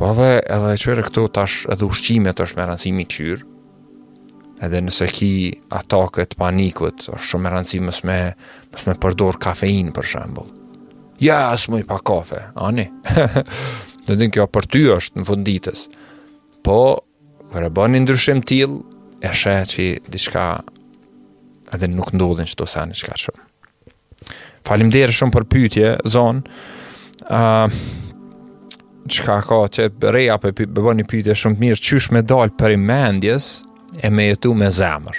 Po 0.00 0.14
dhe 0.16 0.30
edhe 0.40 0.74
qërë 0.82 1.04
këto 1.10 1.26
tash 1.36 1.60
edhe 1.70 1.84
ushqimet 1.92 2.40
është 2.40 2.58
me 2.60 2.66
rëndësi 2.70 2.94
mi 2.96 3.06
qyrë, 3.12 3.44
edhe 4.64 4.80
nëse 4.86 5.06
ki 5.12 5.30
atakët, 5.76 6.36
panikët, 6.40 7.10
është 7.12 7.28
shumë 7.32 7.46
me 7.46 7.52
rëndësi 7.54 7.82
mësme, 7.86 8.18
mësme 8.74 8.96
përdor 9.04 9.38
kafein 9.46 9.92
për 9.96 10.10
shambullë 10.14 10.58
ja, 11.20 11.38
asë 11.54 11.74
më 11.74 11.82
i 11.82 11.86
pa 11.88 11.98
kafe, 12.04 12.40
ani. 12.56 12.88
dhe 14.06 14.16
dhe 14.18 14.28
kjo 14.32 14.46
për 14.48 14.68
ty 14.72 14.84
është 14.96 15.20
në 15.20 15.26
funditës. 15.28 15.84
Po, 16.64 16.76
kërë 17.52 17.68
e 17.68 17.72
bërë 17.76 17.92
një 17.94 18.02
ndryshim 18.06 18.40
t'il, 18.48 18.78
e 19.20 19.32
shë 19.36 19.56
që 19.74 19.86
diçka 20.14 20.44
edhe 21.76 21.88
nuk 21.92 22.12
ndodhin 22.16 22.48
që 22.48 22.56
të 22.62 22.70
që 23.00 23.08
ka 23.10 23.18
shumë. 23.24 23.42
Falim 24.66 24.90
dhere 24.92 25.12
shumë 25.16 25.32
për 25.36 25.46
pytje, 25.52 25.88
zonë, 26.04 26.40
uh, 27.30 27.68
qka 29.10 29.36
ka 29.48 29.60
që 29.76 29.88
reja 30.14 30.38
për 30.40 30.56
bërë 30.66 31.00
një 31.00 31.08
pytje 31.10 31.36
shumë 31.36 31.56
të 31.56 31.60
mirë, 31.64 31.82
qysh 31.84 32.10
me 32.16 32.22
dalë 32.24 32.56
për 32.60 32.74
i 32.76 32.76
mendjes, 32.80 33.50
e 34.02 34.08
me 34.12 34.28
jetu 34.30 34.54
me 34.54 34.68
zemër. 34.70 35.16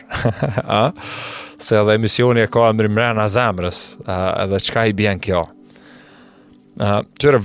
se 1.66 1.76
edhe 1.78 1.94
emisioni 2.00 2.42
e 2.46 2.50
ka 2.50 2.70
e 2.72 2.76
mërimrena 2.80 3.28
zemrës, 3.30 3.82
uh, 4.08 4.46
edhe 4.46 4.62
qka 4.66 4.88
i 4.90 4.96
bjen 4.98 5.22
kjo? 5.22 5.46
tërë 6.78 7.40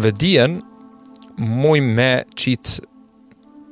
vëdien 0.00 0.60
muj 1.40 1.80
me 1.80 2.10
qitë 2.36 2.80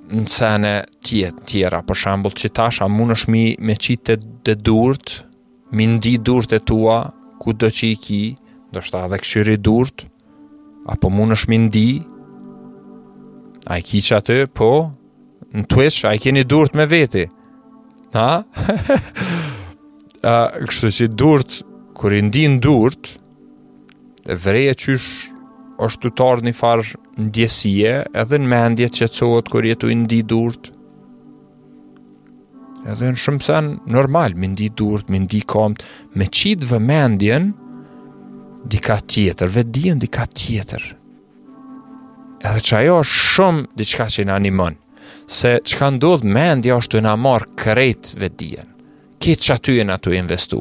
në 0.09 0.22
sene 0.32 0.72
tjetë 1.05 1.45
tjera, 1.51 1.82
për 1.84 1.95
shambull 2.01 2.32
që 2.32 2.49
tash 2.57 2.78
a 2.80 2.89
mund 2.89 3.12
është 3.12 3.30
mi 3.34 3.43
me 3.68 3.74
qitë 3.76 4.14
dhe 4.47 4.55
durt, 4.64 5.18
mi 5.76 5.84
ndi 5.97 6.14
durt 6.24 6.53
e 6.53 6.59
tua, 6.64 7.03
ku 7.39 7.53
do 7.53 7.68
që 7.68 7.91
i 7.93 7.97
ki, 8.01 8.20
do 8.72 8.80
shta 8.80 9.03
dhe 9.12 9.18
këshyri 9.20 9.57
durt, 9.61 10.07
apo 10.89 11.11
mund 11.12 11.36
është 11.36 11.51
mi 11.53 11.59
ndi, 11.66 11.89
a 13.68 13.76
i 13.76 13.82
ki 13.84 14.01
që 14.09 14.16
atë, 14.16 14.39
po, 14.57 14.70
në 15.53 15.66
eshë, 15.84 16.09
a 16.09 16.14
i 16.16 16.18
keni 16.24 16.45
durt 16.49 16.72
me 16.76 16.86
veti, 16.89 17.26
ha? 18.16 18.28
a, 20.32 20.34
kështu 20.64 20.89
që 21.01 21.11
durt, 21.20 21.61
kër 22.01 22.16
i 22.16 22.24
ndi 22.30 22.47
në 22.55 22.61
durt, 22.64 23.18
e 24.29 24.72
qysh 24.76 25.09
është 25.81 26.09
të 26.09 26.11
tarë 26.18 26.43
një 26.47 26.53
farë 26.55 26.83
në 27.16 28.09
edhe 28.20 28.41
në 28.43 28.49
mendjet 28.53 28.93
që 28.99 29.07
të 29.09 29.16
sot, 29.20 29.49
kër 29.53 29.64
jetu 29.70 29.89
i 29.89 29.95
ndi 30.05 30.18
durët, 30.29 30.68
edhe 32.91 33.11
në 33.12 33.16
shumë 33.18 33.43
sen, 33.45 33.72
normal, 33.87 34.35
më 34.39 34.47
ndi 34.53 34.68
durët, 34.79 35.09
më 35.12 35.18
ndi 35.24 35.41
komët, 35.51 35.83
me 36.16 36.26
qitë 36.26 36.68
vë 36.70 36.79
mendjen, 36.89 37.49
di 38.68 38.79
ka 38.85 38.99
tjetër, 39.01 39.49
vë 39.55 39.62
dijen 39.74 39.99
di 40.03 40.09
ka 40.12 40.26
tjetër, 40.26 40.83
edhe 42.45 42.61
që 42.68 42.76
ajo 42.83 43.01
është 43.01 43.24
shumë, 43.33 43.64
di 43.79 43.85
që 43.89 44.07
i 44.22 44.26
në 44.29 44.37
animon, 44.37 44.76
se 45.29 45.55
që 45.64 45.79
ka 45.81 45.89
ndodhë 45.95 46.29
mendja 46.33 46.76
është 46.83 46.99
të 46.99 47.05
në 47.07 47.14
amarë 47.16 47.51
kërejt 47.61 48.12
vë 48.20 48.29
dijen, 48.41 48.68
kitë 49.22 49.43
që 49.47 49.57
aty 49.57 49.79
e 49.81 49.85
në 49.89 49.97
të 50.05 50.16
investu, 50.20 50.61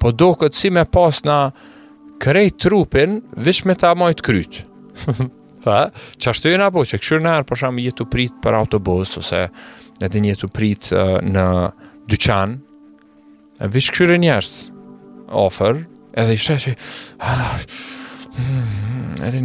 po 0.00 0.12
do 0.12 0.32
këtë 0.40 0.56
si 0.62 0.70
me 0.72 0.86
pas 0.94 1.20
në, 1.26 1.40
krejt 2.20 2.56
trupin 2.58 3.20
vish 3.36 3.64
me 3.66 3.74
ta 3.74 3.94
majt 3.94 4.22
kryt. 4.24 4.62
Fa, 5.64 5.78
që 6.18 6.30
ashtu 6.32 6.52
e 6.52 6.56
nga 6.58 6.70
po, 6.72 6.84
që 6.86 7.00
këshur 7.02 7.22
nërë, 7.24 7.46
për 7.48 7.62
shumë 7.62 7.84
jetu 7.86 8.06
prit 8.10 8.36
për 8.44 8.56
autobus, 8.60 9.16
ose 9.20 9.46
edhe 10.04 10.22
jetu 10.30 10.48
prit 10.52 10.90
uh, 10.94 11.18
në 11.24 11.46
dyqan, 12.12 12.56
vish 13.72 13.92
këshur 13.94 14.14
e 14.16 14.20
njerës 14.22 14.50
ofër, 15.46 15.84
edhe 16.16 16.36
i 16.36 16.40
shetë 16.40 16.62
që, 16.64 16.74
ah, 17.20 17.58
mm, 18.38 18.52
mm, 18.52 18.94
mm, 18.94 19.24
edhe 19.30 19.42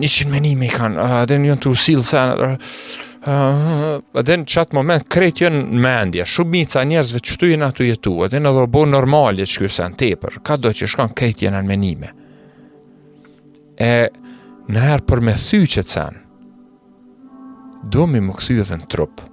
një 0.00 0.12
qinë 0.16 0.32
menime 0.36 0.68
i 0.70 0.72
kanë, 0.72 1.08
edhe 1.22 1.40
një 1.42 1.56
në 1.58 1.62
të 1.64 1.72
usilë, 1.76 2.06
se, 2.12 2.24
uh, 2.48 3.03
edhe 3.26 4.36
në 4.42 4.46
qatë 4.52 4.76
moment 4.76 5.04
kretë 5.10 5.44
jënë 5.46 5.60
në 5.64 5.80
mendje, 5.80 6.24
shumica 6.28 6.82
njerëzve 6.84 7.20
që 7.24 7.38
tu 7.40 7.48
jenë 7.48 7.68
atë 7.70 7.86
jetu, 7.88 8.12
edhe 8.26 8.40
në 8.42 8.52
dhe 8.58 8.64
bo 8.74 8.82
normalit 8.86 9.48
që 9.48 9.62
kjusë 9.64 9.86
tepër, 10.02 10.36
ka 10.44 10.58
do 10.60 10.72
që 10.76 10.88
shkon 10.92 11.14
kretë 11.16 11.46
jënë 11.46 11.62
në 11.64 11.70
menime. 11.70 12.10
E 13.80 13.94
në 14.74 14.90
për 15.08 15.24
me 15.24 15.36
thy 15.40 15.62
që 15.74 15.86
të 15.88 15.94
sanë, 15.94 16.20
do 17.94 18.06
mi 18.08 18.20
më 18.24 18.36
këthy 18.36 18.58
edhe 18.62 18.78
në 18.82 18.90
trupë. 18.92 19.30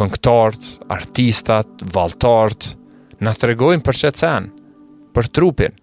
Konktartë, 0.00 0.70
artistat, 0.94 1.74
valtartë, 1.96 2.74
në 3.20 3.34
tregojnë 3.42 3.84
për 3.86 3.98
që 4.04 4.14
të 4.14 4.22
sanë, 4.22 4.68
për 5.16 5.28
trupin. 5.36 5.74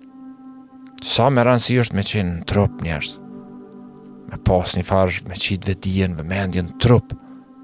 Sa 1.06 1.28
me 1.30 1.44
rënë 1.46 1.62
si 1.68 1.76
është 1.84 1.96
me 2.00 2.08
qenë 2.08 2.34
në 2.40 2.44
trupë 2.50 2.86
njerëzë 2.88 3.24
me 4.28 4.38
pas 4.44 4.74
një 4.76 4.84
farë, 4.88 5.22
me 5.30 5.38
qitë 5.40 5.70
vetijen, 5.72 6.16
me 6.18 6.26
mendjen, 6.28 6.74
trup, 6.84 7.14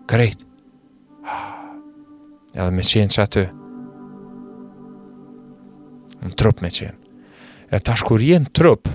krejt. 0.09 0.43
Ah, 1.27 1.73
edhe 2.55 2.69
me 2.75 2.85
qenë 2.87 3.11
që 3.17 3.21
aty. 3.23 3.45
Në 6.23 6.33
trup 6.39 6.63
me 6.63 6.71
qenë. 6.71 6.95
E 7.73 7.79
tash 7.83 8.03
kur 8.07 8.21
jenë 8.23 8.51
trup, 8.55 8.87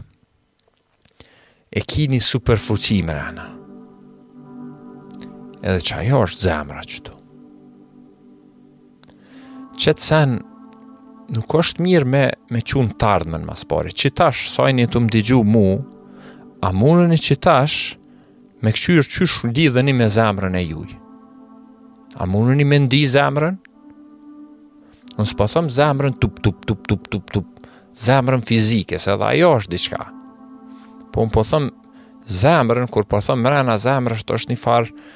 e 1.68 1.82
ki 1.84 2.06
një 2.08 2.22
super 2.24 2.58
rana. 3.06 3.48
Edhe 5.62 5.80
që 5.82 5.96
ajo 6.00 6.20
është 6.28 6.42
zemra 6.46 6.82
qëtu. 6.86 7.14
Qëtë 9.78 10.02
sen, 10.06 10.38
nuk 11.36 11.54
është 11.58 11.82
mirë 11.84 12.06
me, 12.08 12.24
me 12.54 12.60
qunë 12.62 12.96
të 12.98 13.06
ardhmen 13.08 13.44
mas 13.46 13.64
pari. 13.68 13.92
Që 13.92 14.10
tash, 14.18 14.46
sajnë 14.54 14.86
e 14.86 14.86
të 14.90 15.00
më 15.02 15.10
digju 15.18 15.42
mu, 15.44 15.66
a 16.60 16.72
mundën 16.72 17.14
që 17.22 17.36
tash 17.44 17.78
me 18.62 18.72
këqyrë 18.74 19.04
qysh 19.06 19.36
lidheni 19.54 19.94
me 19.94 20.08
zemrën 20.10 20.56
e 20.58 20.64
juj? 20.66 20.94
A 22.18 22.26
mundën 22.26 22.64
me 22.66 22.80
ndi 22.86 23.04
zemrën? 23.12 23.58
Unë 25.18 25.28
s'po 25.32 25.46
thëmë 25.50 25.74
zemrën 25.76 26.16
tup, 26.22 26.40
tup, 26.42 26.64
tup, 26.66 26.86
tup, 26.90 27.06
tup, 27.12 27.30
tup, 27.32 27.70
zemrën 28.02 28.42
fizike, 28.46 28.98
se 29.02 29.14
dhe 29.18 29.28
ajo 29.34 29.52
është 29.60 29.74
diçka. 29.76 30.02
Po 31.14 31.24
unë 31.26 31.34
po 31.34 31.44
thëmë 31.46 32.34
zemrën, 32.42 32.90
kur 32.92 33.06
po 33.08 33.20
thëmë 33.22 33.44
mrena 33.46 33.76
zemrës, 33.82 34.24
të 34.28 34.36
është 34.38 34.52
një 34.54 34.60
farë 34.62 35.08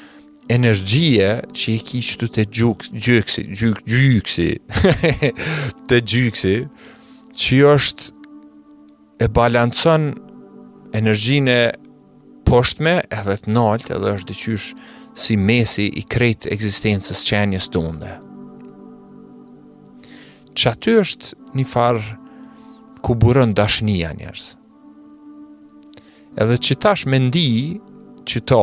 energjie 0.50 1.28
që 1.54 1.68
i 1.74 1.76
ki 1.86 2.00
qëtu 2.06 2.30
të 2.34 2.46
gjyksi, 2.56 2.92
gjyksi, 3.04 3.46
gjyksi, 3.52 3.86
gjyksi 5.28 5.30
të 5.90 6.00
gjyksi, 6.12 6.54
që 7.38 7.60
është 7.74 8.10
e 9.22 9.28
balancon 9.38 10.12
energjinë 10.96 11.52
e 11.58 11.72
poshtme 12.48 12.98
edhe 13.14 13.36
të 13.42 13.52
naltë 13.54 13.94
edhe 13.96 14.12
është 14.18 14.32
dyqysh 14.32 14.66
si 15.24 15.36
mesi 15.40 15.86
i 15.88 16.02
krejtë 16.12 16.50
eksistencës 16.52 17.22
qenjës 17.28 17.68
të 17.72 17.82
unde. 17.90 18.12
Që 20.56 20.72
aty 20.72 20.96
është 21.00 21.32
një 21.56 21.66
farë 21.72 22.18
ku 23.04 23.16
burën 23.18 23.54
dashnija 23.56 24.12
njërës. 24.18 24.48
Edhe 26.42 26.58
që 26.66 26.78
tash 26.80 27.06
me 27.08 27.18
ndi 27.28 27.48
që 28.28 28.42
ta 28.48 28.62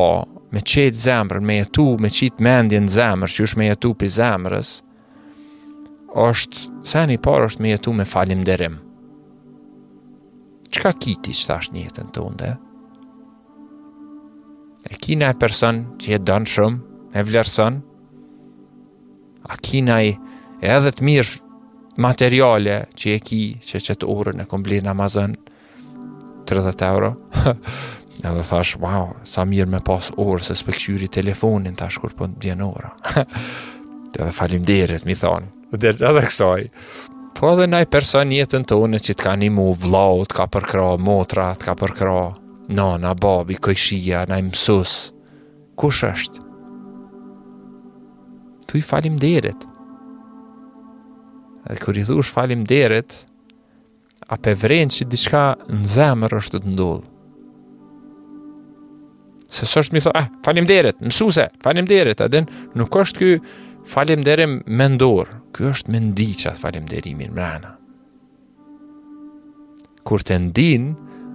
me 0.50 0.62
qetë 0.66 0.98
zemrën, 1.04 1.44
me 1.46 1.58
jetu, 1.60 1.88
me 2.02 2.10
qitë 2.10 2.42
mendjen 2.42 2.88
zemrë, 2.90 3.30
që 3.34 3.44
është 3.46 3.58
me 3.60 3.66
jetu 3.68 3.90
për 4.00 4.10
zemrës, 4.16 4.70
është, 6.30 6.64
se 6.90 7.02
një 7.06 7.18
parë 7.26 7.46
është 7.50 7.62
me 7.66 7.74
jetu 7.76 7.94
me 7.94 8.06
falimderimë 8.10 8.80
qka 10.70 10.92
kiti 11.02 11.32
që 11.34 11.46
thash 11.50 11.70
një 11.74 11.84
jetën 11.86 12.10
të 12.14 12.22
unde? 12.24 12.50
E 14.90 14.96
kina 15.02 15.30
e 15.34 15.38
person 15.38 15.84
që 16.00 16.14
je 16.14 16.22
dënë 16.30 16.50
shumë, 16.54 16.80
e 17.18 17.24
vlerëson? 17.26 17.78
A 19.50 19.56
kina 19.66 19.98
e 20.06 20.12
edhe 20.62 20.92
të 20.94 21.06
mirë 21.10 21.96
materiale 22.00 22.76
që 22.96 23.12
je 23.16 23.22
ki, 23.26 23.40
që 23.66 23.80
që 23.88 23.98
të 24.02 24.10
e 24.44 24.46
këmblirë 24.52 24.86
në 24.86 24.94
Amazon, 24.94 25.34
30 26.50 26.86
euro? 26.86 27.12
edhe 28.26 28.42
thash, 28.48 28.76
wow, 28.80 29.16
sa 29.24 29.44
mirë 29.48 29.70
me 29.74 29.80
pas 29.84 30.10
orë, 30.16 30.44
se 30.44 30.54
s'pe 30.58 30.72
këshyri 30.76 31.08
telefonin 31.08 31.76
tash 31.80 31.98
kur 32.02 32.12
për 32.12 32.16
po 32.16 32.26
të 32.34 32.44
vjenë 32.46 32.64
ora. 32.70 32.92
edhe 34.14 34.32
falim 34.34 34.64
derit, 34.68 35.06
mi 35.08 35.14
thonë. 35.14 35.68
Dhe 35.80 35.94
edhe 35.96 36.24
kësaj 36.26 36.66
po 37.40 37.48
edhe 37.54 37.64
naj 37.72 37.86
person 37.88 38.28
jetën 38.36 38.66
tonë 38.68 38.84
unë 38.84 38.98
që 39.00 39.14
t'ka 39.16 39.30
një 39.40 39.46
mu 39.56 39.70
vlau, 39.80 40.26
ka 40.28 40.44
përkra 40.52 40.90
motra, 41.00 41.46
ka 41.56 41.72
përkra 41.82 42.16
nana, 42.76 43.14
babi, 43.16 43.56
këjshia, 43.56 44.26
naj 44.28 44.42
mësus, 44.50 44.92
kush 45.80 46.02
është? 46.10 46.42
Tu 48.68 48.78
i 48.78 48.84
falim 48.84 49.16
derit. 49.22 49.64
Edhe 51.64 51.80
kër 51.80 52.02
i 52.02 52.06
thush 52.10 52.28
falim 52.34 52.66
derit, 52.68 53.22
a 54.28 54.36
pe 54.36 54.52
vren 54.60 54.92
që 54.92 55.08
diçka 55.10 55.44
në 55.64 55.80
zemër 55.96 56.36
është 56.42 56.58
të 56.60 56.64
të 56.66 56.76
ndodhë. 56.76 57.06
Se 59.50 59.66
së 59.66 59.80
është 59.86 59.96
mi 59.96 60.04
thë, 60.04 60.10
ah, 60.14 60.28
falim 60.46 60.68
derit, 60.68 61.00
mësuse, 61.02 61.48
falim 61.64 61.88
derit, 61.88 62.20
edhe 62.28 62.44
nuk 62.76 63.00
është 63.02 63.18
kjo 63.18 63.44
falim 63.88 64.22
derit 64.28 64.60
me 64.68 64.90
ndorë, 64.92 65.39
Kjo 65.56 65.70
është 65.74 65.90
me 65.92 66.00
ndi 66.10 66.28
që 66.38 66.52
atë 66.52 66.60
falim 66.62 66.84
derimin 66.90 67.32
mrena. 67.34 67.72
Kur 70.06 70.22
të 70.24 70.36
ndin, 70.46 70.90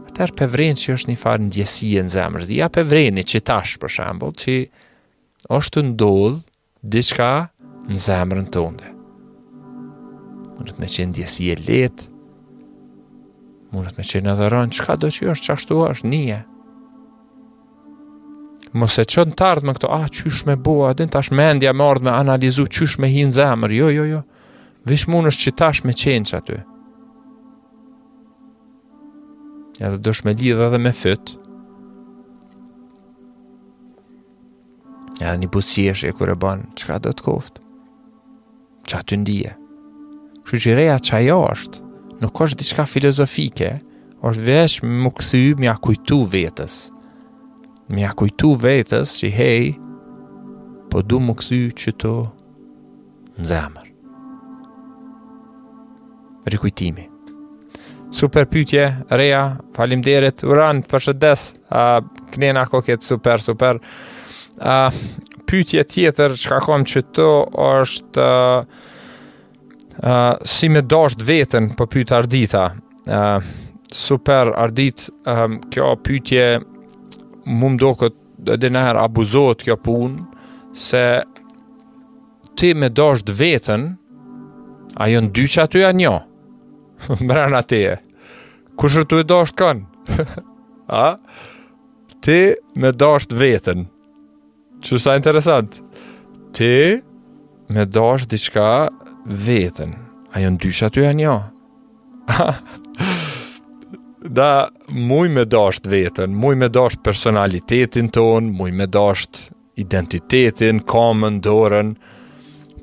atër 0.10 0.34
për 0.40 0.64
që 0.82 0.96
është 0.98 1.12
një 1.12 1.18
farë 1.24 1.46
në 1.46 1.56
gjësie 1.58 2.04
në 2.08 2.14
zemrë, 2.16 2.48
dhe 2.50 2.58
ja 2.62 2.70
për 2.70 2.96
që 3.32 3.40
tashë 3.50 3.80
për 3.84 3.94
shambull, 3.98 4.34
që 4.44 4.56
është 5.58 5.80
të 5.82 5.86
ndodhë 5.92 6.42
diçka 6.96 7.30
në 7.92 8.00
zemrë 8.08 8.42
në 8.46 8.52
tonde. 8.56 8.90
Mërët 10.56 10.80
me 10.82 10.88
qenë 10.96 11.16
gjësie 11.20 11.60
letë, 11.68 12.08
mërët 13.76 14.00
me 14.00 14.04
qenë 14.08 14.32
edhe 14.34 14.50
rënë, 14.56 14.72
që 14.80 14.88
ka 14.88 14.96
do 15.02 15.12
që 15.12 15.32
është 15.36 15.46
që 15.50 15.56
ashtu 15.58 15.82
është 15.92 16.10
një, 16.16 16.40
mos 18.80 18.98
e 19.02 19.06
çon 19.14 19.32
të 19.36 19.46
ardhë 19.48 19.68
me 19.70 19.74
këto, 19.78 19.90
ah 19.94 20.06
qysh 20.12 20.44
me 20.48 20.56
bo, 20.60 20.74
a 20.90 20.94
tash 21.08 21.32
mendja 21.32 21.72
më 21.74 21.84
ardhë 21.90 22.06
me 22.08 22.12
analizu, 22.14 22.66
qysh 22.68 22.98
me 23.00 23.08
hinë 23.12 23.36
zemër, 23.38 23.72
jo, 23.80 23.90
jo, 23.98 24.06
jo, 24.12 24.22
vish 24.90 25.08
mundosh 25.10 25.38
është 25.40 25.46
që 25.46 25.56
tash 25.62 25.84
me 25.88 25.96
qenë 26.04 26.28
që 26.30 26.40
aty. 26.42 26.58
Edhe 29.86 30.00
dësh 30.04 30.22
me 30.24 30.36
lidhë 30.40 30.68
edhe 30.70 30.80
me 30.84 30.92
fytë. 31.02 31.38
Edhe 35.22 35.38
një 35.42 35.50
busiesh 35.56 36.04
e 36.08 36.12
kërë 36.16 36.36
e 36.36 36.40
banë, 36.46 36.68
që 36.80 37.00
do 37.06 37.14
të 37.16 37.26
koftë? 37.28 37.64
Që 38.88 38.98
aty 39.00 39.20
ndije? 39.24 39.54
Kështë 40.46 40.62
që 40.66 40.76
reja 40.80 40.98
që 41.08 41.16
ajo 41.22 41.40
është, 41.54 41.82
nuk 42.24 42.44
është 42.46 42.60
diçka 42.62 42.86
filozofike, 42.92 43.72
është 44.30 44.44
vesh 44.48 44.82
më 44.86 45.12
këthy, 45.18 45.46
më 45.64 45.72
akujtu 45.76 46.22
vetës. 46.36 46.76
Më 47.92 48.02
ja 48.02 48.12
kujtu 48.18 48.56
vetës 48.58 49.12
që 49.20 49.30
hej, 49.36 49.66
po 50.90 51.04
du 51.06 51.20
më 51.22 51.36
këthy 51.38 51.60
që 51.82 51.92
to 52.02 52.14
në 53.38 53.46
zemër. 53.50 53.92
Rikujtimi. 56.54 57.06
Super 58.16 58.46
pytje, 58.50 58.88
reja, 59.10 59.42
falim 59.76 60.02
derit, 60.06 60.44
uran, 60.48 60.84
përshëdes, 60.88 61.46
a, 61.74 62.00
knena 62.34 62.66
ko 62.70 62.84
super, 63.02 63.42
super. 63.42 63.80
A, 64.62 64.90
pytje 65.50 65.84
tjetër 65.84 66.36
që 66.38 66.50
ka 66.54 66.60
kom 66.66 66.86
që 66.90 67.02
to 67.18 67.28
është 67.66 68.22
a, 68.22 68.64
a, 70.02 70.38
si 70.46 70.70
me 70.70 70.82
dasht 70.82 71.22
vetën 71.28 71.70
për 71.70 71.76
po 71.76 71.86
pytë 71.98 72.16
ardita. 72.18 72.70
A, 73.08 73.40
super, 73.92 74.54
ardit, 74.64 75.10
a, 75.26 75.50
kjo 75.74 75.92
pytje 76.06 76.48
mu 77.46 77.70
më 77.74 77.78
do 77.80 77.92
këtë 78.02 78.54
edhe 78.58 78.70
nëherë 78.74 79.02
abuzot 79.06 79.64
kjo 79.66 79.76
punë, 79.86 80.26
se 80.76 81.02
ti 82.58 82.72
me 82.76 82.90
dasht 82.90 83.30
vetën 83.30 83.88
a 85.00 85.08
jënë 85.12 85.32
dy 85.36 85.46
që 85.54 85.64
aty 85.66 85.84
a 85.88 85.94
një 85.96 86.14
më 87.28 87.62
ti 87.70 87.82
e 87.92 87.96
kushër 88.80 89.06
të 89.08 89.22
e 89.24 89.28
dasht 89.30 89.56
kënë? 89.60 90.20
a 91.06 91.18
ti 92.26 92.40
me 92.82 92.92
dasht 92.92 93.36
vetën 93.36 93.86
që 94.86 95.00
sa 95.02 95.16
interesant 95.20 95.80
ti 96.56 96.72
me 97.74 97.86
dasht 97.86 98.32
diçka 98.34 98.88
vetën 99.26 99.92
a 100.36 100.44
jënë 100.44 100.62
dy 100.66 100.72
që 100.80 100.90
aty 100.90 101.08
a 101.12 101.14
një 101.20 101.38
da 104.28 104.68
muj 104.90 105.30
me 105.30 105.46
dasht 105.46 105.86
vetën, 105.86 106.28
muj 106.34 106.56
me 106.56 106.68
dasht 106.70 107.02
personalitetin 107.04 108.08
tonë, 108.14 108.52
muj 108.58 108.72
me 108.74 108.88
dasht 108.88 109.50
identitetin, 109.78 110.80
kamën, 110.88 111.42
dorën, 111.46 111.94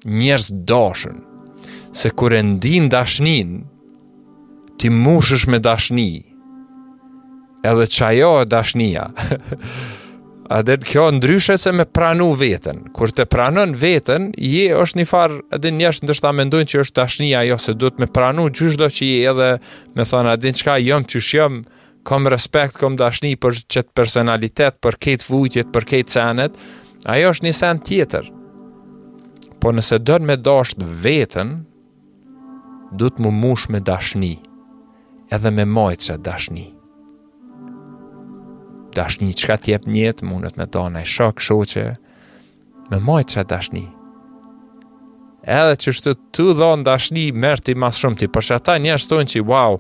njerës 0.07 0.49
dashën, 0.71 1.21
se 1.97 2.11
kur 2.13 2.35
e 2.37 2.41
ndin 2.45 2.89
dashnin, 2.93 3.61
ti 4.79 4.91
mushësh 4.93 5.49
me 5.51 5.59
dashni, 5.65 6.11
edhe 7.67 7.87
qajo 7.99 8.35
e 8.45 8.49
dashnia, 8.53 9.07
A 10.49 10.63
dhe 10.63 10.77
kjo 10.79 11.11
ndryshe 11.13 11.59
se 11.59 11.73
me 11.75 11.85
pranu 11.87 12.31
veten 12.39 12.79
Kur 12.95 13.11
të 13.11 13.25
pranon 13.35 13.73
veten 13.75 14.29
Je 14.39 14.69
është 14.79 15.01
një 15.01 15.07
farë 15.11 15.41
A 15.55 15.59
dhe 15.63 15.73
njështë 15.75 16.07
ndështë 16.07 16.25
ta 16.27 16.33
mendojnë 16.39 16.71
që 16.73 16.83
është 16.85 16.97
dashnia 17.01 17.41
jo 17.49 17.57
Se 17.59 17.75
duhet 17.75 17.99
me 17.99 18.07
pranu 18.07 18.47
gjyshdo 18.55 18.89
që 18.99 19.09
je 19.11 19.33
edhe 19.33 19.49
Me 19.99 20.07
thonë 20.07 20.33
a 20.33 20.37
dhe 20.39 20.53
një 20.55 20.61
qka 20.61 20.77
jëm 20.87 21.09
që 21.11 21.23
shjëm 21.29 21.59
Kom 22.07 22.29
respekt, 22.31 22.79
kom 22.79 22.95
dashni 22.97 23.33
për 23.43 23.59
qëtë 23.67 23.95
personalitet 23.99 24.79
Për 24.79 24.99
këtë 25.07 25.27
vujtjet, 25.33 25.73
për 25.75 25.89
këtë 25.95 26.15
senet 26.15 26.63
Ajo 27.11 27.35
është 27.35 27.47
një 27.49 27.55
sen 27.59 27.83
tjetër 27.89 28.31
Po 29.61 29.75
nëse 29.75 29.99
dërën 30.07 30.31
me 30.31 30.39
dashët 30.47 30.87
veten 31.03 31.57
Duhet 32.95 33.19
mu 33.25 33.35
mush 33.41 33.67
me 33.69 33.83
dashni 33.83 34.37
Edhe 35.35 35.51
me 35.51 35.67
majtë 35.67 36.07
që 36.13 36.21
dashni 36.29 36.69
dashni 38.97 39.33
që 39.37 39.47
ka 39.53 39.57
tjep 39.61 39.87
njetë, 39.91 40.27
mundët 40.27 40.57
me 40.61 40.67
do 40.73 40.87
në 40.93 41.03
e 41.05 41.09
shok, 41.13 41.43
shoqe, 41.45 41.85
me 42.91 43.01
majtë 43.09 43.35
që 43.37 43.45
dashni. 43.53 43.85
Edhe 45.59 45.77
që 45.83 45.93
shtu 45.99 46.15
të 46.35 46.47
do 46.61 46.73
në 46.81 46.87
dashni, 46.89 47.27
mërë 47.45 47.65
ti 47.67 47.77
i 47.77 47.91
shumë 48.01 48.19
ti, 48.23 48.29
përshë 48.35 48.57
ata 48.59 48.79
njerë 48.83 49.01
është 49.01 49.13
tonë 49.13 49.31
që, 49.33 49.45
wow, 49.53 49.77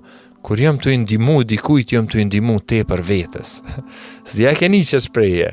kur 0.46 0.62
jëmë 0.62 0.82
të 0.84 0.92
i 0.94 0.98
ndimu, 1.04 1.36
dikujt 1.52 1.94
jëmë 1.94 2.12
të 2.12 2.20
i 2.22 2.26
ndimu 2.28 2.58
te 2.70 2.82
për 2.90 3.02
vetës. 3.10 3.50
Së 4.26 4.34
dhja 4.36 4.52
ke 4.60 4.68
një 4.74 4.82
që 4.92 5.00
shpreje, 5.08 5.48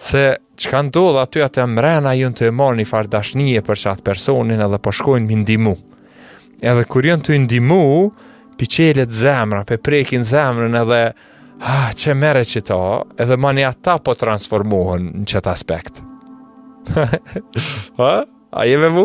se 0.00 0.22
që 0.60 0.70
ka 0.70 0.82
ndodh 0.86 1.18
aty 1.24 1.42
atë 1.44 1.64
e 1.64 1.68
mrena 1.74 2.14
jënë 2.20 2.38
të 2.38 2.48
e 2.52 2.56
morë 2.60 2.78
një 2.82 2.88
farë 2.92 3.10
dashni 3.16 3.56
për 3.66 3.82
qatë 3.82 4.06
personin 4.06 4.62
edhe 4.66 4.78
për 4.78 4.84
po 4.86 4.94
shkojnë 5.00 5.30
më 5.32 5.38
ndimu. 5.42 5.74
Edhe 6.62 6.86
kur 6.92 7.08
jënë 7.08 7.28
të 7.28 7.36
i 7.36 7.62
pi 8.60 8.66
qelet 8.68 9.08
zemra, 9.16 9.62
pe 9.64 9.78
prekin 9.80 10.20
zemrën 10.26 10.74
edhe 10.76 10.96
Ah, 11.60 11.92
që 11.92 12.14
mere 12.16 12.40
që 12.48 12.62
ta, 12.64 12.76
edhe 13.20 13.36
ma 13.36 13.50
një 13.52 13.66
ata 13.68 13.98
po 14.04 14.14
transformohen 14.16 15.10
në 15.20 15.26
qëtë 15.28 15.50
aspekt. 15.52 15.98
ha, 18.00 18.12
a 18.24 18.64
jeve 18.64 18.88
mu? 18.94 19.04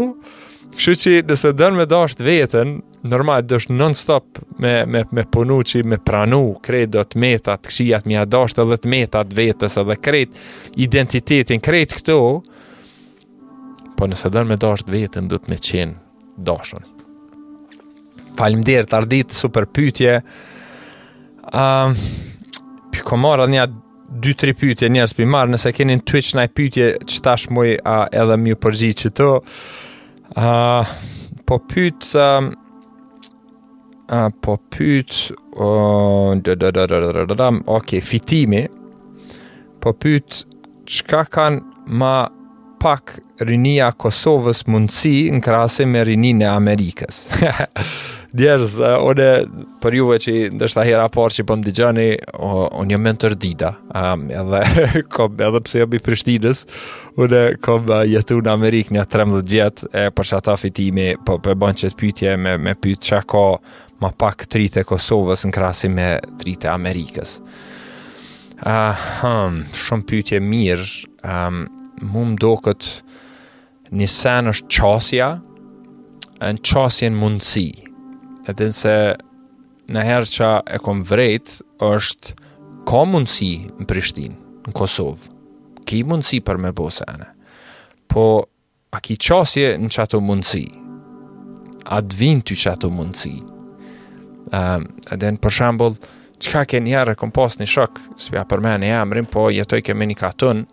Kështu 0.76 0.96
që 1.02 1.26
nëse 1.28 1.52
dënë 1.60 1.76
me 1.82 1.86
dashtë 1.88 2.24
vetën, 2.26 2.72
normal 3.12 3.44
dësh 3.48 3.68
non-stop 3.76 4.40
me, 4.64 4.72
me, 4.88 5.02
me 5.16 5.26
punu 5.32 5.60
që 5.68 5.84
me 5.88 6.00
pranu, 6.00 6.56
krejt 6.64 6.94
do 6.96 7.04
të 7.04 7.20
metat, 7.26 7.68
këshijat 7.68 8.08
me 8.10 8.24
dashtë 8.24 8.66
dhe 8.72 8.78
të 8.84 8.92
metat 8.94 9.36
vetës 9.38 9.76
edhe 9.82 9.98
krejt 10.00 10.40
identitetin, 10.88 11.62
krejt 11.64 11.98
këto, 12.00 12.18
po 14.00 14.10
nëse 14.12 14.32
dënë 14.32 14.54
me 14.54 14.58
dashtë 14.64 14.96
vetën, 14.96 15.28
dhëtë 15.32 15.52
me 15.54 15.58
qenë 15.70 16.46
dashën. 16.50 16.88
Falem 18.40 18.64
të 18.68 18.80
ardit, 18.98 19.32
super 19.36 19.68
pytje. 19.76 20.22
Um, 21.56 21.96
ko 23.04 23.18
marrë 23.20 23.46
atë 23.48 23.54
një 23.56 23.66
2-3 24.24 24.56
pytje 24.60 24.90
njerëz 24.94 25.14
për 25.18 25.28
marrë, 25.34 25.54
nëse 25.56 25.72
keni 25.76 25.96
në 25.98 26.06
Twitch 26.08 26.36
në 26.38 26.46
i 26.48 26.52
pytje 26.56 26.90
që 27.10 27.24
tash 27.26 27.48
a, 27.84 27.96
edhe 28.14 28.38
mi 28.38 28.54
u 28.54 28.56
përgji 28.56 28.94
po 31.46 31.60
pyt, 31.70 32.08
uh, 32.18 32.46
po 34.42 34.56
pyt, 34.74 35.14
uh, 35.62 37.60
ok, 37.76 37.94
fitimi, 38.08 38.64
po 39.84 39.94
pyt, 40.02 40.40
qka 40.90 41.22
kanë 41.30 41.94
ma 42.02 42.16
pak 42.82 43.20
rinia 43.42 43.92
Kosovës 43.94 44.66
mundësi 44.68 45.30
në 45.38 45.42
krasë 45.46 45.86
me 45.88 46.04
rinin 46.10 46.42
e 46.42 46.50
Amerikës. 46.50 47.22
Njerëz, 48.36 48.74
unë 48.84 49.26
për 49.84 49.96
juve 49.96 50.16
që 50.20 50.34
ndështë 50.58 50.82
a 50.82 50.84
hera 50.88 51.04
parë 51.12 51.36
që 51.38 51.44
për 51.44 51.48
po 51.48 51.56
më 51.56 51.66
digjani, 51.70 52.06
unë 52.82 52.92
jë 52.92 52.98
mentor 53.00 53.36
dida, 53.40 53.70
um, 53.96 54.26
edhe, 54.28 54.90
kom, 55.16 55.38
edhe 55.40 55.62
pse 55.64 55.80
jo 55.84 55.88
i 55.96 56.02
Prishtinës, 56.04 56.64
unë 57.22 57.42
kom 57.64 57.88
jetu 58.10 58.42
në 58.44 58.52
Amerikë 58.58 58.98
një 58.98 59.06
13 59.14 59.48
vjetë, 59.54 59.90
e 59.96 60.04
për 60.18 60.30
që 60.34 60.58
fitimi 60.64 61.08
po 61.24 61.38
për 61.38 61.56
po 61.56 61.62
banë 61.64 61.82
që 61.86 61.94
të 61.94 62.00
pytje 62.02 62.36
me, 62.44 62.58
me 62.60 62.76
pytë 62.84 63.08
që 63.10 63.22
ka 63.32 63.46
ma 64.04 64.12
pak 64.26 64.50
trite 64.52 64.84
Kosovës 64.84 65.48
në 65.48 65.56
krasi 65.56 65.94
me 65.94 66.10
trite 66.42 66.68
Amerikës. 66.74 67.38
Uh, 68.66 69.00
hum, 69.22 69.62
shumë 69.76 70.08
pytje 70.12 70.44
mirë, 70.44 70.90
um, 71.24 71.64
mu 72.04 72.28
më 72.34 72.42
do 72.44 72.52
këtë 72.68 73.96
një 73.96 74.12
sen 74.12 74.52
është 74.52 74.72
qasja, 74.76 75.32
në 75.36 76.24
qasjen 76.26 76.36
mundësi, 76.36 76.40
në 76.44 76.70
qasjen 76.74 77.20
mundësi, 77.24 77.68
edhe 78.50 78.68
nëse 78.70 78.96
në 79.96 80.04
herë 80.08 80.32
që 80.34 80.50
e 80.78 80.82
kom 80.84 81.04
vrejt, 81.06 81.60
është 81.86 82.36
ka 82.90 83.04
mundësi 83.10 83.52
në 83.80 83.88
Prishtinë, 83.90 84.36
në 84.68 84.76
Kosovë, 84.78 85.30
ki 85.90 86.04
mundësi 86.10 86.40
për 86.46 86.62
me 86.66 86.74
bose 86.78 87.06
anë, 87.10 87.28
po 88.10 88.26
a 88.96 89.02
ki 89.04 89.18
qasje 89.22 89.76
në 89.82 89.92
qato 89.96 90.22
mundësi, 90.24 90.66
a 91.94 92.00
dvinë 92.02 92.46
ty 92.50 92.58
qato 92.62 92.90
mundësi, 92.94 93.36
um, 93.36 94.48
ehm, 94.56 94.88
edhe 95.14 95.34
në 95.36 95.42
për 95.44 95.54
shambull, 95.58 95.98
qka 96.42 96.66
ke 96.70 96.82
njerë 96.84 97.14
e 97.16 97.20
kom 97.22 97.32
pas 97.34 97.58
një 97.62 97.68
shok, 97.70 98.02
së 98.20 98.34
pja 98.36 98.46
për 98.50 98.62
me 98.66 98.78
në 98.82 99.26
po 99.34 99.48
jetoj 99.54 99.84
me 99.96 100.06
një 100.12 100.18
katun, 100.20 100.66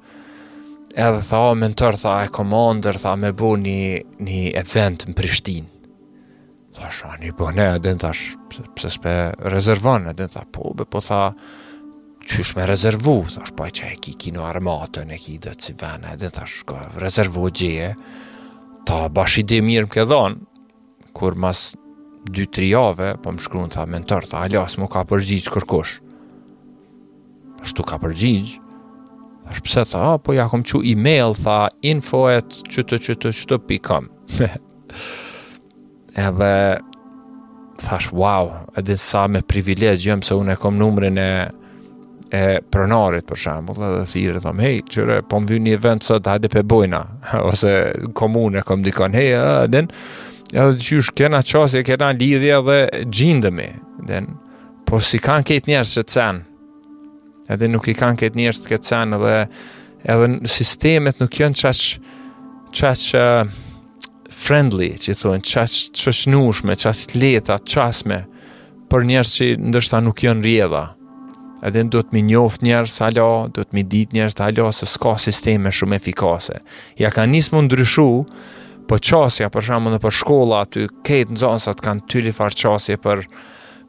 edhe 0.92 1.20
tha 1.28 1.38
o 1.50 1.54
mentor, 1.56 1.96
tha 1.96 2.18
e 2.24 2.32
komandër, 2.32 2.98
tha 3.00 3.14
me 3.16 3.30
bo 3.32 3.54
një, 3.56 3.78
një 4.24 4.42
event 4.60 5.06
në 5.08 5.14
Prishtinë, 5.16 5.71
është 6.80 7.08
a 7.10 7.14
një 7.20 7.30
bëne, 7.34 7.34
po, 7.36 7.50
edhe 7.78 7.92
në 7.94 8.00
thash, 8.00 8.22
pëse 8.52 8.90
s'pe 8.96 9.12
rezervon, 9.52 10.06
edhe 10.12 10.26
në 10.28 10.32
thash, 10.34 10.48
po, 10.54 10.70
be, 10.78 10.86
po 10.88 11.02
tha, 11.04 11.18
qysh 12.22 12.54
me 12.56 12.66
rezervu, 12.68 13.16
thash, 13.34 13.52
po, 13.58 13.66
që 13.68 13.90
e 13.92 13.98
ki 14.02 14.14
kino 14.26 14.46
armatën, 14.48 15.12
e 15.12 15.18
ki 15.20 15.36
dhe 15.44 15.52
të 15.58 15.74
vene, 15.80 16.14
edhe 16.16 16.30
në 16.32 16.48
ko, 16.70 16.78
rezervu 17.02 17.50
gjeje, 17.52 17.90
ta 18.88 19.04
bash 19.12 19.38
ide 19.42 19.60
mirë 19.66 19.86
më 19.88 19.92
ke 19.96 20.06
dhonë, 20.10 20.64
kur 21.18 21.36
mas 21.36 21.66
2-3 22.32 22.70
jave, 22.72 23.12
po 23.22 23.34
më 23.34 23.42
shkru 23.44 23.66
në 23.66 23.74
tha 23.76 23.86
mentor, 23.90 24.28
tha, 24.30 24.44
alas, 24.48 24.78
mu 24.80 24.88
ka 24.90 25.04
përgjigj 25.12 25.50
kërkush, 25.52 25.96
tu 27.72 27.84
ka 27.88 27.98
përgjigj, 28.02 28.56
thash, 29.44 29.60
pëse 29.66 29.84
tha, 29.92 30.06
a, 30.14 30.16
po, 30.18 30.32
ja 30.38 30.48
kom 30.50 30.64
që 30.66 30.80
email, 30.94 31.36
tha, 31.42 31.66
info 31.92 32.24
at 32.32 32.62
qëtë, 32.64 32.98
qëtë, 33.08 33.36
qëtë, 33.44 33.92
qëtë, 33.92 34.48
edhe 36.14 36.80
thash 37.80 38.10
wow, 38.12 38.50
e 38.76 38.82
din 38.82 38.96
sa 38.96 39.26
me 39.26 39.40
privilegj 39.42 40.08
se 40.22 40.34
unë 40.36 40.52
e 40.54 40.58
kom 40.60 40.76
numrin 40.76 41.18
e 41.18 41.28
e 42.32 42.60
pronarit 42.70 43.26
për 43.28 43.36
shembull, 43.36 43.76
edhe 43.84 44.04
si 44.08 44.22
i 44.24 44.30
them, 44.40 44.56
"Hey, 44.58 44.78
çore, 44.88 45.18
po 45.22 45.36
më 45.36 45.46
vjen 45.50 45.62
një 45.66 45.72
event 45.76 46.02
sot, 46.06 46.24
hajde 46.26 46.48
pe 46.48 46.62
bojna." 46.62 47.02
Ose 47.44 47.74
komunë 48.16 48.62
kom 48.64 48.80
dikon, 48.82 49.12
"Hey, 49.12 49.34
uh, 49.36 49.66
den, 49.68 49.90
edhe 50.52 50.64
ja, 50.64 50.72
qysh 50.80 51.12
kena 51.14 51.42
çasje, 51.44 51.82
kena 51.84 52.08
lidhje 52.16 52.60
dhe 52.64 52.78
gjindemi." 53.12 53.68
Den, 54.08 54.26
po 54.88 54.98
si 55.04 55.18
kanë 55.20 55.44
këtë 55.50 55.68
njerëz 55.74 55.92
që 55.98 56.04
cen. 56.08 56.40
Edhe 57.52 57.68
nuk 57.68 57.88
i 57.88 57.94
kanë 58.00 58.16
këtë 58.22 58.38
njerëz 58.40 58.64
që 58.70 58.80
cen 58.80 59.12
edhe 59.18 59.36
edhe 60.02 60.32
sistemet 60.48 61.20
nuk 61.20 61.36
janë 61.36 61.60
çash 61.60 62.00
çash 62.72 63.12
friendly, 64.32 64.90
që 65.00 65.12
i 65.12 65.18
thonë 65.18 65.44
qash 65.46 65.92
qëshnushme, 65.98 66.76
qash 66.80 67.06
leta, 67.18 67.58
qashme, 67.68 68.22
për 68.92 69.06
njerës 69.08 69.34
që 69.38 69.48
ndërshta 69.70 70.00
nuk 70.04 70.22
jënë 70.24 70.44
rjedha. 70.46 70.82
Edhe 71.62 71.84
do 71.94 72.00
të 72.02 72.16
mi 72.16 72.24
njoft 72.32 72.64
njerës 72.66 72.96
alo, 73.06 73.28
do 73.54 73.62
të 73.62 73.76
mi 73.76 73.84
dit 73.86 74.12
njerës 74.16 74.34
të 74.36 74.48
alo, 74.48 74.70
se 74.74 74.88
s'ka 74.90 75.14
sisteme 75.22 75.70
shumë 75.72 75.96
efikase. 76.00 76.58
Ja 76.98 77.12
ka 77.14 77.24
njësë 77.30 77.54
më 77.54 77.64
ndryshu, 77.68 78.08
po 78.90 78.98
qasja, 78.98 79.50
për 79.54 79.68
shumë 79.70 79.92
në 79.94 80.00
për 80.02 80.18
shkolla, 80.20 80.64
aty 80.66 80.88
ketë 81.06 81.34
në 81.36 81.42
zonësat 81.44 81.82
kanë 81.84 82.06
tyli 82.12 82.34
farë 82.36 82.60
qasje 82.64 82.98
për 83.04 83.24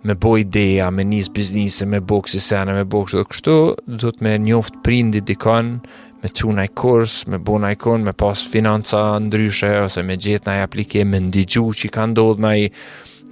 me 0.03 0.15
bo 0.19 0.33
ideja, 0.35 0.89
me 0.91 1.05
njësë 1.07 1.31
biznise, 1.33 1.85
me 1.87 2.01
bo 2.03 2.19
kësisene, 2.25 2.73
me 2.75 2.83
bo 2.91 3.05
kështu, 3.07 3.57
do 3.99 4.11
të 4.11 4.25
mi 4.25 4.35
njoft 4.49 4.77
prindit 4.85 5.25
dikon, 5.31 5.77
me 6.23 6.29
të 6.31 6.45
unaj 6.49 6.67
kurs, 6.79 7.15
me 7.27 7.37
bo 7.37 7.57
naj 7.59 7.75
me 8.03 8.13
pas 8.15 8.45
financa 8.51 9.19
ndryshe, 9.19 9.69
ose 9.85 10.03
me 10.07 10.15
gjithë 10.15 10.47
naj 10.47 10.61
aplike, 10.69 11.03
me 11.05 11.19
ndigju 11.19 11.65
që 11.75 11.87
i 11.87 11.91
ka 11.91 12.05
ndodhë 12.07 12.41
naj, 12.45 12.61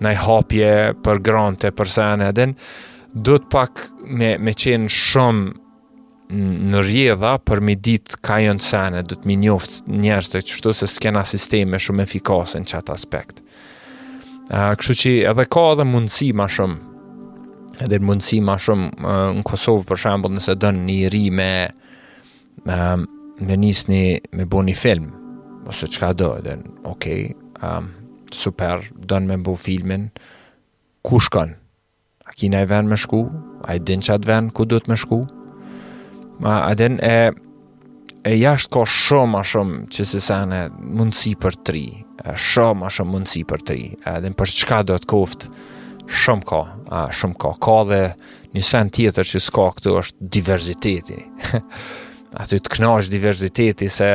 naj 0.04 0.16
hapje 0.26 0.72
për 1.04 1.22
grante, 1.24 1.72
për 1.72 1.88
sene, 1.88 2.28
edhin, 2.34 2.54
do 3.14 3.38
të 3.38 3.50
pak 3.52 3.80
me, 4.08 4.38
me 4.38 4.52
qenë 4.54 4.92
shumë 4.92 5.54
në 6.32 6.84
rjedha 6.88 7.32
për 7.44 7.60
mi 7.68 7.76
ditë 7.76 8.20
ka 8.24 8.38
jënë 8.44 8.64
sene, 8.64 9.02
do 9.04 9.16
të 9.20 9.28
mi 9.28 9.38
njoftë 9.46 9.98
njerës 10.00 10.32
të 10.34 10.42
qështu 10.48 10.76
se 10.82 10.88
s'kena 10.88 11.24
sisteme 11.28 11.80
shumë 11.84 12.04
efikase 12.06 12.60
në 12.64 12.70
qatë 12.74 12.94
aspekt. 12.96 13.42
Kështu 14.52 14.96
që 15.02 15.12
edhe 15.32 15.46
ka 15.52 15.70
edhe 15.76 15.88
mundësi 15.88 16.34
ma 16.36 16.50
shumë, 16.52 16.80
edhe 17.88 18.02
mundësi 18.04 18.42
ma 18.44 18.58
shumë 18.60 19.16
në 19.40 19.44
Kosovë 19.48 19.88
për 19.90 20.02
shambull 20.06 20.36
nëse 20.36 20.58
dënë 20.60 20.88
një 20.88 21.04
ri 21.16 21.26
me 21.40 21.50
me, 22.66 22.74
ehm, 22.74 23.06
me 23.40 23.56
nisni 23.58 24.20
me 24.36 24.46
bo 24.46 24.62
një 24.64 24.76
film, 24.78 25.10
ose 25.70 25.88
qka 25.92 26.14
do, 26.18 26.32
edhe 26.42 26.58
në, 26.60 26.74
okej, 26.92 27.24
okay, 27.32 27.52
um, 27.66 27.90
super, 28.34 28.86
dënë 28.96 29.28
me 29.30 29.40
bo 29.46 29.56
filmin, 29.60 30.10
ku 31.06 31.20
shkon? 31.22 31.56
A 32.28 32.32
kina 32.38 32.62
e 32.64 32.70
ven 32.70 32.88
me 32.90 32.96
shku? 33.00 33.24
A 33.68 33.76
i 33.78 33.82
din 33.84 34.02
qatë 34.06 34.28
ven, 34.30 34.52
ku 34.56 34.66
do 34.66 34.80
të 34.80 34.94
me 34.94 34.98
shku? 35.00 35.22
Ma, 36.42 36.62
a 36.64 36.72
din 36.80 36.96
e, 37.04 37.30
e 38.26 38.38
jashtë 38.40 38.72
ka 38.74 38.86
shumë 38.88 39.42
a 39.42 39.44
shumë 39.52 39.82
që 39.94 40.06
se 40.14 40.22
sene 40.24 40.62
mundësi 40.80 41.36
për 41.44 41.60
tri, 41.68 41.84
shumë 42.32 42.88
a 42.88 42.94
shumë 42.94 43.16
mundësi 43.18 43.44
për 43.52 43.66
tri, 43.68 43.90
edhe 44.16 44.32
për 44.40 44.56
qka 44.62 44.80
do 44.90 44.98
të 45.04 45.12
koftë, 45.12 45.52
shumë 46.24 46.48
ka, 46.50 46.62
a, 46.92 47.02
shumë 47.18 47.38
ka, 47.44 47.52
ka 47.62 47.82
dhe 47.92 48.02
një 48.56 48.64
sen 48.68 48.90
tjetër 48.96 49.28
që 49.34 49.42
s'ka 49.50 49.68
këtu 49.78 49.92
është 50.00 50.30
diverziteti. 50.38 51.20
aty 52.40 52.60
të 52.62 52.76
knash 52.78 53.10
diversiteti 53.12 53.88
se 53.92 54.08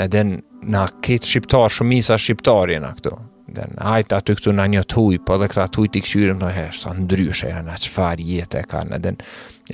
edhe 0.00 0.22
na 0.24 0.84
ketë 1.04 1.26
shqiptar, 1.28 1.72
shumisa 1.72 2.16
shqiptar 2.20 2.72
jena 2.72 2.92
këtu. 2.96 3.12
Dhe 3.54 3.64
ajt 3.64 3.94
ajtë 3.96 4.16
aty 4.16 4.34
këtu 4.38 4.52
në 4.54 4.64
një 4.74 4.82
tuj, 4.92 5.18
po 5.26 5.38
dhe 5.40 5.46
këta 5.48 5.64
tuj 5.72 5.86
t'i 5.94 6.02
këshyrim 6.04 6.40
në 6.42 6.50
herë, 6.54 6.76
sa 6.76 6.92
ndryshe 6.96 7.48
janë, 7.48 7.76
qëfar 7.84 8.20
jetë 8.24 8.60
e 8.60 8.66
kanë, 8.68 8.98
edhe 8.98 9.14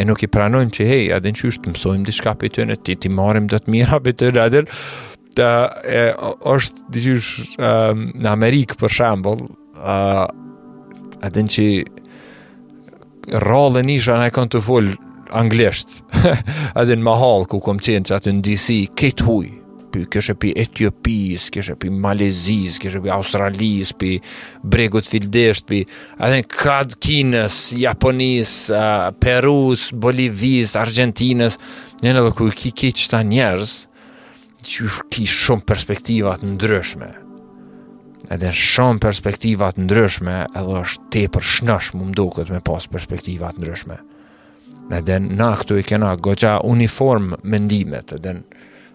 e 0.01 0.07
nuk 0.07 0.23
i 0.27 0.31
pranojmë 0.31 0.75
që 0.77 0.87
hej, 0.89 1.11
edhe 1.17 1.33
në 1.35 1.57
të 1.65 1.75
mësojmë 1.75 2.07
diska 2.07 2.37
për 2.39 2.53
të 2.55 2.67
në, 2.71 2.77
ti 2.87 2.97
ti 3.03 3.11
marim 3.11 3.49
do 3.51 3.59
të 3.59 3.75
mira 3.75 3.99
për 4.05 4.17
të 4.23 4.31
në, 4.37 4.47
edhe 4.47 4.63
e, 4.65 6.05
është 6.55 6.87
diqysh 6.95 7.33
në 8.25 8.31
Amerikë 8.37 8.79
për 8.83 8.95
shambull 9.01 9.45
edhe 11.27 11.43
në 11.45 11.55
që 11.57 11.69
rollën 13.43 13.91
isha 13.99 14.21
në 14.23 14.31
e 14.31 14.35
kënë 14.39 14.55
të 14.55 14.63
full 14.71 14.95
anglisht 15.39 15.89
edhe 16.79 16.97
në 16.97 17.05
Mahal 17.05 17.45
ku 17.51 17.61
kom 17.65 17.81
qenë 17.83 18.09
që 18.09 18.17
atë 18.19 18.33
në 18.39 18.45
DC 18.47 18.77
këtë 18.99 19.29
huj 19.29 19.45
Kështë 19.95 20.35
për 20.43 20.57
Etiopis 20.65 21.45
Kështë 21.55 21.75
për 21.85 21.93
Malezis 22.03 22.81
Kështë 22.83 23.03
për 23.05 23.13
Australis 23.15 23.93
Për 24.01 24.33
bregut 24.73 25.07
fildesht 25.07 25.71
edhe 25.71 26.33
në 26.41 26.49
kad 26.51 26.97
kines 27.05 27.59
Japonis 27.79 28.55
uh, 28.75 29.11
Perus 29.23 29.85
Bolivis 30.03 30.75
Argentines 30.81 31.61
Një 32.03 32.15
në 32.17 32.25
dhe 32.27 32.35
ku 32.41 32.49
ki 32.59 32.73
ki 32.83 32.91
qëta 33.05 33.23
njerës 33.31 33.77
Që 34.65 34.91
ki 35.15 35.29
shumë 35.31 35.67
perspektivat 35.71 36.43
në 36.43 36.57
ndryshme 36.57 37.13
Edhe 38.35 38.51
shumë 38.59 38.99
perspektivat 39.07 39.79
ndryshme 39.79 40.41
Edhe 40.59 40.81
është 40.83 41.07
te 41.15 41.25
për 41.37 41.49
shnash 41.55 41.93
Më 41.95 42.11
mdo 42.11 42.27
me 42.51 42.59
pas 42.67 42.91
perspektivat 42.97 43.63
ndryshme 43.63 44.01
Në 44.91 44.99
den, 45.09 45.29
na 45.39 45.53
këtu 45.57 45.79
i 45.81 45.85
kena 45.89 46.13
goqa 46.21 46.59
uniform 46.69 47.31
mendimet, 47.49 48.13
dhe 48.13 48.19
den, 48.27 48.41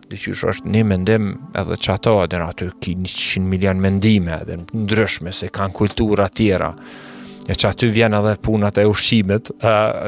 dhe 0.09 0.17
që 0.21 0.33
është 0.51 0.69
një 0.73 0.83
mendim 0.85 1.29
edhe 1.57 1.77
që 1.81 1.95
ato, 1.95 2.13
dhe 2.29 2.41
në 2.41 2.49
aty 2.53 2.67
ki 2.83 2.93
100 3.01 3.43
milion 3.49 3.81
mendime, 3.81 4.37
dhe 4.47 4.59
ndryshme 4.83 5.33
se 5.33 5.49
kanë 5.53 5.73
kultura 5.79 6.27
tjera, 6.29 6.69
e 7.49 7.55
që 7.57 7.71
aty 7.71 7.89
vjen 7.95 8.13
edhe 8.19 8.35
punat 8.45 8.77
e 8.77 8.85
ushqimet, 8.89 9.49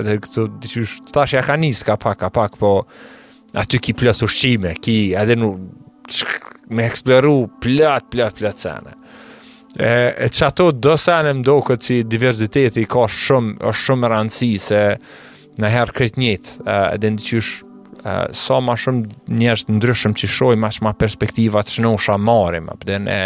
dhe 0.05 0.19
këtu, 0.21 0.45
dhe 0.61 0.71
që 0.75 0.83
është, 0.85 1.15
tash 1.17 1.33
ja 1.39 1.41
ka 1.47 1.57
njës, 1.57 1.81
ka 1.89 1.97
pak, 1.97 2.19
ka 2.21 2.29
pak, 2.35 2.59
po 2.61 2.75
aty 3.63 3.81
ki 3.81 3.97
plët 4.01 4.21
ushqime, 4.27 4.75
ki 4.77 4.97
edhe 5.17 5.39
në 5.39 5.51
me 6.77 6.85
eksploru 6.85 7.35
plët, 7.63 8.11
plët, 8.13 8.37
plët 8.37 8.61
sene. 8.67 8.93
E, 9.71 9.89
e 10.13 10.29
që 10.29 10.45
ato 10.49 10.69
do 10.75 10.93
mdo 11.33 11.59
këtë 11.65 11.85
që 11.87 11.97
diversiteti 12.11 12.85
ka 12.91 13.07
shumë, 13.11 13.57
është 13.71 13.85
shumë 13.87 14.07
rëndësi 14.11 14.53
se, 14.59 14.81
në 15.59 15.71
herë 15.73 15.95
kretë 15.97 16.21
njëtë, 16.23 16.71
edhe 16.95 17.11
në 17.15 17.25
qysh 17.27 17.51
sa 18.01 18.15
so 18.33 18.55
ma 18.65 18.73
shumë 18.81 19.11
njështë 19.29 19.75
ndryshëm 19.75 20.15
që 20.17 20.27
shoj 20.33 20.55
ma 20.57 20.71
shumë 20.73 20.95
perspektivat 20.97 21.67
që 21.69 21.83
në 21.83 21.89
usha 21.99 22.15
marim, 22.17 22.71
edhe 22.73 22.95
në, 23.03 23.17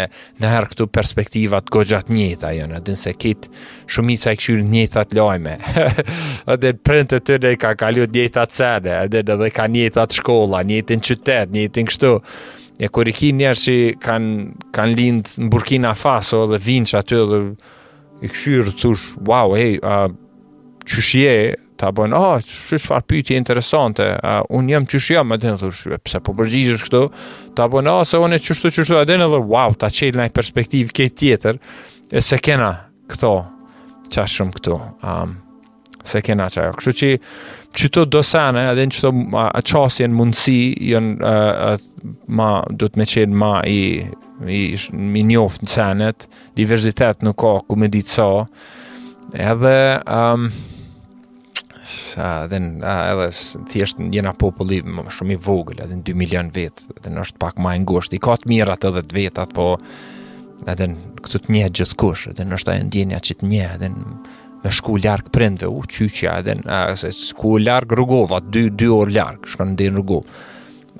herë 0.44 0.68
këtu 0.74 0.86
perspektivat 0.92 1.70
gogjat 1.72 2.10
njëta 2.12 2.50
jënë, 2.58 2.76
edhe 2.82 2.92
nëse 2.98 3.14
kitë 3.16 3.64
shumica 3.94 4.34
e 4.34 4.40
këshyri 4.40 4.66
njëtat 4.74 5.16
lojme, 5.16 5.54
edhe 5.56 6.74
në 6.74 6.82
prënë 6.90 7.08
të 7.14 7.20
tërë 7.30 7.54
e 7.54 7.60
ka 7.62 7.72
kaliut 7.80 8.12
njëtat 8.18 8.52
sene, 8.58 8.98
edhe 9.06 9.24
në 9.24 9.38
dhe 9.44 9.48
ka 9.56 9.68
njëtat 9.72 10.18
shkolla, 10.20 10.60
njëtin 10.68 11.04
qytet, 11.08 11.54
njëtin 11.56 11.88
kështu, 11.88 12.12
e 12.76 12.90
kur 12.92 13.08
i 13.08 13.16
ki 13.16 13.32
njërë 13.38 13.60
që 13.64 13.78
kanë 14.04 14.48
kan 14.76 14.92
lindë 14.98 15.38
në 15.46 15.52
Burkina 15.54 15.94
Faso 15.96 16.42
dhe 16.50 16.60
vinë 16.66 16.90
që 16.92 17.00
aty 17.00 17.24
dhe 17.30 17.40
i 18.26 18.28
këshyri 18.28 18.74
të 18.74 18.80
thush, 18.82 19.14
wow, 19.28 19.56
hey, 19.56 19.78
uh, 19.80 20.10
qëshje, 20.84 21.32
ta 21.80 21.90
bojnë, 21.94 22.16
ah, 22.16 22.36
oh, 22.36 22.36
shish 22.40 22.86
çfarë 22.88 23.22
interesante. 23.36 24.06
Uh, 24.24 24.40
unë 24.58 24.74
jam 24.74 24.86
çysh 24.90 25.10
jam 25.16 25.28
në 25.32 25.56
thosh, 25.60 25.84
pse 26.04 26.20
po 26.20 26.32
përgjigjesh 26.36 26.86
këtu, 26.88 27.08
Ta 27.56 27.68
bojnë, 27.72 27.88
ah, 27.88 28.00
oh, 28.02 28.04
se 28.04 28.18
unë 28.20 28.36
çysh 28.42 28.64
çysh 28.70 28.90
edhe 28.98 29.16
në 29.16 29.30
dor. 29.32 29.44
Wow, 29.48 29.76
ta 29.80 29.88
çel 29.90 30.16
në 30.18 30.28
perspektivë 30.36 30.92
ke 30.92 31.06
tjetër. 31.08 31.56
E 32.12 32.20
se 32.20 32.36
kena 32.38 32.70
këto 33.08 33.30
çash 34.12 34.40
shumë 34.40 34.52
këto. 34.58 34.76
Um 35.02 35.42
se 36.06 36.20
kena 36.22 36.44
çaj. 36.46 36.68
Jo. 36.68 36.74
Kështu 36.78 36.92
që 36.94 37.06
çito 37.74 38.04
do 38.06 38.20
sa 38.22 38.44
ne, 38.54 38.60
a 38.70 38.74
den 38.78 38.92
çto 38.94 39.08
a 39.40 39.58
çosi 39.66 40.06
në 40.06 40.14
mundsi, 40.14 40.54
janë 40.92 41.16
uh, 41.18 41.80
ma 42.30 42.50
do 42.70 42.86
të 42.86 43.00
më 43.00 43.06
çel 43.10 43.34
ma 43.34 43.56
i 43.66 44.04
i 44.46 44.62
më 44.86 45.24
në 45.32 45.70
çanet. 45.72 46.28
Diversitet 46.56 47.24
nuk 47.26 47.40
ka, 47.42 47.56
ku 47.66 47.74
më 47.74 47.90
ditë 47.96 48.14
ço. 48.20 48.28
Edhe 49.34 49.74
um 50.06 50.46
dhe 52.50 52.58
në 52.60 52.94
edhe 53.10 53.28
thjesht 53.70 53.98
në 54.00 54.08
jena 54.14 54.32
populli 54.38 54.80
shumë 55.12 55.36
i 55.36 55.40
vogël 55.46 55.82
edhe 55.84 55.98
në 55.98 56.04
2 56.10 56.16
milion 56.20 56.50
vetë 56.54 56.96
edhe 56.98 57.12
në 57.14 57.24
është 57.24 57.40
pak 57.42 57.60
ma 57.62 57.74
e 57.76 57.82
ngusht 57.84 58.16
i 58.16 58.20
ka 58.22 58.36
të 58.42 58.50
mirat 58.52 58.86
edhe 58.88 59.02
të 59.06 59.16
vetat 59.18 59.54
po 59.56 59.68
edhe 60.72 60.88
në 60.92 61.22
këtu 61.26 61.42
të 61.46 61.54
njëhet 61.54 61.78
gjithë 61.80 61.98
kush 62.00 62.26
edhe 62.32 62.46
në 62.48 62.58
është 62.58 62.72
ajo 62.74 62.86
në 62.86 62.92
djenja 62.96 63.22
që 63.28 63.38
të 63.42 63.50
njëhet 63.52 63.80
edhe 63.88 64.10
në 64.66 64.74
shku 64.78 64.98
larg 65.04 65.28
prindve 65.34 65.68
u 65.70 65.84
çuçja 65.96 66.38
edhe 66.42 66.58
asë 66.80 67.12
shku 67.20 67.56
larg 67.62 67.92
rrugova 67.94 68.40
2 68.46 68.70
2 68.80 68.92
orë 69.00 69.14
larg 69.16 69.50
shkon 69.54 69.76
deri 69.78 69.92
në 69.94 70.00
rrugë 70.02 70.22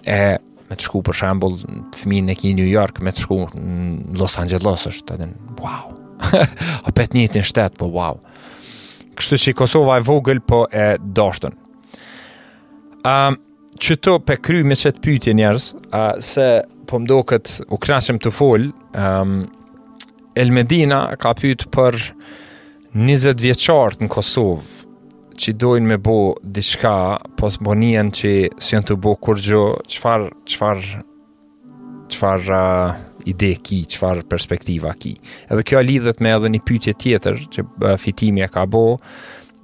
e 0.05 0.20
me 0.68 0.74
të 0.74 0.82
shku 0.88 1.01
për 1.07 1.14
shembull 1.20 1.57
fëmijën 1.94 2.32
e 2.34 2.40
ki 2.40 2.53
në 2.55 2.61
New 2.61 2.70
York 2.70 3.01
me 3.07 3.12
të 3.14 3.24
shku 3.26 3.40
në 3.57 4.18
Los 4.20 4.36
Angeles 4.42 4.86
është 4.92 5.16
edhe 5.18 5.32
wow 5.62 5.92
apo 6.26 6.92
pesë 6.97 7.12
nitë 7.16 7.42
në 7.42 7.49
shtet 7.51 7.74
po 7.80 7.90
wow 7.94 8.18
Kështu 9.17 9.39
që 9.41 9.53
i 9.53 9.57
Kosova 9.57 9.97
e 9.99 10.05
vogël 10.05 10.43
po 10.45 10.64
e 10.69 10.87
doshtën 11.17 11.55
A, 13.09 13.14
Që 13.77 13.97
të 14.01 14.17
për 14.29 14.41
kry 14.45 14.62
me 14.64 14.77
qëtë 14.79 15.03
pytje 15.05 15.37
njerës 15.41 15.69
A, 15.97 16.03
Se 16.21 16.49
po 16.89 17.01
mdo 17.03 17.23
këtë 17.31 17.69
u 17.75 17.81
krasëm 17.83 18.21
të 18.23 18.33
fol 18.37 18.69
A, 18.93 19.11
El 20.37 20.53
Medina 20.53 21.03
ka 21.21 21.33
pytë 21.41 21.71
për 21.75 21.99
20 22.97 23.41
vjeqartë 23.45 24.05
në 24.07 24.12
Kosovë 24.12 24.75
që 25.37 25.53
dojnë 25.61 25.89
me 25.91 25.97
bo 26.01 26.14
diçka, 26.41 26.93
po 27.37 27.51
të 27.53 27.61
bonien 27.67 28.09
që 28.17 28.31
si 28.57 28.79
në 28.79 28.87
të 28.89 28.95
bo 29.05 29.12
kur 29.21 29.37
gjo, 29.45 29.59
qëfar, 29.85 30.23
qëfar, 30.49 30.81
qëfar, 32.09 32.47
uh, 32.57 32.95
ide 33.27 33.53
ki, 33.61 33.81
qëfar 33.91 34.22
perspektiva 34.31 34.95
ki. 34.99 35.14
Edhe 35.51 35.64
kjo 35.66 35.81
lidhet 35.85 36.20
me 36.22 36.31
edhe 36.35 36.51
një 36.55 36.62
pytje 36.66 36.95
tjetër 37.01 37.41
që 37.55 37.64
fitimi 38.03 38.43
e 38.47 38.49
ka 38.53 38.64
bo, 38.70 38.83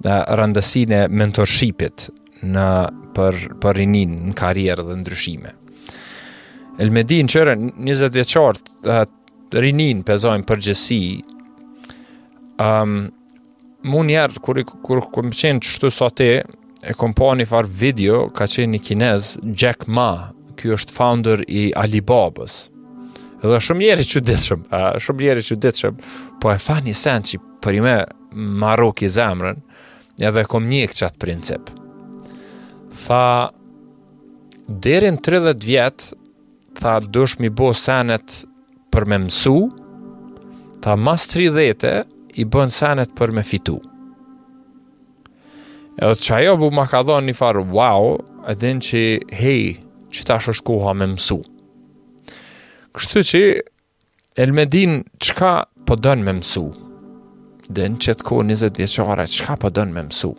rëndësin 0.05 0.95
e 0.95 1.03
mentorshipit 1.07 2.09
në 2.43 2.67
për, 3.15 3.37
për 3.63 3.79
rinin 3.79 4.17
në 4.29 4.35
karierë 4.39 4.87
dhe 4.89 4.97
ndryshime. 4.99 5.53
Elmedin, 6.83 7.29
qërën, 7.29 7.67
20 7.85 8.17
vjeqartë, 8.17 9.03
rinin 9.63 9.99
pezojnë 10.03 10.47
për 10.49 10.63
gjësi, 10.67 11.01
um, 12.65 12.95
mu 13.87 14.01
njerë, 14.09 14.41
kur, 14.43 14.59
kur, 14.83 15.03
qenë 15.13 15.61
qështu 15.63 15.91
sote, 15.93 16.31
e 16.83 16.95
kom 16.99 17.13
po 17.15 17.29
një 17.37 17.45
farë 17.47 17.71
video, 17.83 18.23
ka 18.35 18.49
qenë 18.49 18.73
një 18.73 18.83
kinez, 18.89 19.29
Jack 19.53 19.85
Ma, 19.87 20.09
kjo 20.59 20.75
është 20.81 20.97
founder 20.97 21.45
i 21.45 21.67
Alibabës, 21.77 22.57
edhe 23.43 23.59
shumë 23.59 23.83
njerë 23.83 24.03
i 24.03 24.07
qëditëshëm, 24.07 24.63
shumë 25.03 25.23
njerë 25.23 25.43
i 25.43 25.91
po 26.41 26.51
e 26.53 26.57
tha 26.63 26.77
një 26.85 26.93
sen 26.95 27.25
që 27.27 27.39
për 27.63 27.77
i 27.77 27.81
me 27.83 27.95
marok 28.63 29.01
i 29.03 29.09
zemrën, 29.11 29.59
edhe 30.23 30.45
kom 30.49 30.67
një 30.71 30.85
këtë 30.91 31.01
qatë 31.03 31.21
princip. 31.23 31.71
Tha, 33.03 33.51
derin 34.85 35.19
30 35.19 35.63
vjet 35.67 36.07
tha, 36.79 36.97
dush 37.03 37.35
mi 37.43 37.49
bo 37.51 37.73
senet 37.75 38.43
për 38.95 39.07
me 39.11 39.19
mësu, 39.25 39.57
tha, 40.83 40.95
mas 40.95 41.27
30 41.33 42.05
i 42.39 42.45
bën 42.49 42.71
senet 42.73 43.11
për 43.17 43.35
me 43.35 43.43
fitu. 43.45 43.79
Edhe 45.99 46.15
që 46.25 46.39
ajo 46.39 46.55
bu 46.63 46.71
ma 46.73 46.87
ka 46.89 47.03
dhonë 47.05 47.29
një 47.31 47.37
farë, 47.37 47.67
wow, 47.75 48.15
edhe 48.49 48.71
në 48.79 48.87
që, 48.87 49.03
hej, 49.43 49.61
që 50.13 50.29
ta 50.31 50.39
është 50.39 50.63
koha 50.71 50.95
me 50.95 51.11
mësu. 51.11 51.41
Mësu. 51.43 51.47
Kështu 52.93 53.21
që 53.25 53.39
Elmedin 54.43 55.01
çka 55.17 55.51
po 55.87 55.95
don 55.97 56.21
me 56.21 56.33
mësu? 56.37 56.67
Dhe 57.73 57.87
në 57.89 57.97
qëtë 58.05 58.25
kohë 58.27 58.43
20 58.51 58.77
vjeqara 58.77 59.25
qka 59.33 59.55
po 59.63 59.71
dënë 59.73 59.95
me 59.95 60.03
mësu? 60.11 60.29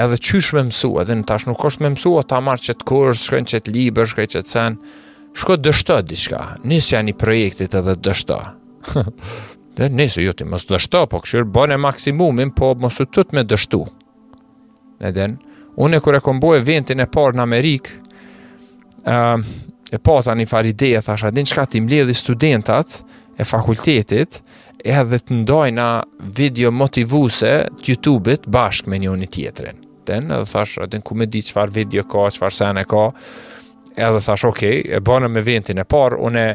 Edhe 0.00 0.16
qysh 0.22 0.54
me 0.56 0.62
mësu, 0.70 0.94
edhe 1.02 1.18
në 1.20 1.26
tash 1.28 1.44
nuk 1.50 1.60
është 1.68 1.84
me 1.84 1.90
mësu, 1.98 2.14
o 2.16 2.22
ta 2.24 2.40
marë 2.40 2.64
qëtë 2.68 2.86
kohë, 2.88 3.12
shkojnë 3.20 3.52
qëtë 3.52 3.74
liber, 3.76 4.08
shkojnë 4.08 4.32
qëtë 4.32 4.52
sen, 4.54 4.78
shko 5.36 5.58
dështë 5.60 5.92
të 5.92 6.00
diqka, 6.14 6.40
nisë 6.70 6.94
janë 6.94 7.12
i 7.12 7.16
projektit 7.26 7.76
edhe 7.80 7.98
dështë 8.06 8.38
Dhe 9.80 9.90
nisë 9.96 10.22
ju 10.22 10.30
jo 10.30 10.36
ti 10.40 10.48
mësë 10.48 10.70
dështë 10.72 11.02
po 11.12 11.20
këshirë 11.24 11.50
bëne 11.56 11.76
maksimumin, 11.84 12.54
po 12.56 12.72
mësë 12.80 13.06
të 13.10 13.18
tëtë 13.18 13.36
me 13.38 13.44
dështu. 13.50 13.82
Edhe 15.04 15.28
në, 15.34 15.58
une 15.76 16.00
e 16.00 16.00
e 16.00 17.02
e 17.02 17.12
parë 17.12 17.38
në 17.38 17.44
Amerikë, 17.44 17.90
uh, 19.06 19.44
e 19.90 19.98
pa 19.98 20.20
një 20.22 20.46
fari 20.46 20.70
ideja, 20.74 21.00
thash, 21.02 21.24
adin 21.26 21.46
qka 21.50 21.64
ti 21.72 21.80
mle 21.82 22.04
studentat 22.14 23.00
e 23.36 23.42
fakultetit, 23.46 24.36
e 24.86 24.92
edhe 24.94 25.18
të 25.18 25.40
ndojna 25.42 25.86
video 26.36 26.70
motivuse 26.72 27.52
të 27.80 27.90
YouTube-it 27.94 28.46
bashk 28.54 28.86
me 28.88 29.00
një 29.02 29.16
i 29.18 29.26
tjetërin. 29.34 29.82
Den, 30.06 30.30
edhe 30.30 30.46
thash, 30.48 30.78
adin 30.86 31.02
ku 31.02 31.18
me 31.18 31.26
di 31.26 31.42
qëfar 31.42 31.72
video 31.74 32.04
ka, 32.04 32.22
qëfar 32.30 32.54
sen 32.54 32.78
e 32.78 32.86
ka, 32.88 33.08
edhe 33.96 34.22
thash, 34.22 34.46
okej, 34.48 34.78
okay, 34.78 34.86
e 34.94 35.02
bëna 35.04 35.28
me 35.30 35.42
ventin 35.46 35.82
e 35.82 35.88
parë, 35.88 36.22
unë 36.30 36.46
e 36.48 36.54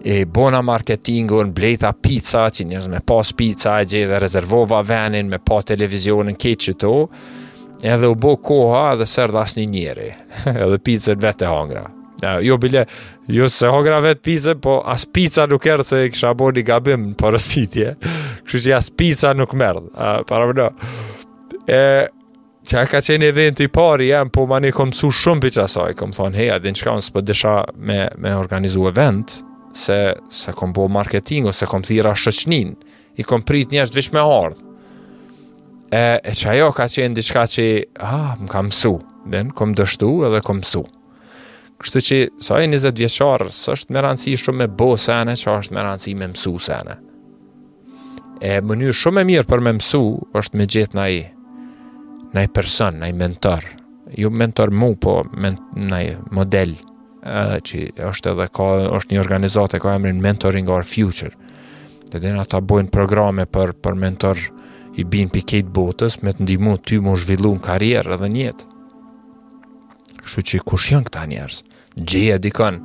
e 0.00 0.22
bona 0.24 0.62
marketingu, 0.64 1.42
blejta 1.52 1.90
pizza, 1.92 2.46
që 2.48 2.64
njërës 2.70 2.86
me 2.88 3.00
pas 3.04 3.34
pizza, 3.36 3.74
e 3.82 3.88
gjithë 3.90 4.08
dhe 4.14 4.20
rezervova 4.22 4.78
venin, 4.88 5.28
me 5.28 5.42
pa 5.44 5.58
televizionin, 5.68 6.38
keqë 6.40 6.68
që 6.70 6.76
to, 6.86 6.94
edhe 7.84 8.08
u 8.08 8.16
bo 8.16 8.32
koha, 8.40 8.90
edhe 8.94 9.06
sërdhas 9.12 9.58
një 9.60 9.68
njëri, 9.76 10.08
edhe 10.56 10.80
pizzet 10.88 11.20
vete 11.20 11.50
hangra, 11.52 11.84
Ja, 12.22 12.40
jo 12.40 12.56
bile, 12.58 12.84
jo 13.26 13.48
se 13.48 13.68
hongra 13.68 14.00
vet 14.00 14.20
pizze, 14.22 14.54
po 14.60 14.80
as 14.86 15.06
pizza 15.12 15.46
nuk 15.48 15.64
erë 15.70 15.86
se 15.88 16.00
i 16.06 16.10
kisha 16.12 16.32
bo 16.36 16.50
një 16.52 16.64
gabim 16.68 17.04
në 17.10 17.16
porositje. 17.20 17.94
Kështu 18.46 18.62
që 18.66 18.74
as 18.76 18.90
pizza 18.92 19.32
nuk 19.36 19.54
merdhë. 19.56 19.92
Uh, 19.94 20.16
para 20.28 20.48
më 20.50 20.56
në. 20.58 20.68
E, 21.70 21.78
që 22.68 22.78
a 22.82 22.86
ka 22.90 23.00
qenë 23.04 23.28
event 23.30 23.60
i 23.64 23.68
pari, 23.72 24.10
jam, 24.12 24.28
po 24.34 24.44
mani 24.50 24.72
kom 24.76 24.92
su 24.96 25.08
shumë 25.14 25.46
për 25.46 25.54
qasaj. 25.60 25.96
Kom 26.00 26.12
thonë, 26.16 26.36
heja, 26.44 26.58
din 26.64 26.76
qka 26.76 26.96
unë 26.98 27.06
s'pët 27.08 27.28
disha 27.30 27.54
me, 27.78 28.02
me 28.20 28.34
organizu 28.36 28.88
event, 28.90 29.38
se, 29.76 30.00
se 30.34 30.54
kom 30.58 30.74
bo 30.76 30.88
marketing, 30.92 31.48
ose 31.48 31.68
kom 31.70 31.86
thira 31.86 32.12
shëqnin. 32.18 32.74
I 33.20 33.24
kom 33.26 33.42
prit 33.44 33.72
njështë 33.74 33.96
vish 34.00 34.12
me 34.16 34.22
ardhë. 34.24 34.66
E, 35.90 36.00
e 36.22 36.32
që 36.38 36.52
ajo 36.52 36.68
ka 36.76 36.84
qenë 36.92 37.16
diçka 37.20 37.46
që, 37.50 37.66
ah, 38.04 38.34
më 38.40 38.50
kam 38.52 38.68
su. 38.72 38.96
Dhe 39.30 39.44
në 39.50 39.54
kom 39.58 39.72
dështu 39.76 40.10
edhe 40.28 40.38
kom 40.46 40.60
su. 40.66 40.84
Kështu 41.80 42.00
që 42.04 42.16
sa 42.44 42.58
e 42.60 42.66
20 42.68 42.92
vjeqarë, 43.00 43.46
së 43.56 43.72
është 43.72 43.94
më 43.96 44.00
rëndësi 44.04 44.34
shumë 44.42 44.58
me 44.60 44.66
bo 44.80 44.88
sene, 45.00 45.32
që 45.32 45.52
është 45.58 45.76
më 45.78 45.84
rëndësi 45.86 46.12
me 46.20 46.26
mësu 46.34 46.52
sene. 46.60 46.96
E 48.44 48.50
mënyrë 48.68 48.96
shumë 49.00 49.22
e 49.24 49.28
mirë 49.30 49.48
për 49.48 49.62
me 49.64 49.72
mësu, 49.78 50.02
është 50.36 50.60
me 50.60 50.66
gjithë 50.74 50.98
në 50.98 51.06
i, 51.16 51.22
në 52.36 52.44
i 52.44 52.50
person, 52.56 53.00
në 53.00 53.08
i 53.08 53.14
mentor. 53.22 53.64
Jo 54.20 54.28
mentor 54.42 54.72
mu, 54.76 54.90
po 55.00 55.22
në 55.32 56.02
i 56.08 56.12
model, 56.36 56.74
që 57.64 57.80
është 58.10 58.32
edhe 58.34 58.48
ka, 58.56 58.68
është 58.98 59.14
një 59.16 59.20
organizatë 59.24 59.80
ka 59.84 59.94
emrin 59.96 60.20
Mentoring 60.24 60.68
Our 60.72 60.84
Future. 60.88 61.32
Dhe 62.12 62.20
dhe 62.24 62.34
ata 62.42 62.60
bojnë 62.60 62.92
programe 62.92 63.48
për, 63.56 63.72
për 63.84 63.96
mentor 64.04 64.44
i 65.00 65.08
bin 65.08 65.32
për 65.32 65.48
kejtë 65.54 65.72
botës, 65.80 66.20
me 66.20 66.36
të 66.36 66.44
ndimu 66.44 66.76
ty 66.84 67.00
mu 67.04 67.16
zhvillu 67.16 67.54
në 67.56 67.64
karierë 67.70 68.16
edhe 68.18 68.32
njetë. 68.36 68.68
Kështu 70.20 70.42
që 70.50 70.58
kush 70.68 70.90
janë 70.92 71.06
këta 71.08 71.22
njerës 71.30 71.62
gjeja 72.00 72.38
dikon 72.40 72.80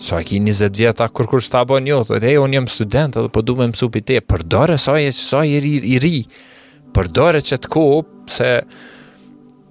so 0.00 0.16
a 0.16 0.20
ki 0.22 0.38
20 0.40 0.76
vjeta 0.76 1.06
kur 1.08 1.26
kur 1.26 1.40
shta 1.40 1.62
një, 1.64 1.88
jo 1.88 2.18
e 2.20 2.34
unë 2.36 2.58
jëmë 2.58 2.68
student 2.72 3.16
edhe 3.16 3.30
po 3.32 3.40
du 3.42 3.54
me 3.56 3.70
mësu 3.70 3.88
për 3.94 4.04
te 4.04 4.18
për 4.20 4.42
dore 4.44 4.76
so 4.78 4.92
ri, 4.92 5.76
i 5.94 5.96
ri 5.98 6.26
për 6.92 7.08
dore 7.16 7.40
që 7.40 7.58
të 7.64 7.70
ko 7.72 7.84
se 8.28 8.50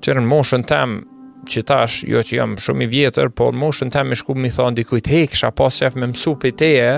që 0.02 0.16
në 0.18 0.24
moshën 0.32 0.66
tem 0.70 0.98
që 1.46 1.62
tash 1.70 2.00
jo 2.10 2.24
që 2.26 2.38
jam 2.40 2.56
shumë 2.58 2.84
i 2.84 2.90
vjetër 2.90 3.30
po 3.38 3.52
në 3.54 3.62
moshën 3.68 3.92
tem 3.94 4.12
i 4.12 4.18
shku 4.18 4.34
mi 4.36 4.50
i 4.50 4.56
thonë 4.58 4.80
dikujt 4.82 5.10
he 5.14 5.22
kësha 5.30 5.54
pas 5.54 5.78
qef 5.82 5.94
me 5.96 6.10
mësu 6.10 6.34
për 6.42 6.58
te 6.58 6.72
e 6.88 6.92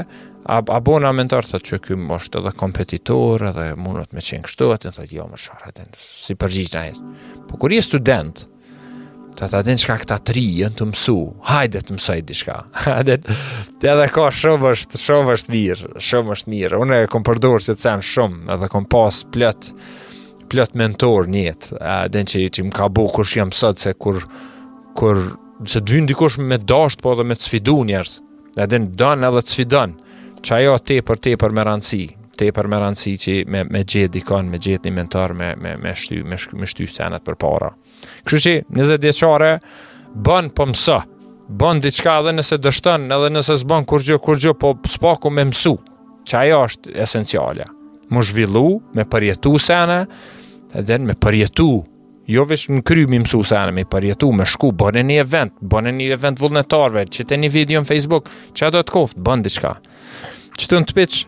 A 0.47 0.61
bo 0.79 0.93
nga 0.95 1.09
mentor, 1.11 1.43
thë 1.43 1.59
që 1.59 1.77
kjo 1.83 1.95
më 1.99 2.17
është 2.21 2.39
edhe 2.39 2.51
kompetitor, 2.55 3.43
edhe 3.49 3.65
më 3.75 4.05
me 4.15 4.21
qenë 4.23 4.45
kështu, 4.45 4.69
atë 4.71 4.87
në 4.87 4.93
thëtë, 4.95 5.15
jo, 5.17 5.25
më 5.27 5.39
shfarë, 5.43 5.85
si 6.23 6.35
përgjishë 6.39 6.75
në 6.77 6.83
jetë. 6.85 7.07
Po, 7.49 7.57
kur 7.59 7.75
student, 7.83 8.45
të 9.37 9.47
ta 9.53 9.59
din 9.61 9.77
shka 9.77 9.99
këta 10.01 10.17
tri, 10.25 10.43
jënë 10.63 10.79
të 10.79 10.85
mësu, 10.91 11.15
hajde 11.51 11.83
të 11.85 11.95
mësoj 11.97 12.15
di 12.25 12.37
Hajde, 12.87 13.17
edhe 13.85 14.07
ka 14.13 14.27
shumë 14.33 14.71
është, 14.73 15.01
shumë 15.03 15.35
është 15.37 15.53
mirë, 15.53 15.89
shumë 16.01 16.33
është 16.35 16.53
mirë. 16.53 16.79
Unë 16.81 16.99
e 17.05 17.09
kom 17.13 17.25
përdurë 17.27 17.61
që 17.67 17.75
të 17.77 17.95
shumë, 18.01 18.45
edhe 18.55 18.69
kom 18.73 18.87
pas 18.95 19.21
plët, 19.33 19.69
plët 20.51 20.73
mentor 20.79 21.29
njëtë, 21.29 21.79
edhe 21.79 22.25
që, 22.33 22.43
që 22.57 22.67
më 22.69 22.73
ka 22.79 22.89
bu 22.97 23.05
kush 23.13 23.37
jam 23.37 23.53
sot, 23.53 23.77
se 23.83 23.93
kur, 23.93 24.23
kur, 24.97 25.21
se 25.69 25.83
dvyn 25.85 26.09
dikush 26.09 26.39
me 26.41 26.57
dasht, 26.57 27.03
po 27.05 27.13
edhe 27.13 27.27
me 27.29 27.37
të 27.37 27.47
sfidu 27.49 27.77
njërës, 27.91 28.17
edhe 28.63 28.81
në 28.85 28.91
dënë 29.01 29.29
edhe 29.31 29.45
të 29.45 29.53
sfidon 29.57 29.95
që 30.45 30.57
ajo 30.61 30.77
te 30.85 30.97
për 31.05 31.21
te 31.27 31.37
për 31.41 31.53
me 31.53 31.63
te 32.37 32.51
për 32.53 32.67
me 32.69 32.77
që 32.87 33.33
me, 33.49 33.63
me 33.65 33.79
gjithë 33.83 34.11
dikon, 34.13 34.49
me 34.53 34.57
gjetni 34.61 34.91
një 34.91 34.95
mentor, 34.99 35.31
me, 35.33 35.55
me, 35.57 35.71
me, 35.81 35.93
shty, 35.97 36.19
me, 36.23 36.37
shty 36.65 36.85
për 37.25 37.35
para. 37.41 37.71
Kështu 38.27 38.43
që 38.43 38.53
njëzë 38.75 38.97
djeqare 39.05 39.51
bën 40.19 40.49
për 40.49 40.57
po 40.57 40.65
mësë, 40.67 40.97
bën 41.61 41.79
diçka 41.83 42.17
edhe 42.21 42.33
nëse 42.35 42.57
dështën, 42.59 43.05
edhe 43.15 43.29
nëse 43.31 43.55
s'bën 43.61 43.85
kur 43.87 44.03
gjë, 44.03 44.17
kur 44.25 44.39
gjë, 44.41 44.53
po 44.59 44.73
s'paku 44.95 45.31
me 45.31 45.45
mësu, 45.47 45.75
që 46.27 46.39
ajo 46.41 46.59
është 46.67 46.95
esenciale. 47.05 47.69
Më 48.11 48.23
zhvillu, 48.29 48.65
me 48.97 49.05
përjetu 49.11 49.53
sene, 49.63 50.01
edhe 50.79 50.99
me 51.03 51.15
përjetu, 51.23 51.69
jo 52.27 52.43
vish 52.49 52.67
në 52.73 52.83
kry 52.87 53.05
mi 53.07 53.21
mësu 53.23 53.39
sene, 53.47 53.71
me 53.75 53.87
përjetu, 53.87 54.33
me 54.35 54.47
shku, 54.47 54.73
bërë 54.79 55.05
një 55.07 55.21
event, 55.23 55.55
bërë 55.63 55.95
një 55.95 56.09
event 56.17 56.43
vullnetarve, 56.43 57.07
që 57.07 57.29
te 57.31 57.39
një 57.39 57.53
video 57.55 57.83
në 57.83 57.91
Facebook, 57.93 58.27
që 58.51 58.67
ato 58.67 58.83
të 58.83 58.97
koftë, 58.97 59.23
bën 59.27 59.47
diçka. 59.47 59.77
Që 60.57 60.71
të 60.71 60.81
në 60.83 60.89
të 60.91 60.97
pëqë, 60.97 61.23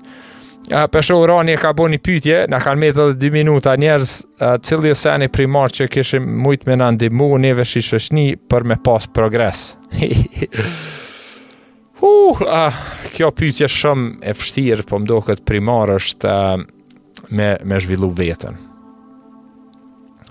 Pesho 0.92 1.18
Urani 1.18 1.52
e 1.58 1.58
ka 1.58 1.72
bo 1.74 1.88
një 1.90 1.98
pytje, 2.06 2.40
në 2.52 2.60
kan 2.62 2.78
me 2.80 2.92
dhe 2.94 3.08
dy 3.18 3.32
minuta 3.34 3.74
njerës, 3.80 4.20
cili 4.66 4.92
ose 4.94 5.08
jo 5.10 5.14
anë 5.16 5.24
një 5.26 5.30
primar 5.34 5.70
që 5.74 5.86
këshim 5.90 6.26
mujtë 6.46 6.68
me 6.70 6.76
në 6.78 6.88
ndimu, 6.98 7.30
neve 7.42 7.66
shi 7.66 7.82
shëshni 7.82 8.28
për 8.50 8.64
me 8.70 8.76
pas 8.86 9.04
progres. 9.16 9.64
uh, 9.98 10.02
uh, 12.44 12.72
kjo 13.16 13.28
pytje 13.40 13.68
shumë 13.80 14.18
e 14.30 14.34
fështirë, 14.38 14.84
po 14.92 14.96
mdo 15.02 15.18
këtë 15.26 15.44
primar 15.50 15.88
është 15.96 16.26
uh, 16.30 16.36
me, 17.32 17.50
me 17.66 17.80
zhvillu 17.82 18.10
vetën. 18.20 18.56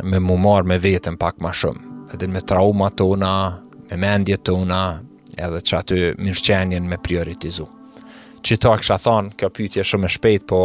Me 0.06 0.18
mu 0.22 0.36
marë 0.38 0.66
me 0.70 0.76
vetën 0.78 1.16
pak 1.18 1.40
ma 1.42 1.50
shumë. 1.50 1.80
Edhe 2.14 2.26
me 2.30 2.38
trauma 2.46 2.90
tona, 2.94 3.34
me 3.90 3.96
mendje 4.04 4.38
tona, 4.46 4.84
edhe 5.34 5.58
që 5.66 5.72
aty 5.80 5.98
shqenjen 6.38 6.86
me 6.88 6.94
prioritizu. 7.02 7.66
Uh, 7.66 7.74
që 8.46 8.58
ta 8.62 8.74
kësha 8.78 8.98
thonë, 9.04 9.32
kjo 9.40 9.50
pytje 9.54 9.84
shumë 9.90 10.08
e 10.10 10.14
shpejt, 10.16 10.46
po 10.50 10.60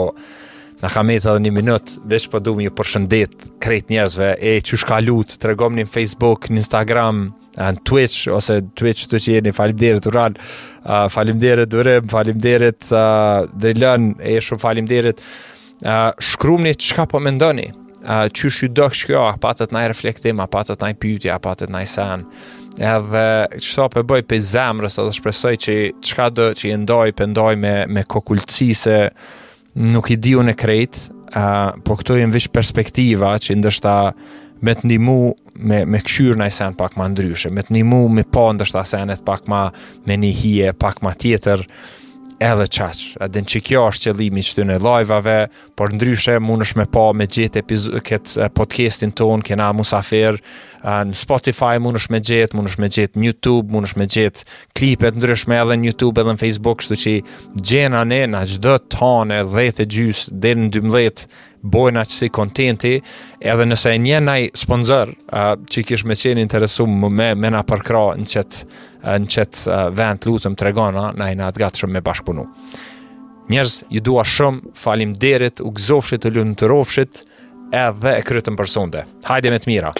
në 0.83 0.89
kam 0.91 1.11
e 1.13 1.17
të 1.19 1.29
edhe 1.31 1.43
një 1.45 1.53
minut, 1.55 1.93
veç 2.11 2.27
po 2.33 2.41
du 2.43 2.55
më 2.57 2.67
ju 2.67 2.73
përshëndet 2.77 3.47
krejt 3.63 3.91
njerëzve, 3.93 4.33
e 4.39 4.57
që 4.65 4.79
shka 4.83 4.97
lut, 5.07 5.37
të 5.39 5.51
regom 5.53 5.77
një 5.79 5.87
Facebook, 5.93 6.49
një 6.51 6.63
Instagram, 6.63 7.21
në 7.59 7.71
Twitch, 7.87 8.25
ose 8.33 8.59
Twitch 8.79 9.07
të 9.11 9.21
që 9.25 9.37
jeni, 9.37 9.53
falim 9.55 9.77
derit 9.79 10.07
uran, 10.09 10.35
uh, 10.83 11.05
falim 11.13 11.39
derit 11.41 11.75
falim 12.11 12.41
derit 12.43 12.89
uh, 12.89 14.03
e 14.25 14.35
shumë 14.43 14.63
falim 14.63 14.89
derit, 14.89 15.21
uh, 15.85 16.11
shkrum 16.17 16.65
një 16.67 16.75
që 16.83 16.99
ka 16.99 17.07
po 17.13 17.21
mendoni, 17.23 17.69
uh, 18.03 18.25
që 18.33 18.51
shu 18.57 18.71
dëkë 18.73 18.99
që 19.03 19.11
kjo, 19.13 19.23
apatët 19.37 19.71
na 19.71 19.85
i 19.87 19.93
reflektim, 19.93 20.41
apatët 20.43 20.83
na 20.83 20.91
i 20.91 20.99
pyytje, 20.99 21.31
apatët 21.39 21.71
na 21.73 21.85
i 21.85 21.89
i 21.89 22.62
edhe 22.77 23.25
që 23.59 23.67
sa 23.75 23.85
përbëj 23.91 24.23
për 24.29 24.41
zemrës 24.49 24.97
edhe 25.01 25.13
shpresoj 25.19 25.53
që 25.65 25.75
çka 26.07 26.27
do 26.33 26.47
që 26.57 26.69
i 26.73 26.77
ndoj 26.83 27.13
pendoj 27.19 27.55
me, 27.59 27.73
me 27.89 28.03
kokullëci 28.03 28.69
se 28.77 28.97
nuk 29.93 30.09
i 30.13 30.17
diun 30.21 30.49
në 30.49 30.57
krejt 30.59 30.97
uh, 31.09 31.75
po 31.85 31.97
këtu 31.99 32.17
i 32.23 32.27
vish 32.33 32.49
perspektiva 32.53 33.35
që 33.41 33.59
ndoshta 33.61 33.97
me 34.63 34.75
të 34.79 34.87
ndihmu 34.87 35.17
me, 35.59 35.83
me 35.85 35.99
këshyrë 35.99 36.39
në 36.41 36.47
sen 36.55 36.77
pak 36.79 36.97
më 36.97 37.11
ndryshe 37.13 37.51
me 37.53 37.61
të 37.67 37.77
ndihmu 37.77 38.03
me 38.13 38.23
pa 38.25 38.39
po 38.45 38.51
ndoshta 38.55 38.85
senet 38.87 39.23
pak 39.27 39.45
më 39.51 39.65
me 40.07 40.19
një 40.25 40.31
hije 40.41 40.77
pak 40.79 41.01
më 41.05 41.17
tjetër 41.25 41.65
edhe 42.43 42.65
qaq 42.75 43.01
edhe 43.23 43.41
në 43.45 43.49
që 43.53 43.59
kjo 43.69 43.81
është 43.93 44.09
qëllimi 44.11 44.41
që 44.43 44.55
të 44.57 44.63
në 44.67 44.79
lojvave 44.83 45.35
por 45.79 45.93
ndryshe 45.95 46.37
mund 46.43 46.65
është 46.65 46.79
me 46.81 46.87
pa 46.91 47.03
me 47.15 47.27
gjithë 47.29 47.61
këtë 47.69 48.47
eh, 48.47 48.51
podcastin 48.57 49.13
ton 49.15 49.43
këna 49.45 49.69
musafer 49.77 50.39
në 50.83 51.15
Spotify 51.15 51.77
mund 51.81 51.95
është 51.97 52.11
me 52.13 52.19
gjithë, 52.23 52.57
mund 52.57 52.69
është 52.69 52.81
me 52.83 52.89
gjithë 52.95 53.19
në 53.21 53.27
YouTube, 53.29 53.71
mund 53.71 53.87
është 53.87 54.01
me 54.01 54.07
gjithë 54.15 54.45
klipet 54.77 55.17
ndryshme 55.19 55.55
edhe 55.57 55.77
në 55.79 55.89
YouTube 55.91 56.21
edhe 56.23 56.33
në 56.35 56.41
Facebook, 56.41 56.83
shtu 56.83 56.97
që 57.03 57.13
gjena 57.69 58.01
ne 58.07 58.21
në 58.33 58.41
gjdo 58.57 58.73
tonë 58.91 59.39
e 59.39 59.49
10 59.55 59.83
e 59.83 59.87
gjysë 59.95 60.37
dhe 60.43 60.53
në 60.59 60.71
12 60.75 61.27
bojnë 61.71 62.01
atë 62.03 62.17
si 62.17 62.31
kontenti, 62.35 62.93
edhe 63.39 63.67
nëse 63.69 63.93
një 64.05 64.19
nëjë 64.27 64.49
sponsor 64.59 65.13
uh, 65.15 65.53
që 65.71 65.85
kishë 65.89 66.09
me 66.11 66.17
qenë 66.19 66.43
interesu 66.43 66.85
me, 66.91 67.31
me 67.39 67.49
na 67.55 67.63
përkra 67.63 68.09
në 68.19 68.27
qëtë 68.33 68.81
në 69.23 69.31
qëtë 69.31 69.63
uh, 69.69 69.85
vend 69.95 70.27
lutëm 70.27 70.57
të 70.59 70.67
regona, 70.67 71.11
na 71.15 71.31
i 71.31 71.39
nga 71.39 71.51
të 71.55 71.63
gatë 71.63 71.83
shumë 71.85 71.97
me 71.97 72.01
bashkëpunu. 72.03 72.45
Njerëz, 73.51 73.77
ju 73.91 74.01
dua 74.03 74.23
shumë, 74.27 74.71
falim 74.79 75.11
derit, 75.19 75.59
u 75.67 75.71
gëzofshit, 75.75 76.29
u 76.31 76.37
lënë 76.37 76.55
të 76.61 76.71
rofshit, 76.71 77.23
edhe 77.75 78.15
e 78.19 78.23
krytëm 78.23 78.59
për 78.59 78.71
sonde. 78.77 79.05
Hajde 79.27 79.51
me 79.55 79.59
të 79.63 79.73
mira! 79.75 79.95